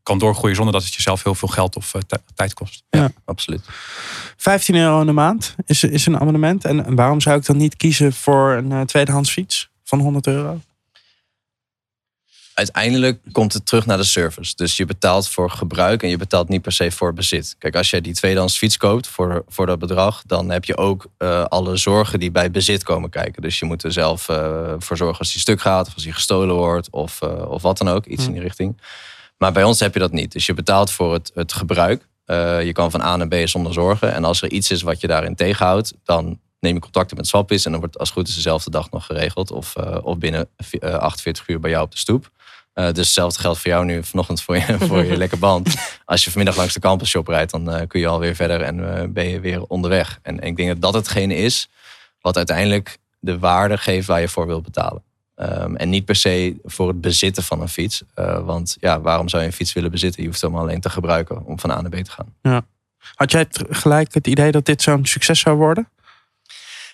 kan 0.04 0.18
doorgroeien 0.18 0.56
zonder 0.56 0.74
dat 0.74 0.84
het 0.84 0.94
jezelf 0.94 1.24
heel 1.24 1.36
veel 1.36 1.48
geld 1.48 1.76
of 1.76 1.94
uh, 1.94 2.02
tijd 2.36 2.54
kost. 2.54 2.84
Ja. 2.90 3.12
Absoluut. 3.26 3.62
15 4.38 4.76
euro 4.76 5.00
in 5.00 5.06
de 5.06 5.12
maand 5.12 5.56
is, 5.66 5.84
is 5.84 6.06
een 6.06 6.20
abonnement. 6.20 6.66
En, 6.66 6.86
en 6.86 6.96
waarom 6.96 7.22
zou 7.22 7.38
ik 7.38 7.46
dan 7.46 7.58
niet 7.58 7.76
kiezen 7.76 8.14
voor 8.14 8.52
een 8.52 8.72
uh, 8.72 8.82
tweedehands 8.82 9.32
fiets 9.32 9.70
van 9.84 10.00
100 10.00 10.28
euro? 10.28 10.60
Uiteindelijk 12.54 13.20
komt 13.32 13.54
het 13.54 13.66
terug 13.66 13.86
naar 13.86 13.98
de 13.98 14.04
service. 14.04 14.56
Dus 14.56 14.78
je 14.78 14.86
betaalt 14.86 15.30
voor 15.30 15.50
gebruik 15.50 16.04
en 16.04 16.10
je 16.10 16.18
betaalt 16.18 16.50
niet 16.50 16.62
per 16.62 16.72
se 16.72 16.92
voor 16.92 17.14
bezit. 17.14 17.56
Kijk, 17.58 17.76
als 17.76 17.90
je 17.90 18.02
die 18.02 18.14
tweedehands 18.14 18.58
fiets 18.58 18.78
koopt 18.78 19.08
voor, 19.08 19.44
voor 19.48 19.66
dat 19.66 19.80
bedrag, 19.80 20.24
dan 20.26 20.50
heb 20.50 20.66
je 20.66 20.78
ook 20.78 21.08
uh, 21.18 21.44
alle 21.44 21.78
zorgen 21.78 22.20
die 22.20 22.32
bij 22.32 22.52
bezit 22.52 22.84
komen 22.84 23.10
kijken. 23.10 23.42
Dus 23.42 23.60
je 23.60 23.66
moet 23.66 23.84
er 23.84 23.92
zelf 23.92 24.30
uh, 24.30 24.74
voor 24.78 24.98
zorgen 24.98 25.20
als 25.20 25.32
die 25.32 25.42
stuk 25.42 25.62
gaat, 25.62 25.88
of 25.88 25.94
als 25.94 26.04
die 26.04 26.14
gestolen 26.14 26.56
wordt, 26.56 26.90
of, 26.90 27.22
uh, 27.24 27.50
of 27.50 27.62
wat 27.62 27.78
dan 27.78 27.88
ook, 27.90 28.06
iets 28.06 28.24
Hm. 28.24 28.28
in 28.28 28.34
die 28.34 28.44
richting. 28.44 28.78
Maar 29.42 29.52
bij 29.52 29.64
ons 29.64 29.80
heb 29.80 29.94
je 29.94 30.00
dat 30.00 30.12
niet. 30.12 30.32
Dus 30.32 30.46
je 30.46 30.54
betaalt 30.54 30.92
voor 30.92 31.14
het, 31.14 31.32
het 31.34 31.54
gebruik. 31.54 32.08
Uh, 32.26 32.64
je 32.64 32.72
kan 32.72 32.92
van 32.92 33.02
A 33.02 33.16
naar 33.16 33.28
B 33.28 33.36
zonder 33.44 33.74
zorgen. 33.74 34.14
En 34.14 34.24
als 34.24 34.42
er 34.42 34.52
iets 34.52 34.72
is 34.72 34.82
wat 34.82 35.02
je 35.02 35.08
daarin 35.08 35.36
tegenhoudt, 35.36 35.94
dan 36.04 36.40
neem 36.60 36.74
je 36.74 36.80
contact 36.80 37.16
met 37.16 37.28
Swappies. 37.28 37.66
En 37.66 37.72
dan 37.72 37.80
wordt 37.80 38.00
als 38.00 38.10
goed 38.10 38.28
is 38.28 38.36
dezelfde 38.36 38.70
dag 38.70 38.92
nog 38.92 39.06
geregeld. 39.06 39.52
Of, 39.52 39.76
uh, 39.78 39.98
of 40.02 40.18
binnen 40.18 40.50
uh, 40.80 40.94
48 40.94 41.48
uur 41.48 41.60
bij 41.60 41.70
jou 41.70 41.84
op 41.84 41.92
de 41.92 41.98
stoep. 41.98 42.32
Dus 42.74 42.98
hetzelfde 42.98 43.40
geldt 43.40 43.60
voor 43.60 43.72
jou 43.72 43.86
nu 43.86 44.04
vanochtend 44.04 44.42
voor 44.42 44.56
je, 44.56 44.78
voor 44.88 45.06
je 45.06 45.18
lekker 45.18 45.40
band. 45.40 45.76
Als 46.06 46.24
je 46.24 46.30
vanmiddag 46.30 46.58
langs 46.58 46.74
de 46.74 46.80
campus 46.80 47.10
shop 47.10 47.28
rijdt, 47.28 47.52
dan 47.52 47.88
kun 47.88 48.00
je 48.00 48.08
alweer 48.08 48.36
verder 48.36 48.62
en 48.62 49.14
ben 49.14 49.30
je 49.30 49.40
weer 49.40 49.64
onderweg. 49.64 50.20
En, 50.22 50.40
en 50.40 50.48
ik 50.48 50.56
denk 50.56 50.70
dat 50.70 50.82
dat 50.82 50.94
hetgene 50.94 51.36
is 51.36 51.70
wat 52.22 52.38
uiteindelijk 52.38 52.98
de 53.20 53.40
waarde 53.40 53.78
geeft 53.78 54.08
waar 54.08 54.22
je 54.22 54.28
voor 54.28 54.48
wilt 54.48 54.64
betalen. 54.64 55.04
Um, 55.44 55.76
en 55.76 55.90
niet 55.90 56.06
per 56.06 56.16
se 56.16 56.56
voor 56.64 56.88
het 56.88 57.02
bezitten 57.02 57.44
van 57.44 57.62
een 57.62 57.70
fiets. 57.70 58.04
Uh, 58.16 58.46
want 58.46 58.78
ja, 58.80 59.02
waarom 59.02 59.30
zou 59.30 59.42
je 59.42 59.48
een 59.48 59.54
fiets 59.54 59.74
willen 59.74 59.92
bezitten? 59.92 60.22
Je 60.22 60.28
hoeft 60.28 60.42
hem 60.42 60.56
alleen 60.56 60.80
te 60.80 60.90
gebruiken 60.90 61.46
om 61.46 61.60
van 61.60 61.72
A 61.72 61.82
naar 61.82 61.90
B 61.92 61.96
te 61.96 62.12
gaan. 62.12 62.34
Ja. 62.42 62.62
Had 63.16 63.32
jij 63.32 63.48
gelijk 63.70 64.14
het 64.14 64.28
idee 64.28 64.52
dat 64.52 64.66
dit 64.66 64.82
zo'n 64.82 65.06
succes 65.06 65.40
zou 65.40 65.58
worden? 65.58 65.90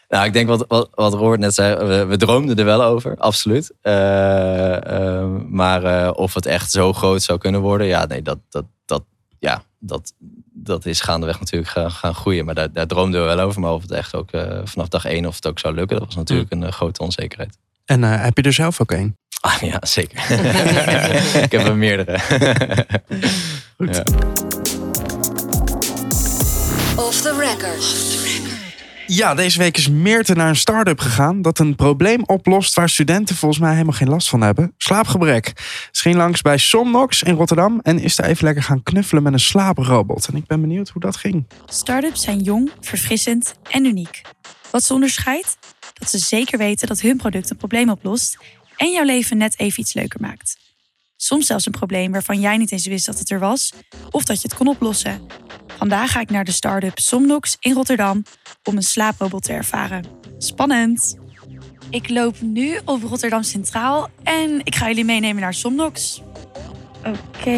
Nou, 0.10 0.26
ik 0.26 0.34
denk 0.34 0.48
wat, 0.48 0.66
wat, 0.68 0.90
wat 0.94 1.14
Robert 1.14 1.40
net 1.40 1.54
zei, 1.54 1.76
we, 1.76 2.06
we 2.06 2.18
droomden 2.18 2.58
er 2.58 2.66
wel 2.66 2.84
over, 2.84 3.18
absoluut. 3.18 3.74
Uh, 3.84 3.94
uh, 3.94 5.26
maar 5.50 5.84
uh, 5.84 6.12
of 6.14 6.34
het 6.34 6.46
echt 6.46 6.72
zo 6.72 6.94
groot 6.94 7.22
zou 7.22 7.40
kunnen 7.40 7.62
worden, 7.62 7.88
ja, 7.88 8.06
nee, 8.06 8.22
dat, 8.22 8.40
dat, 8.50 8.66
dat, 8.86 9.04
ja, 9.40 9.64
dat, 9.80 10.14
dat 10.54 10.86
is 10.86 11.02
gaandeweg 11.02 11.40
natuurlijk 11.40 11.72
gaan, 11.72 11.92
gaan 11.92 12.16
groeien. 12.16 12.46
Maar 12.46 12.56
daar, 12.56 12.72
daar 12.72 12.88
droomden 12.88 13.22
we 13.22 13.36
wel 13.36 13.46
over. 13.46 13.62
Maar 13.62 13.74
of 13.74 13.82
het 13.82 13.92
echt 13.92 14.16
ook 14.16 14.30
vanaf 14.64 14.88
dag 14.88 15.06
één 15.06 15.26
of 15.26 15.36
het 15.36 15.48
ook 15.48 15.60
zou 15.60 15.74
lukken, 15.74 15.98
dat 15.98 16.06
was 16.06 16.16
natuurlijk 16.16 16.52
een 16.52 16.74
grote 16.74 17.02
onzekerheid. 17.02 17.58
En 17.88 18.02
uh, 18.02 18.24
heb 18.24 18.38
je 18.38 18.44
er 18.44 18.54
zelf 18.54 18.82
ook 18.82 18.92
een? 18.92 19.18
Ah, 19.42 19.62
ja, 19.62 19.78
zeker. 19.82 20.20
ik 21.44 21.52
heb 21.52 21.66
er 21.66 21.76
meerdere. 21.76 22.20
Goed. 23.78 23.96
Ja. 23.96 24.04
Off 26.96 27.22
the 27.22 27.36
record. 27.40 28.16
Ja, 29.08 29.36
deze 29.36 29.58
week 29.58 29.78
is 29.78 29.90
Meerte 29.90 30.34
naar 30.34 30.50
een 30.50 30.56
start-up 30.56 31.00
gegaan 31.00 31.42
dat 31.42 31.60
een 31.60 31.76
probleem 31.76 32.24
oplost 32.26 32.76
waar 32.76 32.90
studenten 32.90 33.36
volgens 33.36 33.62
mij 33.62 33.72
helemaal 33.72 33.94
geen 33.94 34.10
last 34.10 34.30
van 34.30 34.42
hebben. 34.42 34.74
Slaapgebrek. 34.78 35.54
Ze 35.92 36.02
ging 36.02 36.16
langs 36.16 36.42
bij 36.42 36.58
Somnox 36.58 37.24
in 37.24 37.36
Rotterdam 37.36 37.80
en 37.84 38.00
is 38.00 38.16
daar 38.16 38.28
even 38.28 38.46
lekker 38.46 38.64
gaan 38.64 38.84
knuffelen 38.84 39.24
met 39.24 39.34
een 39.34 39.40
slaaprobot. 39.40 40.28
En 40.28 40.36
ik 40.36 40.46
ben 40.46 40.62
benieuwd 40.62 40.90
hoe 40.90 41.02
dat 41.02 41.16
ging. 41.16 41.48
Startups 41.66 42.22
zijn 42.22 42.40
jong, 42.40 42.72
verfrissend 42.82 43.56
en 43.72 43.86
uniek. 43.86 44.22
Wat 44.72 44.84
ze 44.84 44.94
onderscheidt? 44.94 45.58
Dat 46.00 46.10
ze 46.10 46.18
zeker 46.18 46.58
weten 46.58 46.88
dat 46.88 47.02
hun 47.02 47.18
product 47.18 47.50
een 47.50 47.58
probleem 47.58 47.90
oplost 47.90 48.38
en 48.76 48.92
jouw 48.92 49.04
leven 49.04 49.38
net 49.38 49.60
even 49.60 49.80
iets 49.80 49.94
leuker 49.94 50.22
maakt. 50.22 50.58
Soms 51.16 51.46
zelfs 51.46 51.66
een 51.66 51.72
probleem 51.72 52.12
waarvan 52.12 52.40
jij 52.40 52.58
niet 52.58 52.72
eens 52.72 52.88
wist 52.88 53.06
dat 53.06 53.20
het 53.20 53.30
er 53.30 53.40
was 53.40 53.74
of 54.10 54.24
dat 54.24 54.42
je 54.42 54.48
het 54.48 54.58
kon 54.58 54.68
oplossen. 54.68 55.22
Vandaag 55.78 56.12
ga 56.12 56.20
ik 56.20 56.30
naar 56.30 56.46
de 56.46 56.52
start-up 56.52 57.00
Somnox 57.00 57.58
in 57.60 57.74
Rotterdam 57.74 58.24
om 58.64 58.76
een 58.76 58.84
slaaprobot 58.84 59.44
te 59.44 59.54
ervaren. 59.54 60.06
Spannend! 60.38 61.18
Ik 61.90 62.10
loop 62.10 62.42
nu 62.42 62.80
op 62.86 63.04
Rotterdam 63.04 63.44
Centraal 63.44 64.10
en 64.24 64.62
ik 64.64 64.76
ga 64.76 64.88
jullie 64.88 65.06
meenemen 65.06 65.42
naar 65.42 65.54
Somnox. 65.54 66.22
Oké, 67.08 67.58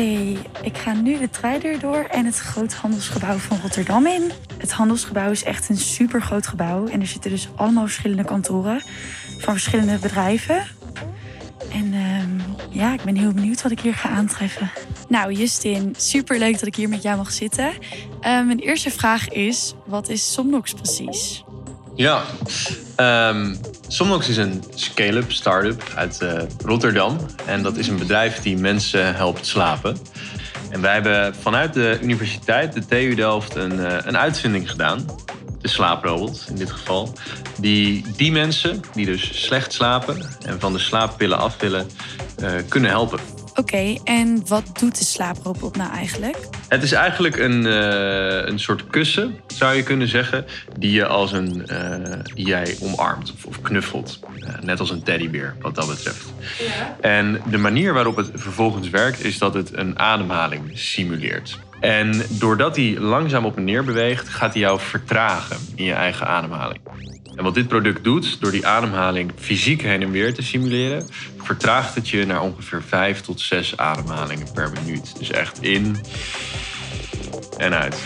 ik 0.62 0.78
ga 0.78 0.94
nu 0.94 1.18
de 1.18 1.30
treideur 1.30 1.80
door 1.80 2.04
en 2.04 2.26
het 2.26 2.38
groothandelsgebouw 2.38 3.38
van 3.38 3.60
Rotterdam 3.62 4.08
in. 4.08 4.32
Het 4.58 4.72
handelsgebouw 4.72 5.32
is 5.32 5.44
echt 5.44 5.70
een 5.70 5.78
super 5.78 6.22
groot 6.22 6.48
gebouw 6.48 6.88
en 6.88 7.02
er 7.02 7.08
zitten 7.08 7.32
dus 7.32 7.50
allemaal 7.56 7.84
verschillende 7.84 8.24
kantoren 8.24 8.82
van 9.38 9.54
verschillende 9.54 9.98
bedrijven. 9.98 10.64
En 11.72 11.94
ehm, 11.94 12.40
ja, 12.70 12.94
ik 12.94 13.02
ben 13.02 13.16
heel 13.16 13.32
benieuwd 13.32 13.62
wat 13.62 13.72
ik 13.72 13.80
hier 13.80 13.94
ga 13.94 14.10
aantreffen. 14.10 14.72
Nou, 15.08 15.34
Justin, 15.34 15.94
super 15.98 16.40
leuk 16.40 16.60
dat 16.60 16.68
ik 16.68 16.76
hier 16.76 16.90
met 16.90 17.02
jou 17.02 17.18
mag 17.18 17.32
zitten. 17.32 17.72
Eh, 18.22 18.46
mijn 18.46 18.60
eerste 18.60 18.92
vraag 18.92 19.30
is: 19.30 19.74
wat 19.86 20.10
is 20.10 20.34
Somnox 20.34 20.74
precies? 20.74 21.44
Ja, 21.96 22.24
ehm 22.96 23.56
Somnox 23.92 24.30
is 24.30 24.38
een 24.38 24.64
scale-up 24.76 25.32
start-up 25.32 25.84
uit 25.96 26.22
eh, 26.22 26.42
Rotterdam. 26.66 27.18
En 27.46 27.64
dat 27.64 27.78
is 27.78 27.88
een 27.88 27.98
bedrijf 27.98 28.42
die 28.42 28.58
mensen 28.58 29.16
helpt 29.16 29.46
slapen. 29.46 29.98
En 30.70 30.82
wij 30.82 30.94
hebben 30.94 31.36
vanuit 31.36 31.74
de 31.74 32.00
universiteit, 32.02 32.74
de 32.74 32.86
TU 32.86 33.16
Delft, 33.16 33.56
een, 33.56 33.86
eh, 33.86 33.98
een 34.06 34.18
uitvinding 34.18 34.70
gedaan. 34.70 35.06
De 35.62 35.68
slaaprobot 35.68 36.46
in 36.50 36.56
dit 36.56 36.72
geval. 36.72 37.14
Die 37.60 38.06
die 38.16 38.32
mensen 38.32 38.82
die 38.94 39.06
dus 39.06 39.44
slecht 39.46 39.74
slapen 39.74 40.26
en 40.46 40.60
van 40.60 40.74
de 40.74 40.80
slaappillen 40.80 41.38
af 41.38 41.58
willen, 41.60 41.88
eh, 42.38 42.52
kunnen 42.68 42.90
helpen. 42.90 43.20
Oké, 43.56 43.96
en 44.04 44.48
wat 44.48 44.80
doet 44.80 44.98
de 44.98 45.06
slaaprobot 45.06 45.76
nou 45.76 45.92
eigenlijk? 45.92 46.38
Het 46.68 46.84
is 46.84 46.92
eigenlijk 46.92 47.38
een, 47.38 47.66
eh, 47.66 48.48
een 48.48 48.60
soort 48.60 48.88
kussen, 48.88 49.40
zou 49.48 49.76
je 49.76 49.84
kunnen 49.84 50.08
zeggen, 50.08 50.46
die 50.78 50.92
je 50.92 51.06
als 51.06 51.32
een 51.32 51.68
eh, 51.68 52.20
die 52.36 52.46
jij 52.46 52.78
omarmt 52.82 53.34
of, 53.34 53.46
of 53.46 53.62
knuffelt. 53.62 54.20
Eh, 54.40 54.60
net 54.62 54.80
als 54.80 54.90
een 54.90 55.04
teddybeer, 55.04 55.56
wat 55.62 55.76
dat 55.76 55.88
betreft. 55.88 56.34
En 57.02 57.42
de 57.50 57.58
manier 57.58 57.94
waarop 57.94 58.16
het 58.16 58.30
vervolgens 58.34 58.90
werkt, 58.90 59.24
is 59.24 59.38
dat 59.38 59.54
het 59.54 59.78
een 59.78 60.00
ademhaling 60.00 60.72
simuleert. 60.74 61.60
En 61.80 62.22
doordat 62.30 62.76
hij 62.76 63.00
langzaam 63.00 63.46
op 63.46 63.58
en 63.58 63.64
neer 63.64 63.84
beweegt, 63.84 64.30
gaat 64.30 64.54
hij 64.54 64.62
jou 64.62 64.80
vertragen 64.80 65.58
in 65.76 65.84
je 65.84 65.94
eigen 65.94 66.28
ademhaling. 66.28 66.80
En 67.36 67.44
wat 67.44 67.54
dit 67.54 67.68
product 67.68 68.04
doet, 68.04 68.42
door 68.42 68.52
die 68.52 68.68
ademhaling 68.68 69.32
fysiek 69.36 69.82
heen 69.82 70.02
en 70.02 70.12
weer 70.12 70.34
te 70.34 70.42
simuleren, 70.42 71.08
vertraagt 71.38 71.96
het 71.96 72.10
je 72.10 72.26
naar 72.26 72.42
ongeveer 72.42 72.82
5 72.88 73.22
tot 73.22 73.42
6 73.42 73.78
ademhalingen 73.78 74.52
per 74.54 74.72
minuut. 74.72 75.20
Dus 75.20 75.32
echt 75.32 75.62
in 75.62 75.98
en 77.58 77.74
uit. 77.74 77.98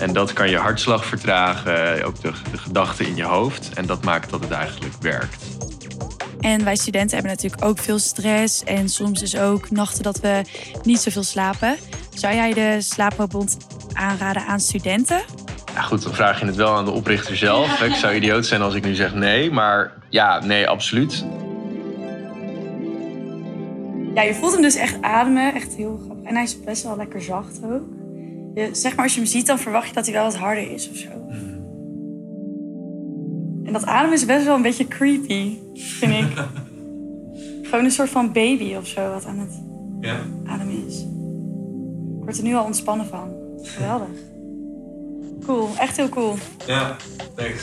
En 0.00 0.12
dat 0.12 0.32
kan 0.32 0.50
je 0.50 0.56
hartslag 0.56 1.04
vertragen, 1.04 2.04
ook 2.04 2.20
de, 2.20 2.32
de 2.50 2.58
gedachten 2.58 3.06
in 3.06 3.16
je 3.16 3.24
hoofd. 3.24 3.70
En 3.74 3.86
dat 3.86 4.04
maakt 4.04 4.30
dat 4.30 4.40
het 4.40 4.50
eigenlijk 4.50 4.94
werkt. 5.00 5.44
En 6.40 6.64
wij 6.64 6.76
studenten 6.76 7.16
hebben 7.16 7.34
natuurlijk 7.34 7.64
ook 7.64 7.78
veel 7.78 7.98
stress 7.98 8.64
en 8.64 8.88
soms 8.88 9.22
is 9.22 9.36
ook 9.36 9.70
nachten 9.70 10.02
dat 10.02 10.20
we 10.20 10.42
niet 10.82 11.00
zoveel 11.00 11.22
slapen. 11.22 11.76
Zou 12.18 12.34
jij 12.34 12.52
de 12.52 12.76
slaaprobot 12.80 13.56
aanraden 13.92 14.46
aan 14.46 14.60
studenten? 14.60 15.20
Ja, 15.74 15.80
goed, 15.82 16.02
dan 16.02 16.14
vraag 16.14 16.40
je 16.40 16.46
het 16.46 16.56
wel 16.56 16.74
aan 16.74 16.84
de 16.84 16.90
oprichter 16.90 17.36
zelf. 17.36 17.82
Ik 17.82 17.94
zou 17.94 18.14
idioot 18.14 18.46
zijn 18.46 18.62
als 18.62 18.74
ik 18.74 18.84
nu 18.84 18.94
zeg 18.94 19.14
nee, 19.14 19.50
maar 19.50 19.92
ja, 20.08 20.44
nee, 20.44 20.68
absoluut. 20.68 21.24
Ja, 24.14 24.22
je 24.22 24.34
voelt 24.34 24.52
hem 24.52 24.62
dus 24.62 24.74
echt 24.74 25.02
ademen. 25.02 25.54
Echt 25.54 25.74
heel 25.74 26.00
grappig. 26.04 26.26
En 26.28 26.34
hij 26.34 26.42
is 26.44 26.60
best 26.64 26.82
wel 26.82 26.96
lekker 26.96 27.22
zacht 27.22 27.60
ook. 27.64 27.82
Je, 28.54 28.68
zeg 28.72 28.94
maar, 28.94 29.04
als 29.04 29.14
je 29.14 29.20
hem 29.20 29.28
ziet, 29.28 29.46
dan 29.46 29.58
verwacht 29.58 29.88
je 29.88 29.94
dat 29.94 30.04
hij 30.04 30.14
wel 30.14 30.24
wat 30.24 30.36
harder 30.36 30.70
is 30.70 30.90
of 30.90 30.96
zo. 30.96 31.08
En 33.64 33.72
dat 33.72 33.84
ademen 33.84 34.14
is 34.16 34.24
best 34.24 34.44
wel 34.44 34.54
een 34.54 34.62
beetje 34.62 34.88
creepy, 34.88 35.56
vind 35.74 36.12
ik. 36.12 36.32
Gewoon 37.68 37.84
een 37.84 37.90
soort 37.90 38.10
van 38.10 38.32
baby 38.32 38.74
of 38.74 38.86
zo 38.86 39.10
wat 39.10 39.26
aan 39.26 39.38
het 39.38 39.62
Ja. 40.00 40.16
ademen 40.46 40.86
is. 40.86 41.04
Word 42.28 42.40
er 42.40 42.46
nu 42.46 42.54
al 42.54 42.64
ontspannen 42.64 43.06
van. 43.06 43.32
Geweldig. 43.62 44.27
Cool, 45.48 45.70
echt 45.78 45.96
heel 45.96 46.08
cool. 46.08 46.36
Ja, 46.66 46.96
thanks. 47.36 47.62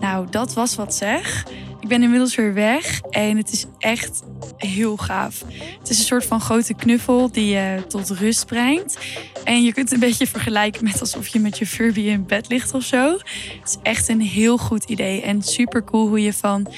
Nou, 0.00 0.26
dat 0.30 0.54
was 0.54 0.74
wat 0.74 0.94
zeg. 0.94 1.46
Ik 1.80 1.88
ben 1.88 2.02
inmiddels 2.02 2.34
weer 2.34 2.54
weg 2.54 3.00
en 3.10 3.36
het 3.36 3.52
is 3.52 3.64
echt 3.78 4.22
heel 4.56 4.96
gaaf. 4.96 5.44
Het 5.78 5.90
is 5.90 5.98
een 5.98 6.04
soort 6.04 6.24
van 6.24 6.40
grote 6.40 6.74
knuffel 6.74 7.32
die 7.32 7.46
je 7.46 7.84
tot 7.88 8.10
rust 8.10 8.46
brengt. 8.46 8.98
En 9.44 9.62
je 9.62 9.72
kunt 9.72 9.90
het 9.90 10.02
een 10.02 10.08
beetje 10.08 10.26
vergelijken 10.26 10.84
met 10.84 11.00
alsof 11.00 11.28
je 11.28 11.38
met 11.38 11.58
je 11.58 11.66
Furby 11.66 12.00
in 12.00 12.26
bed 12.26 12.48
ligt 12.48 12.74
of 12.74 12.82
zo. 12.82 13.12
Het 13.12 13.68
is 13.68 13.76
echt 13.82 14.08
een 14.08 14.20
heel 14.20 14.58
goed 14.58 14.84
idee 14.84 15.22
en 15.22 15.42
super 15.42 15.84
cool 15.84 16.08
hoe 16.08 16.22
je 16.22 16.32
van 16.32 16.72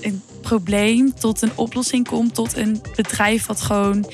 een 0.00 0.22
probleem 0.42 1.14
tot 1.14 1.42
een 1.42 1.52
oplossing 1.54 2.08
komt. 2.08 2.34
Tot 2.34 2.56
een 2.56 2.82
bedrijf 2.96 3.46
wat 3.46 3.60
gewoon 3.60 4.06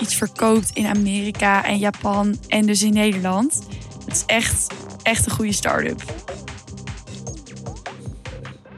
iets 0.00 0.14
verkoopt 0.14 0.70
in 0.72 0.86
Amerika 0.86 1.64
en 1.64 1.78
Japan 1.78 2.38
en 2.48 2.66
dus 2.66 2.82
in 2.82 2.92
Nederland. 2.92 3.62
Het 4.04 4.14
is 4.14 4.22
echt, 4.26 4.66
echt 5.06 5.26
een 5.26 5.32
goede 5.32 5.52
start-up. 5.52 6.02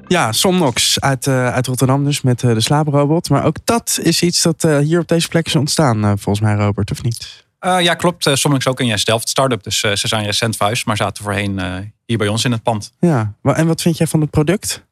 Ja, 0.07 0.33
Somnox 0.33 1.01
uit, 1.01 1.27
eh, 1.27 1.53
uit 1.53 1.67
Rotterdam 1.67 2.05
dus 2.05 2.21
met 2.21 2.43
eh, 2.43 2.55
de 2.55 2.61
slaaprobot. 2.61 3.31
Maar 3.31 3.45
ook 3.45 3.57
dat 3.64 3.99
is 4.03 4.23
iets 4.23 4.43
dat 4.43 4.64
eh, 4.64 4.79
hier 4.79 5.01
op 5.01 5.09
deze 5.09 5.29
plek 5.29 5.47
is 5.47 5.57
ontstaan, 5.57 6.01
volgens 6.01 6.41
mij 6.41 6.55
Robert, 6.55 6.91
of 6.91 7.03
niet? 7.03 7.47
Eh, 7.59 7.81
ja, 7.81 7.95
klopt. 7.95 8.27
Uh, 8.27 8.35
Somnix 8.35 8.67
ook 8.67 8.81
in 8.81 8.87
Yes 8.87 9.05
Delft 9.05 9.29
start-up. 9.29 9.62
Dus 9.62 9.79
ze 9.81 9.97
zijn 10.09 10.25
recent 10.25 10.57
verhuisd, 10.57 10.87
maar 10.87 10.97
zaten 10.97 11.25
voorheen 11.25 11.59
eh, 11.59 11.75
hier 12.07 12.19
bij 12.19 12.29
ons 12.29 12.45
in 12.45 12.53
het 12.53 12.62
pand. 12.62 12.93
Ja, 13.01 13.35
en 13.43 13.67
wat 13.67 13.83
vind 13.83 13.97
jij 13.97 14.07
van 14.07 14.21
het 14.21 14.31
product? 14.31 14.87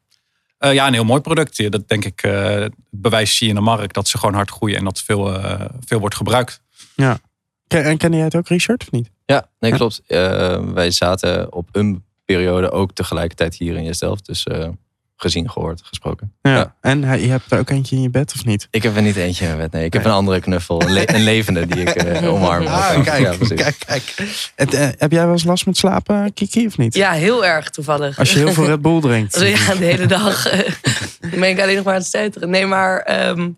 Eh, 0.57 0.73
ja, 0.73 0.87
een 0.87 0.93
heel 0.93 1.03
mooi 1.05 1.21
product. 1.21 1.57
Ja, 1.57 1.69
Dat 1.69 1.87
denk 1.89 2.05
ik, 2.05 2.23
eh, 2.23 2.65
bewijs 2.89 3.37
zie 3.37 3.47
je 3.47 3.53
in 3.53 3.59
de 3.59 3.65
markt 3.65 3.93
dat 3.93 4.07
ze 4.07 4.17
gewoon 4.17 4.35
hard 4.35 4.51
groeien 4.51 4.77
en 4.77 4.83
dat 4.83 5.01
veel, 5.01 5.43
eh, 5.43 5.65
veel 5.85 5.99
wordt 5.99 6.15
gebruikt. 6.15 6.61
Ken, 7.67 7.83
en 7.83 7.97
ken 7.97 8.13
jij 8.13 8.23
het 8.23 8.35
ook, 8.35 8.47
Richard, 8.47 8.81
of 8.81 8.91
niet? 8.91 9.09
Ja, 9.33 9.47
nee, 9.59 9.71
Ja. 9.71 9.77
klopt. 9.77 10.01
Eh, 10.07 10.59
wij 10.73 10.91
zaten 10.91 11.53
op 11.53 11.69
een 11.71 12.03
periode 12.25 12.71
ook 12.71 12.91
tegelijkertijd 12.93 13.55
hier 13.55 13.75
in 13.75 13.83
Jesdelft. 13.83 14.25
Dus 14.25 14.43
eh, 14.43 14.67
gezien, 15.19 15.49
gehoord, 15.49 15.81
gesproken. 15.83 16.33
Ja. 16.41 16.55
Ja. 16.55 16.75
En 16.81 17.03
hij- 17.03 17.21
je 17.21 17.27
hebt 17.29 17.51
er 17.51 17.59
ook 17.59 17.69
eentje 17.69 17.95
in 17.95 18.01
je 18.01 18.09
bed, 18.09 18.33
of 18.35 18.45
niet? 18.45 18.67
Ik 18.71 18.83
heb 18.83 18.95
er 18.95 19.01
niet 19.01 19.15
eentje 19.15 19.43
in 19.43 19.49
mijn 19.49 19.61
bed. 19.63 19.71
Nee, 19.71 19.85
ik 19.85 19.93
heb 19.93 20.05
een 20.05 20.11
andere 20.11 20.39
knuffel. 20.39 20.81
Een, 20.81 20.91
le- 20.93 21.03
een 21.05 21.23
levende 21.23 21.65
die 21.65 21.79
ik 21.81 21.89
eh, 21.89 22.29
omarm. 22.33 22.65
Ah, 22.67 23.03
kijk, 23.03 23.21
Ja, 23.21 23.35
precies. 23.35 23.61
kijk, 23.61 23.75
kijk. 23.85 24.13
Het, 24.55 24.71
heb 24.99 25.11
jij 25.11 25.23
wel 25.23 25.31
eens 25.31 25.43
last 25.43 25.65
met 25.65 25.77
slapen, 25.77 26.33
Kiki, 26.33 26.65
of 26.65 26.77
niet? 26.77 26.93
Ja, 26.95 27.11
heel 27.11 27.45
erg 27.45 27.69
toevallig. 27.69 28.19
Als 28.19 28.31
je 28.31 28.37
heel 28.39 28.53
veel 28.53 28.65
Red 28.65 28.81
Bull 28.81 28.99
drinkt. 29.01 29.39
Ja, 29.57 29.75
de 29.75 29.85
hele 29.85 30.05
dag 30.05 30.47
eh, 30.47 30.71
ben 31.19 31.49
ik 31.49 31.61
alleen 31.61 31.75
nog 31.75 31.83
maar 31.83 31.93
aan 31.93 31.99
het 31.99 32.07
stuiteren. 32.07 32.49
Nee, 32.49 32.65
maar 32.65 32.99
ehm, 32.99 33.49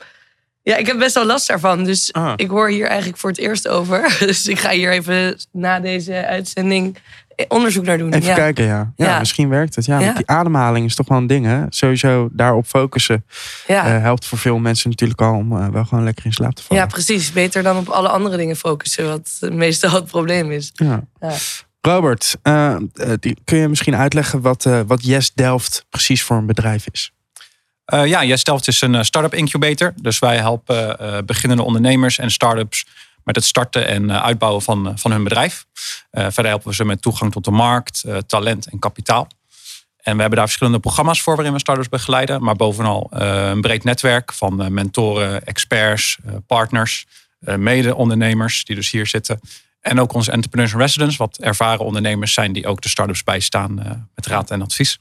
ja, 0.61 0.75
ik 0.75 0.87
heb 0.87 0.97
best 0.97 1.13
wel 1.15 1.25
last 1.25 1.47
daarvan. 1.47 1.83
Dus 1.83 2.13
Ah. 2.13 2.33
ik 2.35 2.49
hoor 2.49 2.69
hier 2.69 2.87
eigenlijk 2.87 3.19
voor 3.19 3.29
het 3.29 3.39
eerst 3.39 3.67
over. 3.67 4.15
Dus 4.19 4.47
ik 4.47 4.59
ga 4.59 4.69
hier 4.71 4.91
even 4.91 5.37
na 5.51 5.79
deze 5.79 6.25
uitzending 6.25 6.97
onderzoek 7.47 7.83
naar 7.85 7.97
doen. 7.97 8.13
Even 8.13 8.27
ja. 8.27 8.35
kijken, 8.35 8.65
ja. 8.65 8.91
ja. 8.95 9.05
Ja. 9.05 9.19
Misschien 9.19 9.49
werkt 9.49 9.75
het. 9.75 9.85
Ja, 9.85 10.13
die 10.13 10.27
ademhaling 10.27 10.85
is 10.85 10.95
toch 10.95 11.07
wel 11.07 11.17
een 11.17 11.27
ding, 11.27 11.45
hè? 11.45 11.63
Sowieso 11.69 12.29
daarop 12.31 12.65
focussen 12.65 13.25
Ja. 13.67 13.85
eh, 13.95 14.01
helpt 14.01 14.25
voor 14.25 14.37
veel 14.37 14.57
mensen 14.57 14.89
natuurlijk 14.89 15.21
al 15.21 15.33
om 15.33 15.57
eh, 15.57 15.67
wel 15.67 15.85
gewoon 15.85 16.03
lekker 16.03 16.25
in 16.25 16.33
slaap 16.33 16.55
te 16.55 16.63
vallen. 16.63 16.83
ja, 16.83 16.89
precies. 16.89 17.31
Beter 17.31 17.63
dan 17.63 17.77
op 17.77 17.87
alle 17.89 18.09
andere 18.09 18.37
dingen 18.37 18.55
focussen, 18.55 19.07
wat 19.07 19.39
meestal 19.51 19.91
het 19.91 20.05
probleem 20.05 20.51
is. 20.51 20.69
Ja. 20.73 21.03
Ja. 21.19 21.33
Robert, 21.81 22.37
eh, 22.41 22.75
die, 23.19 23.37
kun 23.43 23.57
je 23.57 23.67
misschien 23.67 23.95
uitleggen 23.95 24.41
wat, 24.41 24.63
wat 24.87 25.03
Yes 25.03 25.33
Delft 25.33 25.85
precies 25.89 26.23
voor 26.23 26.37
een 26.37 26.45
bedrijf 26.45 26.85
is? 26.91 27.13
Eh, 27.89 28.05
ja, 28.05 28.23
Yes 28.23 28.43
Delft 28.43 28.67
is 28.67 28.81
een 28.81 28.95
eh, 28.95 29.01
start-up 29.01 29.33
incubator. 29.33 29.93
Dus 30.01 30.19
wij 30.19 30.37
helpen 30.37 30.99
eh, 30.99 31.17
beginnende 31.25 31.63
ondernemers 31.63 32.17
en 32.17 32.31
start-ups 32.31 32.85
met 33.23 33.35
het 33.35 33.45
starten 33.45 33.87
en 33.87 34.21
uitbouwen 34.21 34.61
van, 34.61 34.91
van 34.95 35.11
hun 35.11 35.23
bedrijf. 35.23 35.65
Verder 36.11 36.45
helpen 36.45 36.67
we 36.67 36.75
ze 36.75 36.85
met 36.85 37.01
toegang 37.01 37.31
tot 37.31 37.45
de 37.45 37.51
markt, 37.51 38.03
talent 38.27 38.69
en 38.69 38.79
kapitaal. 38.79 39.27
En 39.97 40.13
we 40.13 40.19
hebben 40.19 40.37
daar 40.37 40.47
verschillende 40.47 40.79
programma's 40.79 41.21
voor 41.21 41.35
waarin 41.35 41.53
we 41.53 41.59
startups 41.59 41.89
begeleiden. 41.89 42.43
Maar 42.43 42.55
bovenal 42.55 43.07
een 43.09 43.61
breed 43.61 43.83
netwerk 43.83 44.33
van 44.33 44.73
mentoren, 44.73 45.45
experts, 45.45 46.17
partners, 46.47 47.05
mede-ondernemers 47.39 48.63
die 48.63 48.75
dus 48.75 48.91
hier 48.91 49.07
zitten. 49.07 49.39
En 49.81 49.99
ook 49.99 50.13
onze 50.13 50.31
entrepreneurs 50.31 50.73
in 50.73 50.79
residence, 50.79 51.17
wat 51.17 51.37
ervaren 51.37 51.85
ondernemers 51.85 52.33
zijn 52.33 52.53
die 52.53 52.67
ook 52.67 52.81
de 52.81 52.89
start-ups 52.89 53.23
bijstaan 53.23 54.07
met 54.15 54.25
raad 54.25 54.51
en 54.51 54.61
advies. 54.61 54.99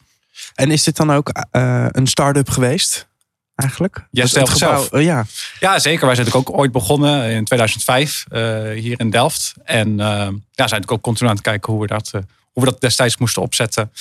En 0.55 0.71
is 0.71 0.83
dit 0.83 0.97
dan 0.97 1.13
ook 1.13 1.31
uh, 1.53 1.87
een 1.89 2.07
start-up 2.07 2.51
geweest? 2.51 3.09
Eigenlijk? 3.55 4.07
Ja, 4.11 4.27
zelf. 4.27 4.51
zelf. 4.51 4.93
Uh, 4.93 5.05
ja. 5.05 5.25
ja, 5.61 5.79
zeker. 5.79 6.07
Wij 6.07 6.15
zijn 6.15 6.33
ook 6.33 6.59
ooit 6.59 6.73
begonnen 6.73 7.31
in 7.31 7.45
2005 7.45 8.25
hier 8.75 9.01
in 9.01 9.11
Delft. 9.11 9.55
En 9.65 9.97
ja, 9.97 10.17
zijn 10.25 10.41
natuurlijk 10.55 10.93
ook 10.93 11.03
continu 11.03 11.29
aan 11.29 11.35
het 11.35 11.45
kijken 11.45 11.73
hoe 11.73 11.81
we 11.81 11.87
dat, 11.87 12.11
hoe 12.53 12.65
we 12.65 12.65
dat 12.65 12.81
destijds 12.81 13.17
moesten 13.17 13.43
opzetten. 13.43 13.93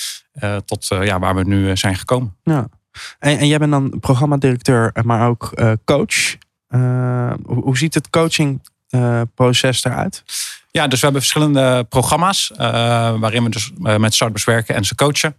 tot 0.64 0.86
ja, 0.88 1.18
waar 1.18 1.34
we 1.34 1.44
nu 1.44 1.76
zijn 1.76 1.96
gekomen. 1.96 2.36
Ja. 2.42 2.68
En, 3.18 3.38
en 3.38 3.46
jij 3.46 3.58
bent 3.58 3.70
dan 3.70 3.98
programmadirecteur, 4.00 4.92
maar 5.02 5.28
ook 5.28 5.52
coach. 5.84 6.36
Hoe, 6.68 7.62
hoe 7.62 7.78
ziet 7.78 7.94
het 7.94 8.10
coachingproces 8.10 9.84
eruit? 9.84 10.24
Ja, 10.70 10.86
dus 10.86 10.98
we 10.98 11.04
hebben 11.04 11.22
verschillende 11.22 11.84
programma's 11.88 12.50
uh, 12.52 12.58
waarin 13.18 13.44
we 13.44 13.50
dus 13.50 13.70
met 13.76 14.14
startups 14.14 14.44
werken 14.44 14.74
en 14.74 14.84
ze 14.84 14.94
coachen. 14.94 15.36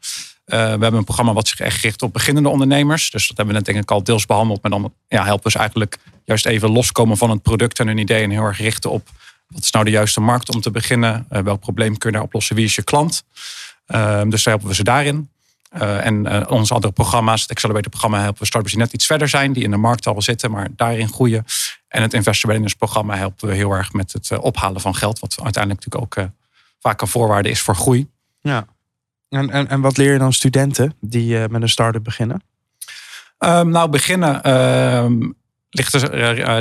Uh, 0.49 0.55
we 0.55 0.65
hebben 0.65 0.93
een 0.93 1.03
programma 1.03 1.33
wat 1.33 1.47
zich 1.47 1.59
echt 1.59 1.81
richt 1.81 2.01
op 2.01 2.13
beginnende 2.13 2.49
ondernemers. 2.49 3.11
Dus 3.11 3.27
dat 3.27 3.37
hebben 3.37 3.55
we 3.55 3.61
net 3.61 3.73
denk 3.73 3.83
ik 3.83 3.91
al 3.91 4.03
deels 4.03 4.25
behandeld. 4.25 4.61
Maar 4.61 4.71
dan 4.71 4.93
ja, 5.07 5.25
helpen 5.25 5.51
ze 5.51 5.57
eigenlijk 5.57 5.97
juist 6.25 6.45
even 6.45 6.69
loskomen 6.69 7.17
van 7.17 7.29
het 7.29 7.41
product 7.41 7.79
en 7.79 7.87
hun 7.87 7.97
idee. 7.97 8.23
En 8.23 8.29
heel 8.29 8.43
erg 8.43 8.57
richten 8.57 8.91
op 8.91 9.09
wat 9.47 9.63
is 9.63 9.71
nou 9.71 9.85
de 9.85 9.91
juiste 9.91 10.21
markt 10.21 10.53
om 10.53 10.61
te 10.61 10.71
beginnen. 10.71 11.25
welk 11.29 11.59
probleem 11.59 11.97
kun 11.97 12.09
je 12.09 12.15
daar 12.15 12.25
oplossen? 12.25 12.55
Wie 12.55 12.65
is 12.65 12.75
je 12.75 12.83
klant? 12.83 13.23
dus 14.27 14.43
daar 14.43 14.53
helpen 14.53 14.67
we 14.67 14.75
ze 14.75 14.83
daarin. 14.83 15.29
Uh, 15.77 16.05
en 16.05 16.47
onze 16.49 16.73
andere 16.73 16.93
programma's, 16.93 17.41
het 17.41 17.51
Accelerator 17.51 17.89
programma, 17.89 18.21
helpen 18.21 18.39
we 18.39 18.45
startups 18.45 18.73
die 18.73 18.81
net 18.81 18.93
iets 18.93 19.05
verder 19.05 19.29
zijn, 19.29 19.53
die 19.53 19.63
in 19.63 19.71
de 19.71 19.77
markt 19.77 20.07
al 20.07 20.21
zitten, 20.21 20.51
maar 20.51 20.67
daarin 20.75 21.07
groeien. 21.07 21.45
En 21.87 22.01
het 22.01 22.13
Investor 22.13 22.49
Readiness 22.49 22.75
programma 22.75 23.15
helpen 23.15 23.47
we 23.47 23.55
heel 23.55 23.71
erg 23.71 23.93
met 23.93 24.13
het 24.13 24.37
ophalen 24.37 24.81
van 24.81 24.95
geld, 24.95 25.19
wat 25.19 25.37
uiteindelijk 25.43 25.85
natuurlijk 25.85 26.17
ook 26.17 26.29
vaak 26.79 27.01
een 27.01 27.07
voorwaarde 27.07 27.49
is 27.49 27.61
voor 27.61 27.75
groei. 27.75 28.07
Ja. 28.41 28.67
En, 29.29 29.49
en, 29.49 29.67
en 29.67 29.81
wat 29.81 29.97
leer 29.97 30.11
je 30.11 30.19
dan 30.19 30.33
studenten 30.33 30.93
die 31.01 31.47
met 31.47 31.61
een 31.61 31.69
start-up 31.69 32.03
beginnen? 32.03 32.43
Um, 33.39 33.69
nou, 33.69 33.89
beginnen 33.89 34.51
um, 35.03 35.35
ligt 35.69 35.93
er, 35.93 36.11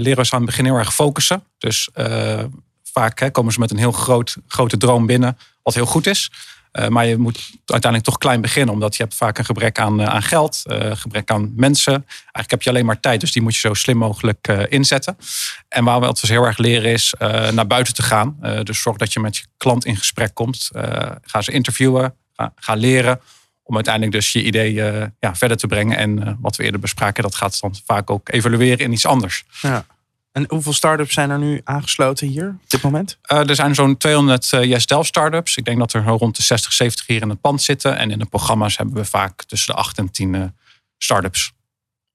leren 0.01 0.25
we 0.25 0.31
aan 0.31 0.41
het 0.41 0.45
begin 0.45 0.65
heel 0.65 0.77
erg 0.77 0.95
focussen. 0.95 1.43
Dus 1.59 1.89
vaak 2.83 3.19
hè, 3.19 3.31
komen 3.31 3.53
ze 3.53 3.61
met 3.61 3.71
een 3.71 3.79
heel 3.79 3.93
groot, 3.93 4.37
grote 4.47 4.77
droom 4.77 5.07
binnen, 5.07 5.39
wat 5.63 5.75
heel 5.75 5.87
goed 5.87 6.07
is. 6.07 6.31
Maar 6.89 7.07
je 7.07 7.17
moet 7.17 7.51
uiteindelijk 7.65 8.05
toch 8.05 8.19
klein 8.19 8.41
beginnen, 8.41 8.75
omdat 8.75 8.97
je 8.97 9.03
hebt 9.03 9.15
vaak 9.15 9.39
een 9.39 9.45
gebrek 9.45 9.79
aan, 9.79 10.03
aan 10.03 10.23
geld, 10.23 10.63
gebrek 10.93 11.31
aan 11.31 11.53
mensen. 11.57 11.93
Eigenlijk 11.93 12.51
heb 12.51 12.63
je 12.63 12.71
alleen 12.71 12.87
maar 12.87 13.01
tijd, 13.01 13.21
dus 13.21 13.33
die 13.33 13.43
moet 13.43 13.55
je 13.55 13.61
zo 13.61 13.75
slim 13.75 13.97
mogelijk 13.97 14.49
inzetten. 14.49 15.17
En 15.69 15.85
waar 15.85 16.01
we 16.01 16.07
het 16.07 16.21
dus 16.21 16.31
heel 16.31 16.45
erg 16.45 16.59
leren 16.59 16.93
is 16.93 17.15
naar 17.53 17.67
buiten 17.67 17.95
te 17.95 18.03
gaan. 18.03 18.39
dus 18.63 18.83
zorg 18.83 18.97
dat 18.97 19.13
je 19.13 19.21
met 19.21 19.37
je 19.37 19.45
klant 19.57 19.85
in 19.85 19.97
gesprek 19.97 20.35
komt. 20.35 20.71
ga 21.23 21.43
ze 21.43 21.53
interviewen, 21.53 22.15
ga, 22.39 22.53
ga, 22.57 22.75
leren 22.75 23.21
om 23.63 23.75
uiteindelijk 23.75 24.15
dus 24.15 24.33
je 24.33 24.43
idee 24.43 24.75
ja, 25.21 25.35
verder 25.35 25.57
te 25.57 25.67
brengen. 25.67 25.97
En 25.97 26.39
wat 26.41 26.57
we 26.57 26.65
eerder 26.65 26.81
bespraken, 26.81 27.23
dat 27.23 27.35
gaat 27.35 27.61
dan 27.61 27.75
vaak 27.85 28.11
ook 28.11 28.29
evalueren 28.29 28.79
in 28.79 28.93
iets 28.93 29.07
anders. 29.07 29.45
Ja. 29.61 29.87
En 30.39 30.45
hoeveel 30.49 30.73
start-ups 30.73 31.15
zijn 31.15 31.31
er 31.31 31.39
nu 31.39 31.61
aangesloten 31.65 32.27
hier 32.27 32.49
op 32.49 32.71
dit 32.71 32.83
moment? 32.83 33.19
Uh, 33.33 33.49
er 33.49 33.55
zijn 33.55 33.75
zo'n 33.75 33.97
200 33.97 34.53
uh, 34.53 34.65
Yes 34.65 34.87
Delft 34.87 35.09
start-ups. 35.09 35.57
Ik 35.57 35.65
denk 35.65 35.79
dat 35.79 35.93
er 35.93 36.05
rond 36.05 36.37
de 36.37 36.43
60, 36.43 36.73
70 36.73 37.07
hier 37.07 37.23
in 37.23 37.29
het 37.29 37.41
pand 37.41 37.63
zitten. 37.63 37.97
En 37.97 38.11
in 38.11 38.19
de 38.19 38.25
programma's 38.25 38.77
hebben 38.77 38.95
we 38.95 39.05
vaak 39.05 39.45
tussen 39.45 39.75
de 39.75 39.81
8 39.81 39.99
en 39.99 40.11
10 40.11 40.35
uh, 40.35 40.45
start-ups. 40.99 41.53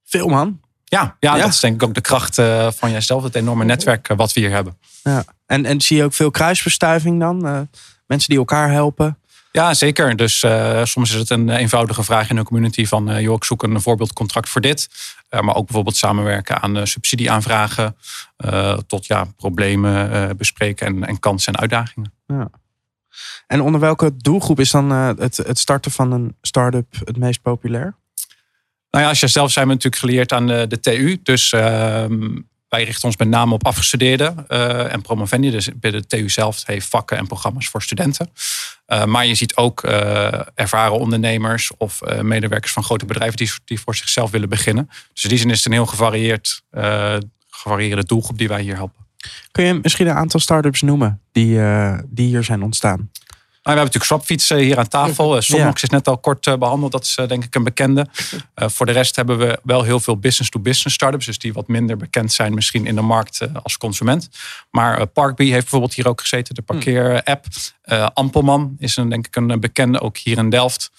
Veel 0.04 0.28
man. 0.28 0.60
Ja, 0.84 1.16
ja, 1.20 1.36
ja, 1.36 1.42
dat 1.42 1.54
is 1.54 1.60
denk 1.60 1.76
ik 1.76 1.84
ook 1.84 1.94
de 1.94 2.02
kracht 2.02 2.36
van 2.76 3.00
Delft. 3.08 3.24
Het 3.24 3.36
enorme 3.36 3.66
netwerk 3.66 4.08
wat 4.08 4.34
we 4.34 4.40
hier 4.40 4.52
hebben. 4.52 4.78
Ja. 5.04 5.24
En, 5.46 5.66
en 5.66 5.82
zie 5.82 5.98
je 5.98 6.04
ook 6.04 6.14
veel 6.14 6.32
kruisbestuiving 6.32 7.20
dan? 7.20 7.68
Mensen 8.08 8.30
die 8.30 8.38
elkaar 8.38 8.72
helpen? 8.72 9.18
Ja, 9.56 9.74
zeker. 9.74 10.16
Dus 10.16 10.44
uh, 10.44 10.84
soms 10.84 11.12
is 11.12 11.20
het 11.20 11.30
een 11.30 11.50
eenvoudige 11.50 12.04
vraag 12.04 12.30
in 12.30 12.36
de 12.36 12.44
community 12.44 12.86
van... 12.86 13.10
Uh, 13.10 13.22
joh, 13.22 13.36
ik 13.36 13.44
zoek 13.44 13.64
een 13.64 13.82
voorbeeldcontract 13.82 14.50
voor 14.50 14.62
dit. 14.62 14.90
Uh, 15.30 15.40
maar 15.40 15.56
ook 15.56 15.66
bijvoorbeeld 15.66 15.96
samenwerken 15.96 16.62
aan 16.62 16.88
subsidieaanvragen... 16.88 17.96
tot 18.88 19.06
ja, 19.06 19.26
problemen 19.36 20.38
bespreken 20.38 20.88
en, 20.88 21.04
en 21.04 21.20
kansen 21.20 21.54
en 21.54 21.60
uitdagingen. 21.60 22.14
Ja. 22.28 22.50
En 23.48 23.62
onder 23.62 23.80
welke 23.80 24.18
doelgroep 24.18 24.60
is 24.60 24.72
dan 24.72 24.90
het, 24.90 25.38
het 25.38 25.60
starten 25.60 25.92
van 25.92 26.12
een 26.12 26.36
start-up 26.42 26.96
het 27.04 27.18
meest 27.18 27.42
populair? 27.42 27.96
Nou 28.90 29.04
ja, 29.04 29.10
als 29.10 29.20
je 29.20 29.28
zelf 29.28 29.52
zijn 29.52 29.68
we 29.68 29.74
natuurlijk 29.74 30.02
geleerd 30.02 30.32
aan 30.32 30.48
de, 30.48 30.68
de 30.68 30.80
TU. 30.80 31.20
Dus 31.24 31.52
ehm, 31.52 32.40
wij 32.74 32.84
richten 32.84 33.06
ons 33.06 33.18
met 33.18 33.28
name 33.28 33.54
op 33.54 33.66
afgestudeerden 33.66 34.46
uh, 34.48 34.94
en 34.94 35.02
promovendi. 35.02 35.52
Dus 35.52 35.70
binnen 35.76 36.02
de 36.02 36.08
TU 36.08 36.30
zelf 36.30 36.66
heeft 36.66 36.88
vakken 36.88 37.18
en 37.18 37.28
programma's 37.28 37.68
voor 37.68 37.82
studenten. 37.82 38.30
Uh, 38.88 39.06
maar 39.06 39.26
je 39.26 39.36
ziet 39.36 39.56
ook 39.56 39.84
uh, 39.84 40.42
ervaren 40.56 41.00
ondernemers 41.00 41.72
of 41.78 42.02
medewerkers 42.22 42.72
van 42.72 42.84
grote 42.84 43.06
bedrijven 43.06 43.38
die, 43.38 43.52
die 43.66 43.80
voor 43.80 43.96
zichzelf 43.96 44.32
willen 44.32 44.50
beginnen. 44.50 44.90
Dus 45.14 45.24
in 45.24 45.30
die 45.30 45.38
zin 45.38 45.50
is 45.50 45.58
het 45.58 45.66
een 45.66 45.72
heel 45.72 45.86
gevarieerd, 45.86 46.64
gevarieerde 47.50 48.06
doelgroep 48.06 48.38
die 48.38 48.48
wij 48.48 48.62
hier 48.62 48.76
helpen. 48.76 49.06
Kun 49.52 49.66
je 49.66 49.80
misschien 49.82 50.08
een 50.08 50.16
aantal 50.16 50.40
start-ups 50.40 50.82
noemen 50.82 51.22
die, 51.32 51.60
die 52.08 52.28
hier 52.28 52.44
zijn 52.44 52.64
ontstaan? 52.64 53.10
We 53.64 53.70
hebben 53.70 53.86
natuurlijk 53.86 54.12
Swapfiets 54.12 54.50
hier 54.50 54.78
aan 54.78 54.88
tafel. 54.88 55.42
Somnox 55.42 55.82
ja. 55.82 55.88
is 55.88 55.90
net 55.90 56.08
al 56.08 56.18
kort 56.18 56.48
eh, 56.48 56.58
behandeld. 56.58 56.92
Dat 56.92 57.04
is 57.04 57.16
eh, 57.16 57.28
denk 57.28 57.44
ik 57.44 57.56
een 57.56 57.64
bekende. 57.64 58.08
Voor 58.56 58.86
de 58.86 58.92
rest 58.92 59.16
hebben 59.16 59.38
we 59.38 59.60
wel 59.64 59.84
heel 59.84 60.00
veel 60.00 60.18
business-to-business 60.18 60.96
startups. 60.96 61.26
Dus 61.26 61.38
die 61.38 61.54
wat 61.54 61.68
minder 61.68 61.98
bekend 61.98 62.34
zijn 62.34 62.54
misschien 62.54 62.86
in 62.86 62.96
de 62.96 63.02
markt 63.02 63.48
als 63.64 63.78
consument. 63.78 64.30
Maar 64.72 65.08
Parkbee 65.08 65.48
heeft 65.52 65.62
bijvoorbeeld 65.62 65.94
hier 65.94 66.08
ook 66.08 66.22
gezeten. 66.22 66.56
De 66.56 66.62
parkeer-app. 66.62 67.46
Ampelman 68.14 68.76
is 68.78 68.98
een, 68.98 69.10
denk 69.10 69.28
ik 69.28 69.36
een 69.36 69.60
bekende 69.60 70.00
ook 70.00 70.18
hier 70.18 70.38
in 70.38 70.50
Delft. 70.50 70.92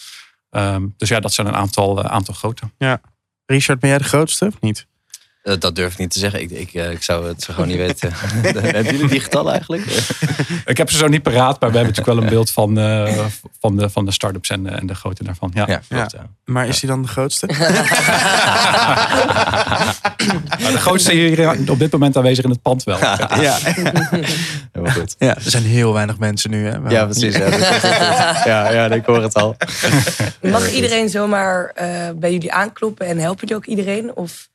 Um, 0.51 0.95
dus 0.97 1.09
ja, 1.09 1.21
dat 1.21 1.33
zijn 1.33 1.47
een 1.47 1.55
aantal, 1.55 2.05
aantal 2.05 2.35
grote. 2.35 2.71
Ja. 2.79 3.01
Richard, 3.47 3.81
ben 3.81 3.89
jij 3.89 3.99
de 3.99 4.05
grootste 4.05 4.47
of 4.47 4.61
niet? 4.61 4.87
Eh, 5.45 5.55
dat 5.59 5.77
durf 5.77 5.93
ik 5.93 5.99
niet 5.99 6.11
te 6.11 6.19
zeggen. 6.19 6.41
Ik, 6.41 6.51
ik, 6.51 6.75
eh, 6.75 6.91
ik 6.91 7.03
zou 7.03 7.27
het 7.29 7.43
zo 7.43 7.53
gewoon 7.53 7.69
niet 7.69 7.77
weten. 7.87 8.13
hebben 8.43 8.85
jullie 8.85 9.09
die 9.09 9.21
getallen 9.21 9.53
eigenlijk? 9.53 9.85
ik 10.65 10.77
heb 10.77 10.91
ze 10.91 10.97
zo 10.97 11.09
niet 11.09 11.23
paraat, 11.23 11.61
maar 11.61 11.71
we 11.71 11.77
hebben 11.77 11.95
natuurlijk 11.95 12.07
wel 12.07 12.23
een 12.23 12.29
beeld 12.29 12.51
van, 12.51 12.79
uh, 12.79 13.27
van, 13.61 13.77
de, 13.77 13.91
van 13.91 14.05
de 14.05 14.11
start-ups 14.11 14.51
en, 14.51 14.79
en 14.79 14.87
de 14.87 14.95
grootte 14.95 15.25
daarvan. 15.25 15.51
Ja, 15.55 15.65
ja, 15.67 15.81
klopt, 15.89 16.13
ja. 16.13 16.27
Maar 16.45 16.69
is 16.69 16.81
hij 16.81 16.91
dan 16.91 17.03
de 17.03 17.09
grootste? 17.09 17.47
nou, 20.59 20.73
de 20.73 20.79
grootste 20.79 21.13
hier 21.13 21.71
op 21.71 21.79
dit 21.79 21.93
moment 21.93 22.17
aanwezig 22.17 22.45
in 22.45 22.51
het 22.51 22.63
pand 22.63 22.85
wel. 22.85 22.99
ja. 22.99 23.57
Helemaal 24.73 24.95
goed. 24.95 25.15
Ja, 25.19 25.35
er 25.35 25.51
zijn 25.51 25.63
heel 25.63 25.93
weinig 25.93 26.19
mensen 26.19 26.51
nu. 26.51 26.67
Hè? 26.67 26.77
Ja, 26.89 27.05
precies. 27.05 27.37
Ja, 27.37 28.71
ja, 28.73 28.91
ik 28.91 29.05
hoor 29.05 29.23
het 29.23 29.35
al. 29.35 29.57
Mag 30.41 30.73
iedereen 30.73 31.09
zomaar 31.09 31.73
bij 32.17 32.33
jullie 32.33 32.53
aankloppen 32.53 33.07
en 33.07 33.19
helpen 33.19 33.41
jullie 33.41 33.57
ook 33.57 33.67
iedereen? 33.67 34.17
Of... 34.17 34.53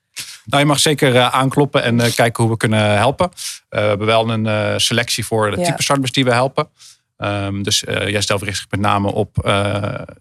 Nou, 0.49 0.61
je 0.61 0.67
mag 0.67 0.79
zeker 0.79 1.13
uh, 1.13 1.27
aankloppen 1.27 1.83
en 1.83 1.99
uh, 1.99 2.13
kijken 2.15 2.43
hoe 2.43 2.51
we 2.51 2.57
kunnen 2.57 2.97
helpen. 2.97 3.29
Uh, 3.29 3.35
we 3.69 3.77
hebben 3.87 4.07
wel 4.07 4.29
een 4.29 4.79
selectie 4.81 5.25
voor 5.25 5.51
de 5.51 5.57
ja. 5.57 5.63
type 5.63 5.83
startups 5.83 6.11
die 6.11 6.23
we 6.23 6.31
helpen. 6.31 6.69
Um, 7.17 7.63
dus 7.63 7.79
jij 7.85 8.21
stelt 8.21 8.41
richt 8.41 8.57
zich 8.57 8.69
met 8.69 8.79
name 8.79 9.11
op 9.11 9.37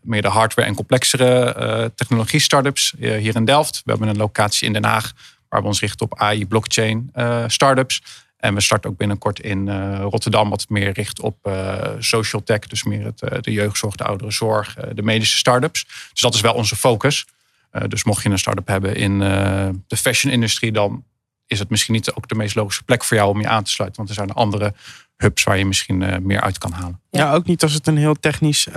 meer 0.03 0.23
de 0.23 0.29
hardware 0.29 0.69
en 0.69 0.75
complexere 0.75 1.93
technologie 1.95 2.41
startups 2.41 2.95
hier 2.99 3.37
in 3.37 3.45
Delft. 3.45 3.83
We 3.85 3.91
hebben 3.91 4.09
een 4.09 4.17
locatie 4.17 4.67
in 4.67 4.73
Den 4.73 4.85
Haag 4.85 5.13
waar 5.49 5.61
we 5.61 5.67
ons 5.67 5.81
richten 5.81 6.07
op 6.07 6.19
AI, 6.19 6.47
blockchain 6.47 7.13
startups. 7.47 8.03
En 8.37 8.55
we 8.55 8.61
starten 8.61 8.91
ook 8.91 8.97
binnenkort 8.97 9.41
in 9.41 9.71
Rotterdam 10.01 10.51
wat 10.51 10.69
meer 10.69 10.91
richt 10.93 11.21
op 11.21 11.51
social 11.99 12.43
tech. 12.43 12.59
Dus 12.59 12.85
meer 12.85 13.05
het, 13.05 13.45
de 13.45 13.53
jeugdzorg, 13.53 13.95
de 13.95 14.05
ouderenzorg, 14.05 14.75
de 14.93 15.03
medische 15.03 15.37
startups. 15.37 15.87
Dus 16.13 16.21
dat 16.21 16.35
is 16.35 16.41
wel 16.41 16.55
onze 16.55 16.77
focus. 16.77 17.27
Uh, 17.73 17.83
dus 17.89 18.05
mocht 18.05 18.23
je 18.23 18.29
een 18.29 18.39
start-up 18.39 18.67
hebben 18.67 18.97
in 18.97 19.13
uh, 19.13 19.69
de 19.87 19.97
fashion-industrie, 19.97 20.73
dan 20.73 21.05
is 21.47 21.59
het 21.59 21.71
misschien 21.71 21.95
niet 21.95 22.13
ook 22.15 22.29
de 22.29 22.35
meest 22.35 22.55
logische 22.55 22.83
plek 22.83 23.05
voor 23.05 23.17
jou 23.17 23.31
om 23.31 23.41
je 23.41 23.49
aan 23.49 23.63
te 23.63 23.71
sluiten. 23.71 23.99
Want 23.99 24.09
er 24.09 24.25
zijn 24.25 24.33
andere 24.33 24.75
hubs 25.17 25.43
waar 25.43 25.59
je 25.59 25.67
misschien 25.67 26.01
uh, 26.01 26.17
meer 26.17 26.41
uit 26.41 26.59
kan 26.59 26.73
halen. 26.73 27.01
Ja, 27.11 27.33
ook 27.33 27.47
niet 27.47 27.63
als 27.63 27.73
het 27.73 27.87
een 27.87 27.97
heel 27.97 28.15
technisch 28.15 28.69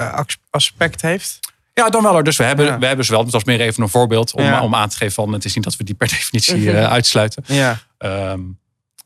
aspect 0.50 1.02
heeft. 1.02 1.40
Ja, 1.74 1.90
dan 1.90 2.04
wel. 2.04 2.24
Dus 2.24 2.38
we 2.38 2.44
hebben, 2.44 2.66
ja. 2.66 2.80
we 2.80 2.86
hebben 2.86 3.06
ze 3.06 3.12
wel. 3.12 3.24
Dat 3.24 3.34
was 3.34 3.44
meer 3.44 3.60
even 3.60 3.84
een 3.84 3.90
voorbeeld 3.90 4.34
om, 4.34 4.44
ja. 4.44 4.62
om 4.62 4.76
aan 4.76 4.90
te 4.90 4.98
geven 4.98 5.14
van 5.14 5.34
het 5.34 5.46
is 5.46 5.56
niet 5.56 5.64
dat 5.64 5.76
we 5.76 5.84
die 5.84 5.96
per 5.96 6.08
definitie 6.18 6.72
uitsluiten. 6.98 7.44
Ja. 7.48 7.80
Um, 7.98 8.60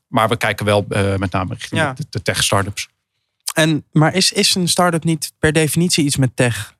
maar 0.07 0.29
we 0.29 0.37
kijken 0.37 0.65
wel 0.65 0.85
met 1.17 1.31
name 1.31 1.53
richting 1.53 1.81
ja. 1.81 1.93
de, 1.93 2.05
de 2.09 2.21
tech-startups. 2.21 2.87
En, 3.53 3.85
maar 3.91 4.13
is, 4.13 4.31
is 4.31 4.55
een 4.55 4.67
start-up 4.67 5.03
niet 5.03 5.31
per 5.39 5.53
definitie 5.53 6.05
iets 6.05 6.17
met 6.17 6.35
tech? 6.35 6.74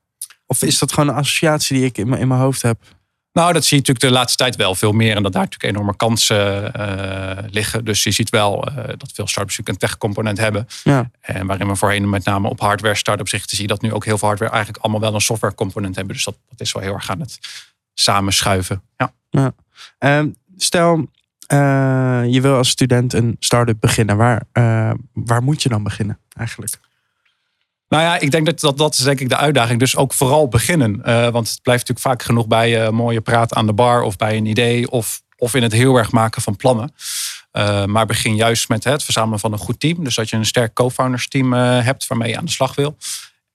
Of 0.46 0.62
is 0.62 0.78
dat 0.78 0.92
gewoon 0.92 1.08
een 1.08 1.14
associatie 1.14 1.76
die 1.76 1.86
ik 1.86 1.98
in 1.98 2.08
mijn, 2.08 2.20
in 2.20 2.28
mijn 2.28 2.40
hoofd 2.40 2.62
heb? 2.62 2.78
Nou, 3.32 3.52
dat 3.52 3.64
zie 3.64 3.76
je 3.76 3.82
natuurlijk 3.82 4.12
de 4.12 4.18
laatste 4.18 4.36
tijd 4.36 4.56
wel 4.56 4.74
veel 4.74 4.92
meer. 4.92 5.16
En 5.16 5.22
dat 5.22 5.32
daar 5.32 5.42
natuurlijk 5.42 5.72
enorme 5.72 5.96
kansen 5.96 6.72
uh, 6.76 7.44
liggen. 7.50 7.84
Dus 7.84 8.02
je 8.02 8.10
ziet 8.10 8.30
wel 8.30 8.68
uh, 8.68 8.74
dat 8.74 9.12
veel 9.12 9.26
startups 9.26 9.56
natuurlijk 9.56 9.68
een 9.68 9.88
tech-component 9.88 10.38
hebben. 10.38 10.66
Ja. 10.84 11.10
En 11.20 11.46
waarin 11.46 11.68
we 11.68 11.76
voorheen 11.76 12.10
met 12.10 12.24
name 12.24 12.48
op 12.48 12.60
hardware 12.60 12.94
startups 12.94 13.32
richten, 13.32 13.56
zie 13.56 13.66
je 13.66 13.72
dat 13.72 13.82
nu 13.82 13.92
ook 13.92 14.04
heel 14.04 14.18
veel 14.18 14.28
hardware 14.28 14.52
eigenlijk 14.52 14.84
allemaal 14.84 15.00
wel 15.02 15.14
een 15.14 15.20
software-component 15.20 15.96
hebben. 15.96 16.14
Dus 16.14 16.24
dat, 16.24 16.38
dat 16.48 16.60
is 16.60 16.72
wel 16.72 16.82
heel 16.82 16.94
erg 16.94 17.10
aan 17.10 17.20
het 17.20 17.38
samenschuiven. 17.94 18.82
Ja. 18.96 19.12
ja. 19.30 19.52
Um, 20.18 20.34
stel, 20.56 21.08
eh, 21.46 22.22
je 22.26 22.40
wil 22.40 22.56
als 22.56 22.68
student 22.68 23.12
een 23.12 23.36
start-up 23.38 23.80
beginnen. 23.80 24.16
Waar, 24.16 24.42
eh, 24.52 24.90
waar 25.12 25.42
moet 25.42 25.62
je 25.62 25.68
dan 25.68 25.82
beginnen 25.82 26.18
eigenlijk? 26.36 26.78
Nou 27.88 28.02
ja, 28.02 28.18
ik 28.18 28.30
denk 28.30 28.46
dat, 28.46 28.60
dat 28.60 28.78
dat 28.78 28.94
is 28.94 29.04
denk 29.04 29.20
ik 29.20 29.28
de 29.28 29.36
uitdaging. 29.36 29.78
Dus 29.78 29.96
ook 29.96 30.12
vooral 30.12 30.48
beginnen. 30.48 31.04
Eh, 31.04 31.28
want 31.28 31.48
het 31.48 31.62
blijft 31.62 31.88
natuurlijk 31.88 32.16
vaak 32.16 32.22
genoeg 32.22 32.46
bij 32.46 32.86
uh, 32.86 32.90
mooie 32.90 33.20
praat 33.20 33.54
aan 33.54 33.66
de 33.66 33.72
bar 33.72 34.02
of 34.02 34.16
bij 34.16 34.36
een 34.36 34.46
idee 34.46 34.90
of, 34.90 35.22
of 35.36 35.54
in 35.54 35.62
het 35.62 35.72
heel 35.72 35.96
erg 35.96 36.12
maken 36.12 36.42
van 36.42 36.56
plannen. 36.56 36.94
Uh, 37.52 37.84
maar 37.84 38.06
begin 38.06 38.36
juist 38.36 38.68
met 38.68 38.84
het 38.84 39.02
verzamelen 39.02 39.40
van 39.40 39.52
een 39.52 39.58
goed 39.58 39.80
team. 39.80 40.04
Dus 40.04 40.14
dat 40.14 40.30
je 40.30 40.36
een 40.36 40.46
sterk 40.46 40.74
co-founders 40.74 41.28
team 41.28 41.52
hebt 41.52 42.06
waarmee 42.06 42.28
je 42.28 42.38
aan 42.38 42.44
de 42.44 42.50
slag 42.50 42.74
wil. 42.74 42.96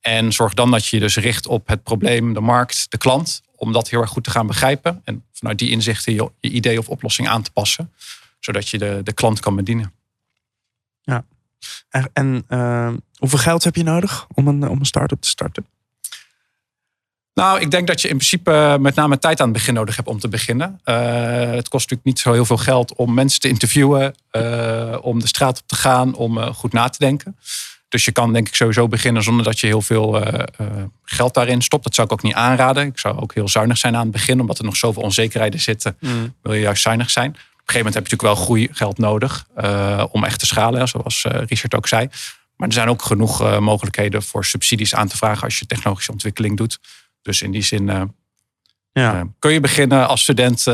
En 0.01 0.31
zorg 0.31 0.53
dan 0.53 0.71
dat 0.71 0.85
je 0.85 0.95
je 0.95 1.01
dus 1.01 1.15
richt 1.17 1.47
op 1.47 1.67
het 1.67 1.83
probleem, 1.83 2.33
de 2.33 2.39
markt, 2.39 2.85
de 2.89 2.97
klant. 2.97 3.41
Om 3.55 3.71
dat 3.71 3.89
heel 3.89 4.01
erg 4.01 4.09
goed 4.09 4.23
te 4.23 4.31
gaan 4.31 4.47
begrijpen. 4.47 5.01
En 5.03 5.25
vanuit 5.33 5.59
die 5.59 5.69
inzichten 5.69 6.13
je, 6.13 6.31
je 6.39 6.49
idee 6.49 6.79
of 6.79 6.89
oplossing 6.89 7.27
aan 7.27 7.41
te 7.41 7.51
passen. 7.51 7.93
Zodat 8.39 8.69
je 8.69 8.77
de, 8.77 8.99
de 9.03 9.13
klant 9.13 9.39
kan 9.39 9.55
bedienen. 9.55 9.93
Ja. 11.01 11.25
En, 12.13 12.45
hoeveel 13.21 13.39
geld 13.39 13.63
heb 13.63 13.75
je 13.75 13.83
nodig 13.83 14.27
om 14.33 14.47
een, 14.47 14.67
om 14.67 14.79
een 14.79 14.85
start-up 14.85 15.21
te 15.21 15.27
starten? 15.27 15.65
Nou, 17.33 17.59
ik 17.59 17.71
denk 17.71 17.87
dat 17.87 18.01
je 18.01 18.07
in 18.07 18.15
principe 18.15 18.77
met 18.79 18.95
name 18.95 19.19
tijd 19.19 19.39
aan 19.39 19.47
het 19.47 19.57
begin 19.57 19.73
nodig 19.73 19.95
hebt 19.95 20.07
om 20.07 20.19
te 20.19 20.27
beginnen. 20.27 20.79
Uh, 20.85 20.95
het 21.51 21.67
kost 21.67 21.89
natuurlijk 21.89 22.03
niet 22.03 22.19
zo 22.19 22.33
heel 22.33 22.45
veel 22.45 22.57
geld 22.57 22.95
om 22.95 23.13
mensen 23.13 23.39
te 23.39 23.47
interviewen, 23.47 24.15
uh, 24.31 24.97
om 25.01 25.19
de 25.19 25.27
straat 25.27 25.59
op 25.59 25.67
te 25.67 25.75
gaan, 25.75 26.15
om 26.15 26.37
uh, 26.37 26.45
goed 26.47 26.73
na 26.73 26.89
te 26.89 26.97
denken. 26.99 27.37
Dus 27.89 28.05
je 28.05 28.11
kan 28.11 28.33
denk 28.33 28.47
ik 28.47 28.55
sowieso 28.55 28.87
beginnen 28.87 29.23
zonder 29.23 29.45
dat 29.45 29.59
je 29.59 29.67
heel 29.67 29.81
veel 29.81 30.23
geld 31.03 31.33
daarin 31.33 31.61
stopt. 31.61 31.83
Dat 31.83 31.95
zou 31.95 32.07
ik 32.07 32.13
ook 32.13 32.21
niet 32.21 32.33
aanraden. 32.33 32.85
Ik 32.85 32.99
zou 32.99 33.19
ook 33.19 33.33
heel 33.33 33.49
zuinig 33.49 33.77
zijn 33.77 33.95
aan 33.95 34.01
het 34.01 34.11
begin, 34.11 34.39
omdat 34.39 34.57
er 34.57 34.65
nog 34.65 34.75
zoveel 34.75 35.03
onzekerheden 35.03 35.59
zitten. 35.59 35.97
Mm. 35.99 36.35
Wil 36.41 36.53
je 36.53 36.61
juist 36.61 36.81
zuinig 36.81 37.09
zijn. 37.09 37.29
Op 37.29 37.35
een 37.35 37.43
gegeven 37.65 37.77
moment 37.77 37.93
heb 37.93 38.07
je 38.07 38.15
natuurlijk 38.15 38.37
wel 38.37 38.45
groeigeld 38.45 38.97
nodig 38.97 39.45
om 40.11 40.23
echt 40.23 40.39
te 40.39 40.45
schalen, 40.45 40.87
zoals 40.87 41.25
Richard 41.29 41.75
ook 41.75 41.87
zei. 41.87 42.09
Maar 42.61 42.69
er 42.69 42.75
zijn 42.75 42.89
ook 42.89 43.01
genoeg 43.01 43.59
mogelijkheden 43.59 44.23
voor 44.23 44.45
subsidies 44.45 44.95
aan 44.95 45.07
te 45.07 45.17
vragen 45.17 45.43
als 45.43 45.59
je 45.59 45.65
technologische 45.65 46.11
ontwikkeling 46.11 46.57
doet. 46.57 46.79
Dus 47.21 47.41
in 47.41 47.51
die 47.51 47.61
zin 47.61 47.87
uh, 47.87 48.01
ja. 48.91 49.15
uh, 49.15 49.21
kun 49.39 49.51
je 49.51 49.59
beginnen 49.59 50.07
als 50.07 50.21
student 50.21 50.65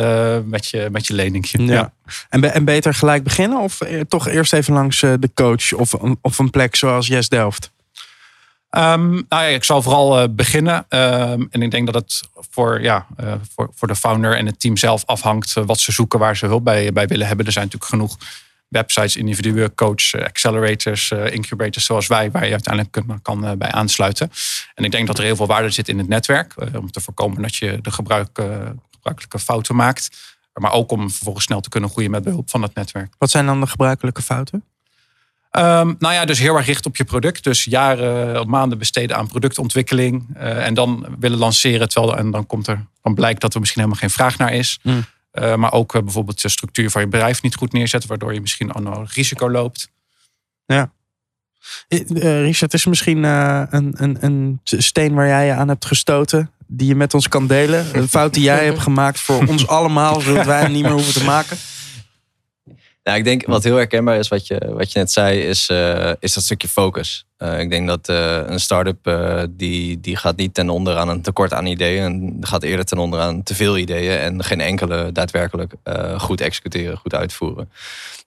met, 0.46 0.68
je, 0.68 0.88
met 0.92 1.08
je 1.08 1.14
leningje. 1.14 1.64
Ja. 1.64 1.74
ja. 1.74 1.94
En, 2.30 2.54
en 2.54 2.66
beter 2.66 2.94
gelijk 2.94 3.24
beginnen 3.24 3.60
of 3.60 3.80
toch 4.08 4.28
eerst 4.28 4.54
even 4.54 4.74
langs 4.74 5.00
de 5.00 5.30
coach 5.34 5.74
of, 5.74 5.94
of 6.22 6.40
een 6.40 6.50
plek 6.50 6.76
zoals 6.76 7.08
Yes 7.08 7.30
Delft? 7.30 7.72
Um, 8.72 9.12
nou 9.12 9.26
ja, 9.30 9.42
ik 9.42 9.64
zal 9.64 9.82
vooral 9.82 10.34
beginnen. 10.34 10.86
Um, 10.90 11.48
en 11.50 11.62
ik 11.62 11.72
denk 11.72 11.86
dat 11.86 11.96
het 11.96 12.22
voor, 12.34 12.82
ja, 12.82 13.08
voor, 13.56 13.70
voor 13.76 13.88
de 13.88 13.96
founder 13.96 14.38
en 14.38 14.46
het 14.46 14.60
team 14.60 14.78
zelf 14.78 15.06
afhangt 15.06 15.54
wat 15.54 15.80
ze 15.80 15.92
zoeken, 15.92 16.20
waar 16.20 16.38
ze 16.38 16.46
hulp 16.46 16.64
bij, 16.64 16.94
bij 16.94 17.08
willen 17.08 17.28
hebben. 17.28 17.46
Er 17.46 17.52
zijn 17.52 17.66
natuurlijk 17.66 17.92
genoeg 17.92 18.18
websites, 18.68 19.16
individuele 19.16 19.76
coach, 19.76 20.14
eh, 20.14 20.26
accelerators, 20.26 21.12
eh, 21.12 21.34
incubators 21.34 21.86
zoals 21.86 22.08
wij, 22.08 22.32
waar 22.32 22.46
je 22.46 22.52
uiteindelijk 22.52 23.22
kan 23.22 23.46
eh, 23.46 23.52
bij 23.52 23.72
aansluiten. 23.72 24.32
En 24.76 24.84
ik 24.84 24.92
denk 24.92 25.08
dat 25.08 25.18
er 25.18 25.24
heel 25.24 25.36
veel 25.36 25.48
waarde 25.48 25.70
zit 25.70 25.90
in 25.90 25.98
het 25.98 26.08
netwerk, 26.08 26.54
om 26.76 26.92
te 26.92 27.02
voorkomen 27.02 27.42
dat 27.42 27.56
je 27.56 27.80
de 27.82 27.92
gebruik, 27.92 28.30
gebruikelijke 28.92 29.40
fouten 29.40 29.76
maakt. 29.76 30.36
Maar 30.54 30.72
ook 30.72 30.92
om 30.92 31.12
vervolgens 31.12 31.46
snel 31.46 31.60
te 31.60 31.70
kunnen 31.70 31.90
groeien 31.90 32.12
met 32.12 32.24
behulp 32.24 32.50
van 32.50 32.62
het 32.62 32.76
netwerk. 32.76 33.14
Wat 33.18 33.30
zijn 33.30 33.46
dan 33.46 33.60
de 33.60 33.68
gebruikelijke 33.68 34.22
fouten? 34.22 34.64
Um, 35.52 35.96
nou 36.00 36.14
ja, 36.14 36.26
dus 36.26 36.40
heel 36.40 36.56
erg 36.56 36.66
richt 36.66 36.86
op 36.86 36.96
je 36.96 37.04
product. 37.04 37.44
Dus 37.44 37.64
jaren 37.64 38.40
of 38.40 38.46
maanden 38.46 38.78
besteden 38.78 39.18
aan 39.18 39.28
productontwikkeling. 39.28 40.28
Uh, 40.38 40.66
en 40.66 40.74
dan 40.74 41.16
willen 41.20 41.38
lanceren. 41.38 41.90
Terwijl, 41.90 42.18
en 42.18 42.32
dan, 42.32 42.46
komt 42.46 42.68
er, 42.68 42.86
dan 43.02 43.14
blijkt 43.14 43.42
dat 43.42 43.54
er 43.54 43.60
misschien 43.60 43.82
helemaal 43.82 44.02
geen 44.02 44.16
vraag 44.16 44.38
naar 44.38 44.54
is. 44.54 44.80
Mm. 44.84 45.06
Uh, 45.42 45.56
maar 45.56 45.72
ook 45.72 45.96
uh, 45.96 46.02
bijvoorbeeld 46.02 46.42
de 46.42 46.50
structuur 46.50 46.90
van 46.90 47.02
je 47.02 47.08
bedrijf 47.08 47.42
niet 47.42 47.56
goed 47.56 47.74
neerzetten, 47.74 48.10
waardoor 48.10 48.34
je 48.34 48.42
misschien 48.42 48.76
onnodig 48.76 49.14
risico 49.14 49.52
loopt. 49.52 49.90
Ja. 50.66 50.92
Uh, 51.90 52.42
Richard, 52.42 52.74
is 52.74 52.86
misschien 52.86 53.24
een, 53.24 54.04
een, 54.04 54.18
een 54.20 54.60
steen 54.64 55.14
waar 55.14 55.28
jij 55.28 55.46
je 55.46 55.54
aan 55.54 55.68
hebt 55.68 55.86
gestoten, 55.86 56.52
die 56.68 56.88
je 56.88 56.96
met 56.96 57.14
ons 57.14 57.28
kan 57.28 57.48
delen? 57.48 57.98
Een 57.98 58.08
fout 58.08 58.34
die 58.34 58.44
jij 58.44 58.66
hebt 58.66 58.80
gemaakt 58.80 59.20
voor 59.20 59.48
ons 59.48 59.68
allemaal, 59.78 60.22
zodat 60.22 60.46
wij 60.46 60.62
hem 60.62 60.72
niet 60.72 60.84
meer 60.84 60.92
hoeven 60.92 61.14
te 61.14 61.24
maken? 61.24 61.58
Nou, 63.08 63.20
ik 63.20 63.26
denk 63.26 63.46
wat 63.46 63.64
heel 63.64 63.76
herkenbaar 63.76 64.18
is, 64.18 64.28
wat 64.28 64.48
je, 64.48 64.72
wat 64.74 64.92
je 64.92 65.00
net 65.00 65.12
zei, 65.12 65.40
is, 65.40 65.70
uh, 65.70 66.12
is 66.20 66.34
dat 66.34 66.44
stukje 66.44 66.68
focus. 66.68 67.26
Uh, 67.38 67.60
ik 67.60 67.70
denk 67.70 67.88
dat 67.88 68.10
uh, 68.10 68.40
een 68.46 68.60
start-up 68.60 69.18
die, 69.50 70.00
die 70.00 70.16
gaat 70.16 70.36
niet 70.36 70.54
ten 70.54 70.70
onder 70.70 70.98
aan 70.98 71.10
een 71.10 71.22
tekort 71.22 71.54
aan 71.54 71.66
ideeën. 71.66 72.04
En 72.04 72.38
gaat 72.42 72.64
eerder 72.64 72.86
ten 72.86 72.98
onder 72.98 73.20
aan 73.20 73.44
te 73.44 73.56
veel 73.56 73.78
ideeën 73.78 74.18
en 74.18 74.44
geen 74.44 74.62
enkele 74.62 75.12
daadwerkelijk 75.12 75.74
goed 76.18 76.42
executeren, 76.42 76.98
goed 76.98 77.16
uitvoeren. 77.16 77.72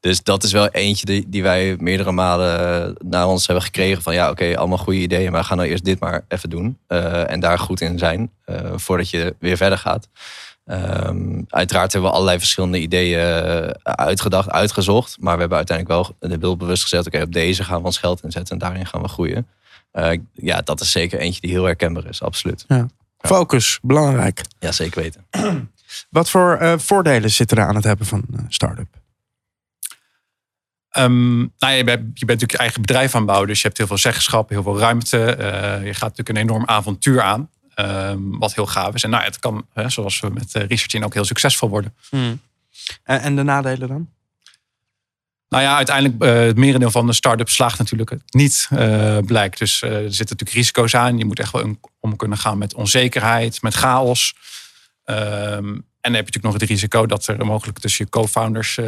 Dus 0.00 0.22
dat 0.22 0.42
is 0.42 0.52
wel 0.52 0.68
eentje 0.68 1.06
die, 1.06 1.24
die 1.28 1.42
wij 1.42 1.76
meerdere 1.78 2.12
malen 2.12 2.94
naar 3.04 3.28
ons 3.28 3.46
hebben 3.46 3.64
gekregen. 3.64 4.02
Van 4.02 4.14
ja, 4.14 4.30
oké, 4.30 4.56
allemaal 4.56 4.78
goede 4.78 5.00
ideeën, 5.00 5.32
maar 5.32 5.44
ga 5.44 5.54
nou 5.54 5.68
eerst 5.68 5.84
dit 5.84 6.00
maar 6.00 6.24
even 6.28 6.50
doen. 6.50 6.78
en 7.26 7.40
daar 7.40 7.58
goed 7.58 7.80
in 7.80 7.98
zijn, 7.98 8.30
voordat 8.74 9.10
je 9.10 9.34
weer 9.38 9.56
verder 9.56 9.78
gaat. 9.78 10.08
Um, 10.66 11.44
uiteraard 11.48 11.92
hebben 11.92 12.10
we 12.10 12.16
allerlei 12.16 12.38
verschillende 12.38 12.80
ideeën 12.80 13.18
eh, 13.18 13.68
uitgedacht, 13.82 14.50
uitgezocht. 14.50 15.16
Maar 15.20 15.34
we 15.34 15.40
hebben 15.40 15.58
uiteindelijk 15.58 16.06
wel 16.20 16.30
de 16.30 16.38
beeld 16.38 16.58
bewust 16.58 16.82
gezet. 16.82 17.06
Oké, 17.06 17.22
op 17.22 17.32
deze 17.32 17.64
gaan 17.64 17.80
we 17.80 17.86
ons 17.86 17.98
geld 17.98 18.22
inzetten 18.22 18.52
en 18.52 18.58
daarin 18.58 18.86
gaan 18.86 19.02
we 19.02 19.08
groeien. 19.08 19.46
Uh, 19.92 20.12
ja, 20.32 20.60
dat 20.60 20.80
is 20.80 20.90
zeker 20.90 21.18
eentje 21.18 21.40
die 21.40 21.50
heel 21.50 21.64
herkenbaar 21.64 22.06
is, 22.06 22.22
absoluut. 22.22 22.64
Ja. 22.68 22.86
Focus, 23.18 23.78
belangrijk. 23.82 24.42
Ja, 24.58 24.72
zeker 24.72 25.02
weten. 25.02 25.26
Wat 26.10 26.30
voor 26.30 26.58
uh, 26.62 26.78
voordelen 26.78 27.30
zitten 27.30 27.56
er 27.56 27.64
aan 27.64 27.74
het 27.74 27.84
hebben 27.84 28.06
van 28.06 28.24
een 28.32 28.46
start-up? 28.48 28.88
Um, 30.98 31.52
nou, 31.58 31.74
je, 31.74 31.84
bent, 31.84 32.18
je 32.18 32.26
bent 32.26 32.40
natuurlijk 32.40 32.52
je 32.52 32.58
eigen 32.58 32.80
bedrijf 32.80 33.12
aan 33.12 33.20
het 33.20 33.26
bouwen. 33.26 33.48
Dus 33.48 33.60
je 33.60 33.66
hebt 33.66 33.78
heel 33.78 33.86
veel 33.86 33.98
zeggenschap, 33.98 34.48
heel 34.48 34.62
veel 34.62 34.78
ruimte. 34.78 35.16
je 35.84 35.94
gaat 35.94 36.16
natuurlijk 36.16 36.28
een 36.28 36.36
enorm 36.36 36.64
avontuur 36.66 37.22
aan. 37.22 37.50
Um, 37.80 38.38
wat 38.38 38.54
heel 38.54 38.66
gaaf 38.66 38.94
is. 38.94 39.02
En 39.02 39.10
nou, 39.10 39.24
het 39.24 39.38
kan, 39.38 39.66
hè, 39.72 39.88
zoals 39.88 40.20
we 40.20 40.30
met 40.30 40.54
uh, 40.54 40.62
Research 40.62 40.94
in 40.94 41.04
ook 41.04 41.14
heel 41.14 41.24
succesvol 41.24 41.68
worden. 41.68 41.94
Hmm. 42.08 42.40
En, 43.02 43.20
en, 43.20 43.36
de 43.36 43.42
nadelen 43.42 43.88
dan? 43.88 44.08
Nou 45.48 45.62
ja, 45.62 45.76
uiteindelijk 45.76 46.24
uh, 46.24 46.46
het 46.46 46.56
merendeel 46.56 46.90
van 46.90 47.06
de 47.06 47.12
start-up 47.12 47.48
slaagt 47.48 47.78
natuurlijk 47.78 48.16
niet, 48.30 48.68
uh, 48.72 49.18
blijkt. 49.18 49.58
Dus 49.58 49.82
er 49.82 49.90
zitten 49.90 50.16
natuurlijk 50.18 50.50
risico's 50.50 50.94
aan. 50.94 51.18
Je 51.18 51.24
moet 51.24 51.38
echt 51.38 51.52
wel 51.52 51.76
om 52.00 52.16
kunnen 52.16 52.38
gaan 52.38 52.58
met 52.58 52.74
onzekerheid, 52.74 53.62
met 53.62 53.74
chaos. 53.74 54.34
Um, 55.04 55.16
en 56.00 56.12
dan 56.12 56.14
heb 56.14 56.28
je 56.28 56.32
natuurlijk 56.32 56.42
nog 56.42 56.52
het 56.52 56.62
risico 56.62 57.06
dat 57.06 57.26
er 57.26 57.46
mogelijk 57.46 57.78
tussen 57.78 58.04
je 58.04 58.10
co-founders 58.10 58.78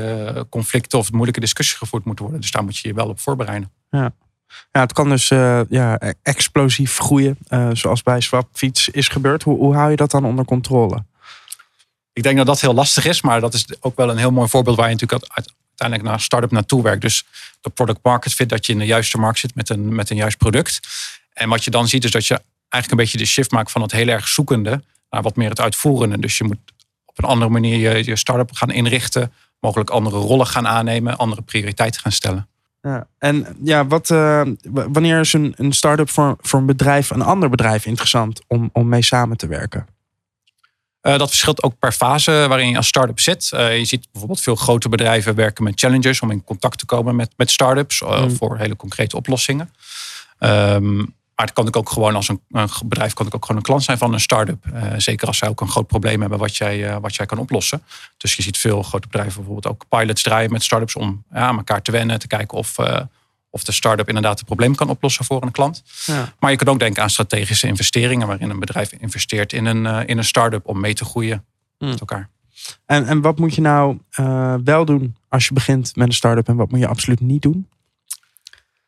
conflicten 0.49 0.99
of 0.99 1.13
moeilijke 1.13 1.41
discussies 1.41 1.75
gevoerd 1.75 2.05
moeten 2.05 2.25
worden. 2.25 2.43
Dus 2.43 2.51
daar 2.51 2.65
moet 2.65 2.79
je 2.79 2.89
je 2.89 2.95
wel 2.95 3.09
op 3.09 3.21
voorbereiden. 3.21 3.73
Ja. 3.91 4.13
Ja, 4.73 4.81
het 4.81 4.93
kan 4.93 5.09
dus 5.09 5.31
uh, 5.31 5.61
ja, 5.69 5.99
explosief 6.23 6.99
groeien, 6.99 7.39
uh, 7.49 7.69
zoals 7.73 8.03
bij 8.03 8.21
Swapfiets 8.21 8.89
is 8.89 9.09
gebeurd. 9.09 9.43
Hoe, 9.43 9.59
hoe 9.59 9.75
hou 9.75 9.91
je 9.91 9.97
dat 9.97 10.11
dan 10.11 10.25
onder 10.25 10.45
controle? 10.45 11.05
Ik 12.13 12.23
denk 12.23 12.37
dat 12.37 12.47
dat 12.47 12.61
heel 12.61 12.75
lastig 12.75 13.05
is, 13.05 13.23
maar 13.23 13.41
dat 13.41 13.55
is 13.55 13.67
ook 13.81 13.97
wel 13.97 14.11
een 14.11 14.17
heel 14.17 14.31
mooi 14.31 14.49
voorbeeld 14.49 14.77
waar 14.77 14.89
je 14.89 14.95
natuurlijk 14.95 15.31
uiteindelijk 15.33 16.09
naar 16.09 16.21
start-up 16.21 16.51
naartoe 16.51 16.83
werkt. 16.83 17.03
Dus 17.03 17.25
de 17.61 17.71
product 17.71 17.99
market 18.03 18.35
fit, 18.35 18.49
dat 18.49 18.67
je 18.67 18.73
in 18.73 18.79
de 18.79 18.85
juiste 18.85 19.19
markt 19.19 19.39
zit 19.39 19.55
met 19.55 19.69
een, 19.69 19.95
met 19.95 20.11
een 20.11 20.17
juist 20.17 20.39
product. 20.39 20.81
En 21.33 21.49
wat 21.49 21.65
je 21.65 21.71
dan 21.71 21.89
ziet 21.89 22.05
is 22.05 22.11
dat 22.11 22.27
je 22.27 22.41
eigenlijk 22.69 22.91
een 22.91 22.97
beetje 22.97 23.19
de 23.19 23.33
shift 23.33 23.51
maakt 23.51 23.71
van 23.71 23.83
het 23.83 23.93
heel 23.93 24.09
erg 24.09 24.29
zoekende 24.29 24.83
naar 25.11 25.23
wat 25.23 25.37
meer 25.37 25.49
het 25.49 25.61
uitvoerende. 25.61 26.19
Dus 26.19 26.39
je 26.39 26.45
moet 26.45 26.59
op 27.07 27.19
een 27.19 27.25
andere 27.25 27.51
manier 27.51 27.77
je, 27.79 28.05
je 28.05 28.17
start-up 28.17 28.53
gaan 28.53 28.71
inrichten, 28.71 29.33
mogelijk 29.61 29.91
andere 29.91 30.17
rollen 30.17 30.47
gaan 30.47 30.69
aannemen, 30.69 31.17
andere 31.17 31.43
prioriteiten 31.43 32.01
gaan 32.01 32.13
stellen. 32.13 32.49
Ja. 32.83 33.07
En 33.19 33.47
ja, 33.65 33.87
wat, 33.87 34.11
uh, 34.11 34.43
wanneer 34.71 35.21
is 35.21 35.33
een, 35.33 35.55
een 35.57 35.73
start-up 35.73 36.11
voor, 36.11 36.37
voor 36.41 36.61
een 36.61 36.67
bedrijf, 36.67 37.11
een 37.11 37.23
ander 37.23 37.51
bedrijf 37.51 37.87
interessant 37.87 38.41
om, 38.47 38.71
om 38.73 38.89
mee 38.89 39.03
samen 39.03 39.37
te 39.37 39.47
werken? 39.47 39.87
Uh, 41.03 41.19
dat 41.19 41.29
verschilt 41.29 41.63
ook 41.63 41.79
per 41.79 41.93
fase 41.93 42.47
waarin 42.49 42.69
je 42.69 42.77
als 42.77 42.87
start-up 42.87 43.21
zit. 43.21 43.51
Uh, 43.55 43.79
je 43.79 43.85
ziet 43.85 44.09
bijvoorbeeld 44.11 44.41
veel 44.41 44.57
grote 44.57 44.89
bedrijven 44.89 45.35
werken 45.35 45.65
met 45.65 45.81
challengers 45.81 46.21
om 46.21 46.31
in 46.31 46.45
contact 46.45 46.79
te 46.79 46.87
komen 46.87 47.17
met, 47.17 47.33
met 47.37 47.51
start-ups 47.51 48.01
mm. 48.01 48.31
voor 48.31 48.57
hele 48.59 48.77
concrete 48.77 49.17
oplossingen. 49.17 49.71
Um, 50.39 51.15
maar 51.37 51.47
het 51.47 51.55
kan 51.55 51.75
ook 51.75 51.91
gewoon 51.91 52.15
als 52.15 52.29
een, 52.29 52.41
een, 52.51 52.69
bedrijf 52.85 53.13
kan 53.13 53.27
ook 53.27 53.45
gewoon 53.45 53.57
een 53.57 53.63
klant 53.63 53.83
zijn 53.83 53.99
van 53.99 54.13
een 54.13 54.21
start-up. 54.21 54.67
Uh, 54.75 54.93
zeker 54.97 55.27
als 55.27 55.39
zij 55.39 55.49
ook 55.49 55.61
een 55.61 55.69
groot 55.69 55.87
probleem 55.87 56.21
hebben 56.21 56.39
wat 56.39 56.57
jij, 56.57 56.91
uh, 56.91 56.97
wat 57.01 57.15
jij 57.15 57.27
kan 57.27 57.39
oplossen. 57.39 57.83
Dus 58.17 58.35
je 58.35 58.43
ziet 58.43 58.59
veel 58.59 58.83
grote 58.83 59.07
bedrijven 59.07 59.35
bijvoorbeeld 59.35 59.67
ook 59.67 59.85
pilots 59.89 60.23
draaien 60.23 60.53
met 60.53 60.63
start-ups 60.63 60.97
om 60.97 61.25
ja, 61.33 61.39
aan 61.39 61.57
elkaar 61.57 61.83
te 61.83 61.91
wennen. 61.91 62.19
Te 62.19 62.27
kijken 62.27 62.59
of, 62.59 62.79
uh, 62.79 63.01
of 63.51 63.65
de 63.65 63.73
start-up 63.73 64.09
inderdaad 64.09 64.39
een 64.39 64.45
probleem 64.45 64.75
kan 64.75 64.89
oplossen 64.89 65.25
voor 65.25 65.43
een 65.43 65.51
klant. 65.51 65.83
Ja. 66.07 66.33
Maar 66.39 66.51
je 66.51 66.57
kan 66.57 66.69
ook 66.69 66.79
denken 66.79 67.03
aan 67.03 67.11
strategische 67.11 67.67
investeringen. 67.67 68.27
Waarin 68.27 68.51
een 68.51 68.59
bedrijf 68.59 68.93
investeert 68.93 69.53
in 69.53 69.65
een, 69.67 70.07
in 70.07 70.19
een 70.19 70.25
start-up 70.25 70.67
om 70.67 70.81
mee 70.81 70.95
te 70.95 71.05
groeien 71.05 71.45
hmm. 71.79 71.89
met 71.89 72.01
elkaar. 72.01 72.29
En, 72.87 73.07
en 73.07 73.21
wat 73.21 73.39
moet 73.39 73.55
je 73.55 73.61
nou 73.61 73.99
wel 74.65 74.85
doen 74.85 75.17
als 75.29 75.47
je 75.47 75.55
begint 75.55 75.97
met 75.97 76.07
een 76.07 76.15
start-up? 76.15 76.49
En 76.49 76.57
wat 76.57 76.71
moet 76.71 76.81
je 76.81 76.87
absoluut 76.87 77.21
niet 77.21 77.43
doen? 77.43 77.69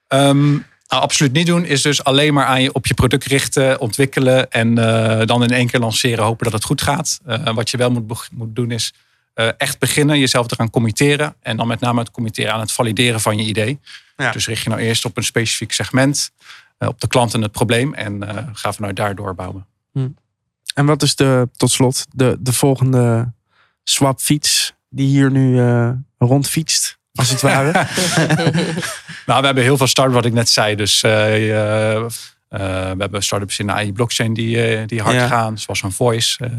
Um, 0.09 0.65
nou, 0.87 1.03
absoluut 1.03 1.33
niet 1.33 1.47
doen 1.47 1.65
is 1.65 1.83
dus 1.83 2.05
alleen 2.05 2.35
maar 2.35 2.47
aan 2.47 2.63
je, 2.63 2.73
op 2.73 2.87
je 2.87 2.95
product 2.95 3.25
richten, 3.25 3.81
ontwikkelen 3.81 4.51
en 4.51 4.79
uh, 4.79 5.23
dan 5.25 5.43
in 5.43 5.51
één 5.51 5.67
keer 5.67 5.81
lanceren, 5.81 6.25
hopen 6.25 6.45
dat 6.45 6.53
het 6.53 6.65
goed 6.65 6.83
gaat. 6.83 7.21
Uh, 7.27 7.55
wat 7.55 7.71
je 7.71 7.77
wel 7.77 7.91
moet, 7.91 8.29
moet 8.33 8.55
doen 8.57 8.71
is 8.71 8.93
eh, 9.35 9.49
echt 9.57 9.79
beginnen, 9.79 10.19
jezelf 10.19 10.51
eraan 10.51 10.71
committeren. 10.71 11.35
En 11.41 11.57
dan 11.57 11.67
met 11.67 11.81
name 11.81 12.01
het 12.01 12.11
committeren 12.11 12.53
aan 12.53 12.61
het 12.61 12.73
valideren 12.73 13.21
van 13.21 13.37
je 13.37 13.45
idee. 13.45 13.81
Ja. 14.17 14.31
Dus 14.31 14.47
richt 14.47 14.63
je 14.63 14.69
nou 14.69 14.81
eerst 14.81 15.05
op 15.05 15.17
een 15.17 15.25
specifiek 15.25 15.73
segment, 15.73 16.31
eh, 16.79 16.89
op 16.89 17.01
de 17.01 17.07
klant 17.07 17.35
en 17.35 17.43
het 17.43 17.53
probleem. 17.53 17.95
En 17.95 18.29
eh, 18.29 18.45
ga 18.53 18.73
vanuit 18.73 18.97
daar 18.97 19.15
doorbouwen. 19.15 19.67
En 20.75 20.87
wat 20.87 21.03
is 21.03 21.17
de, 21.17 21.49
tot 21.57 21.71
slot, 21.71 22.07
de, 22.11 22.37
de 22.41 22.53
volgende 22.53 23.33
swapfiets 23.85 24.75
die 24.89 25.07
hier 25.07 25.31
nu 25.31 25.61
eh, 25.61 25.91
rondfietst, 26.19 26.94
als 27.15 27.31
het 27.31 27.41
ware? 27.41 27.73
Nou, 29.27 29.41
we 29.41 29.47
hebben 29.47 29.65
heel 29.65 29.77
veel 29.77 29.87
start 29.87 30.13
wat 30.13 30.25
ik 30.25 30.33
net 30.33 30.49
zei. 30.49 30.75
Dus 30.75 31.03
eh, 31.03 31.35
eh, 31.51 31.97
eh, 31.97 32.07
we 32.91 32.97
hebben 32.99 33.23
startups 33.23 33.59
in 33.59 33.67
de 33.67 33.73
AI 33.73 33.93
blockchain 33.93 34.35
die, 34.35 34.63
eh, 34.63 34.87
die 34.87 35.03
hard 35.03 35.15
Ja. 35.15 35.27
gaan. 35.27 35.59
Zoals 35.59 35.83
een 35.83 35.93
voice 35.93 36.51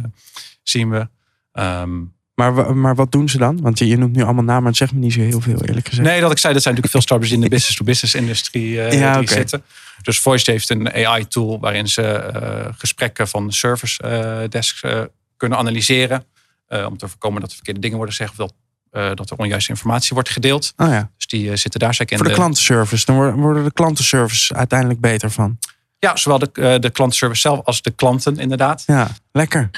zien 0.63 0.89
we. 0.89 1.07
Ehm, 1.51 1.91
maar, 2.35 2.75
maar 2.75 2.95
wat 2.95 3.11
doen 3.11 3.29
ze 3.29 3.37
dan? 3.37 3.61
Want 3.61 3.79
je, 3.79 3.87
je 3.87 3.97
noemt 3.97 4.15
nu 4.15 4.23
allemaal 4.23 4.43
namen, 4.43 4.61
maar 4.61 4.71
het 4.71 4.77
zegt 4.79 4.93
me 4.93 4.99
niet 4.99 5.13
zo 5.13 5.19
heel 5.19 5.41
veel, 5.41 5.61
eerlijk 5.65 5.87
gezegd. 5.87 6.07
Nee, 6.07 6.21
dat 6.21 6.31
ik 6.31 6.37
zei, 6.37 6.53
dat 6.53 6.61
zijn 6.63 6.75
natuurlijk 6.75 6.91
veel 6.91 7.01
startups 7.17 7.31
in 7.31 7.41
de 7.41 7.49
business-to-business 7.49 8.15
industrie 8.15 8.81
eh, 8.81 8.99
Ja, 8.99 9.13
die 9.13 9.21
oké. 9.23 9.33
zitten. 9.33 9.63
Dus 10.01 10.19
Voice 10.19 10.51
heeft 10.51 10.69
een 10.69 10.91
AI-tool 10.93 11.59
waarin 11.59 11.87
ze 11.87 12.01
eh, 12.03 12.73
gesprekken 12.77 13.27
van 13.27 13.51
service 13.51 14.47
desks 14.49 14.81
eh, 14.81 15.01
kunnen 15.37 15.57
analyseren. 15.57 16.25
eh, 16.67 16.85
om 16.85 16.97
te 16.97 17.07
voorkomen 17.07 17.39
dat 17.39 17.49
er 17.49 17.55
verkeerde 17.55 17.79
dingen 17.79 17.97
worden 17.97 18.15
gezegd 18.15 18.31
of 18.31 18.37
dat, 18.37 18.53
eh, 18.95 19.11
dat 19.13 19.29
er 19.29 19.37
onjuiste 19.37 19.69
informatie 19.69 20.09
wordt 20.13 20.29
gedeeld. 20.29 20.73
Oh 20.77 20.87
ja, 20.87 21.09
Dus 21.17 21.27
die 21.27 21.51
eh, 21.51 21.57
zitten 21.57 21.79
daar 21.79 21.93
zeker 21.93 22.11
in 22.11 22.17
voor 22.17 22.27
de 22.27 22.33
klantenservice. 22.35 23.05
Dan 23.05 23.15
worden- 23.15 23.35
worden 23.35 23.63
de 23.63 23.73
klantenservice 23.73 24.53
uiteindelijk 24.55 24.99
beter 24.99 25.31
van. 25.31 25.57
Ja, 25.99 26.15
zowel 26.15 26.39
de, 26.39 26.49
eh, 26.53 26.79
de 26.79 26.89
klantenservice 26.89 27.41
zelf 27.41 27.59
als 27.65 27.81
de 27.81 27.91
klanten 27.91 28.37
inderdaad. 28.37 28.83
Ja, 28.87 29.07
lekker. 29.31 29.69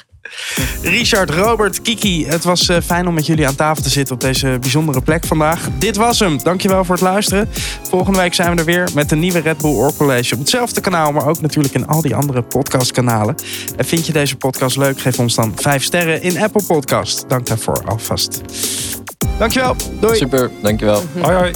Richard, 0.82 1.30
Robert, 1.30 1.82
Kiki, 1.82 2.26
het 2.26 2.44
was 2.44 2.70
eh, 2.70 2.78
fijn 2.84 3.08
om 3.08 3.14
met 3.14 3.26
jullie 3.26 3.48
aan 3.48 3.56
tafel 3.56 3.84
te 3.84 3.90
zitten 3.90 4.16
op 4.16 4.22
deze 4.22 4.58
bijzondere 4.62 5.02
plek 5.02 5.26
vandaag. 5.26 5.68
Dit 5.78 5.96
was 5.96 6.20
hem. 6.20 6.38
Dankjewel 6.44 6.86
voor 6.86 6.96
het 6.96 7.04
luisteren. 7.04 7.50
Volgende 7.90 8.20
week 8.20 8.34
zijn 8.34 8.52
we 8.52 8.58
er 8.60 8.66
weer 8.66 8.90
met 8.94 9.12
een 9.12 9.20
nieuwe 9.20 9.40
Red 9.40 9.58
Bull 9.58 9.72
Oor 9.72 9.94
College 9.96 10.34
op 10.34 10.40
hetzelfde 10.40 10.82
kanaal, 10.82 11.12
maar 11.12 11.26
ook 11.28 11.42
natuurlijk 11.42 11.74
in 11.74 11.88
al 11.88 12.02
die 12.02 12.16
andere 12.16 12.42
podcastkanalen. 12.42 13.36
En 13.78 13.86
vind 13.86 14.06
je 14.06 14.14
deze 14.14 14.36
podcast 14.36 14.78
leuk? 14.78 15.00
Geef 15.02 15.20
ons 15.20 15.36
dan 15.36 15.52
5 15.56 15.84
sterren 15.84 16.22
in 16.22 16.38
Apple 16.42 16.64
Podcast. 16.64 17.30
Dank 17.30 17.46
daarvoor 17.46 17.84
alvast. 17.86 18.42
Dankjewel. 19.38 19.76
Doei. 20.00 20.16
Super, 20.16 20.52
dankjewel. 20.62 21.02
Hoi 21.24 21.36
hoi. 21.36 21.52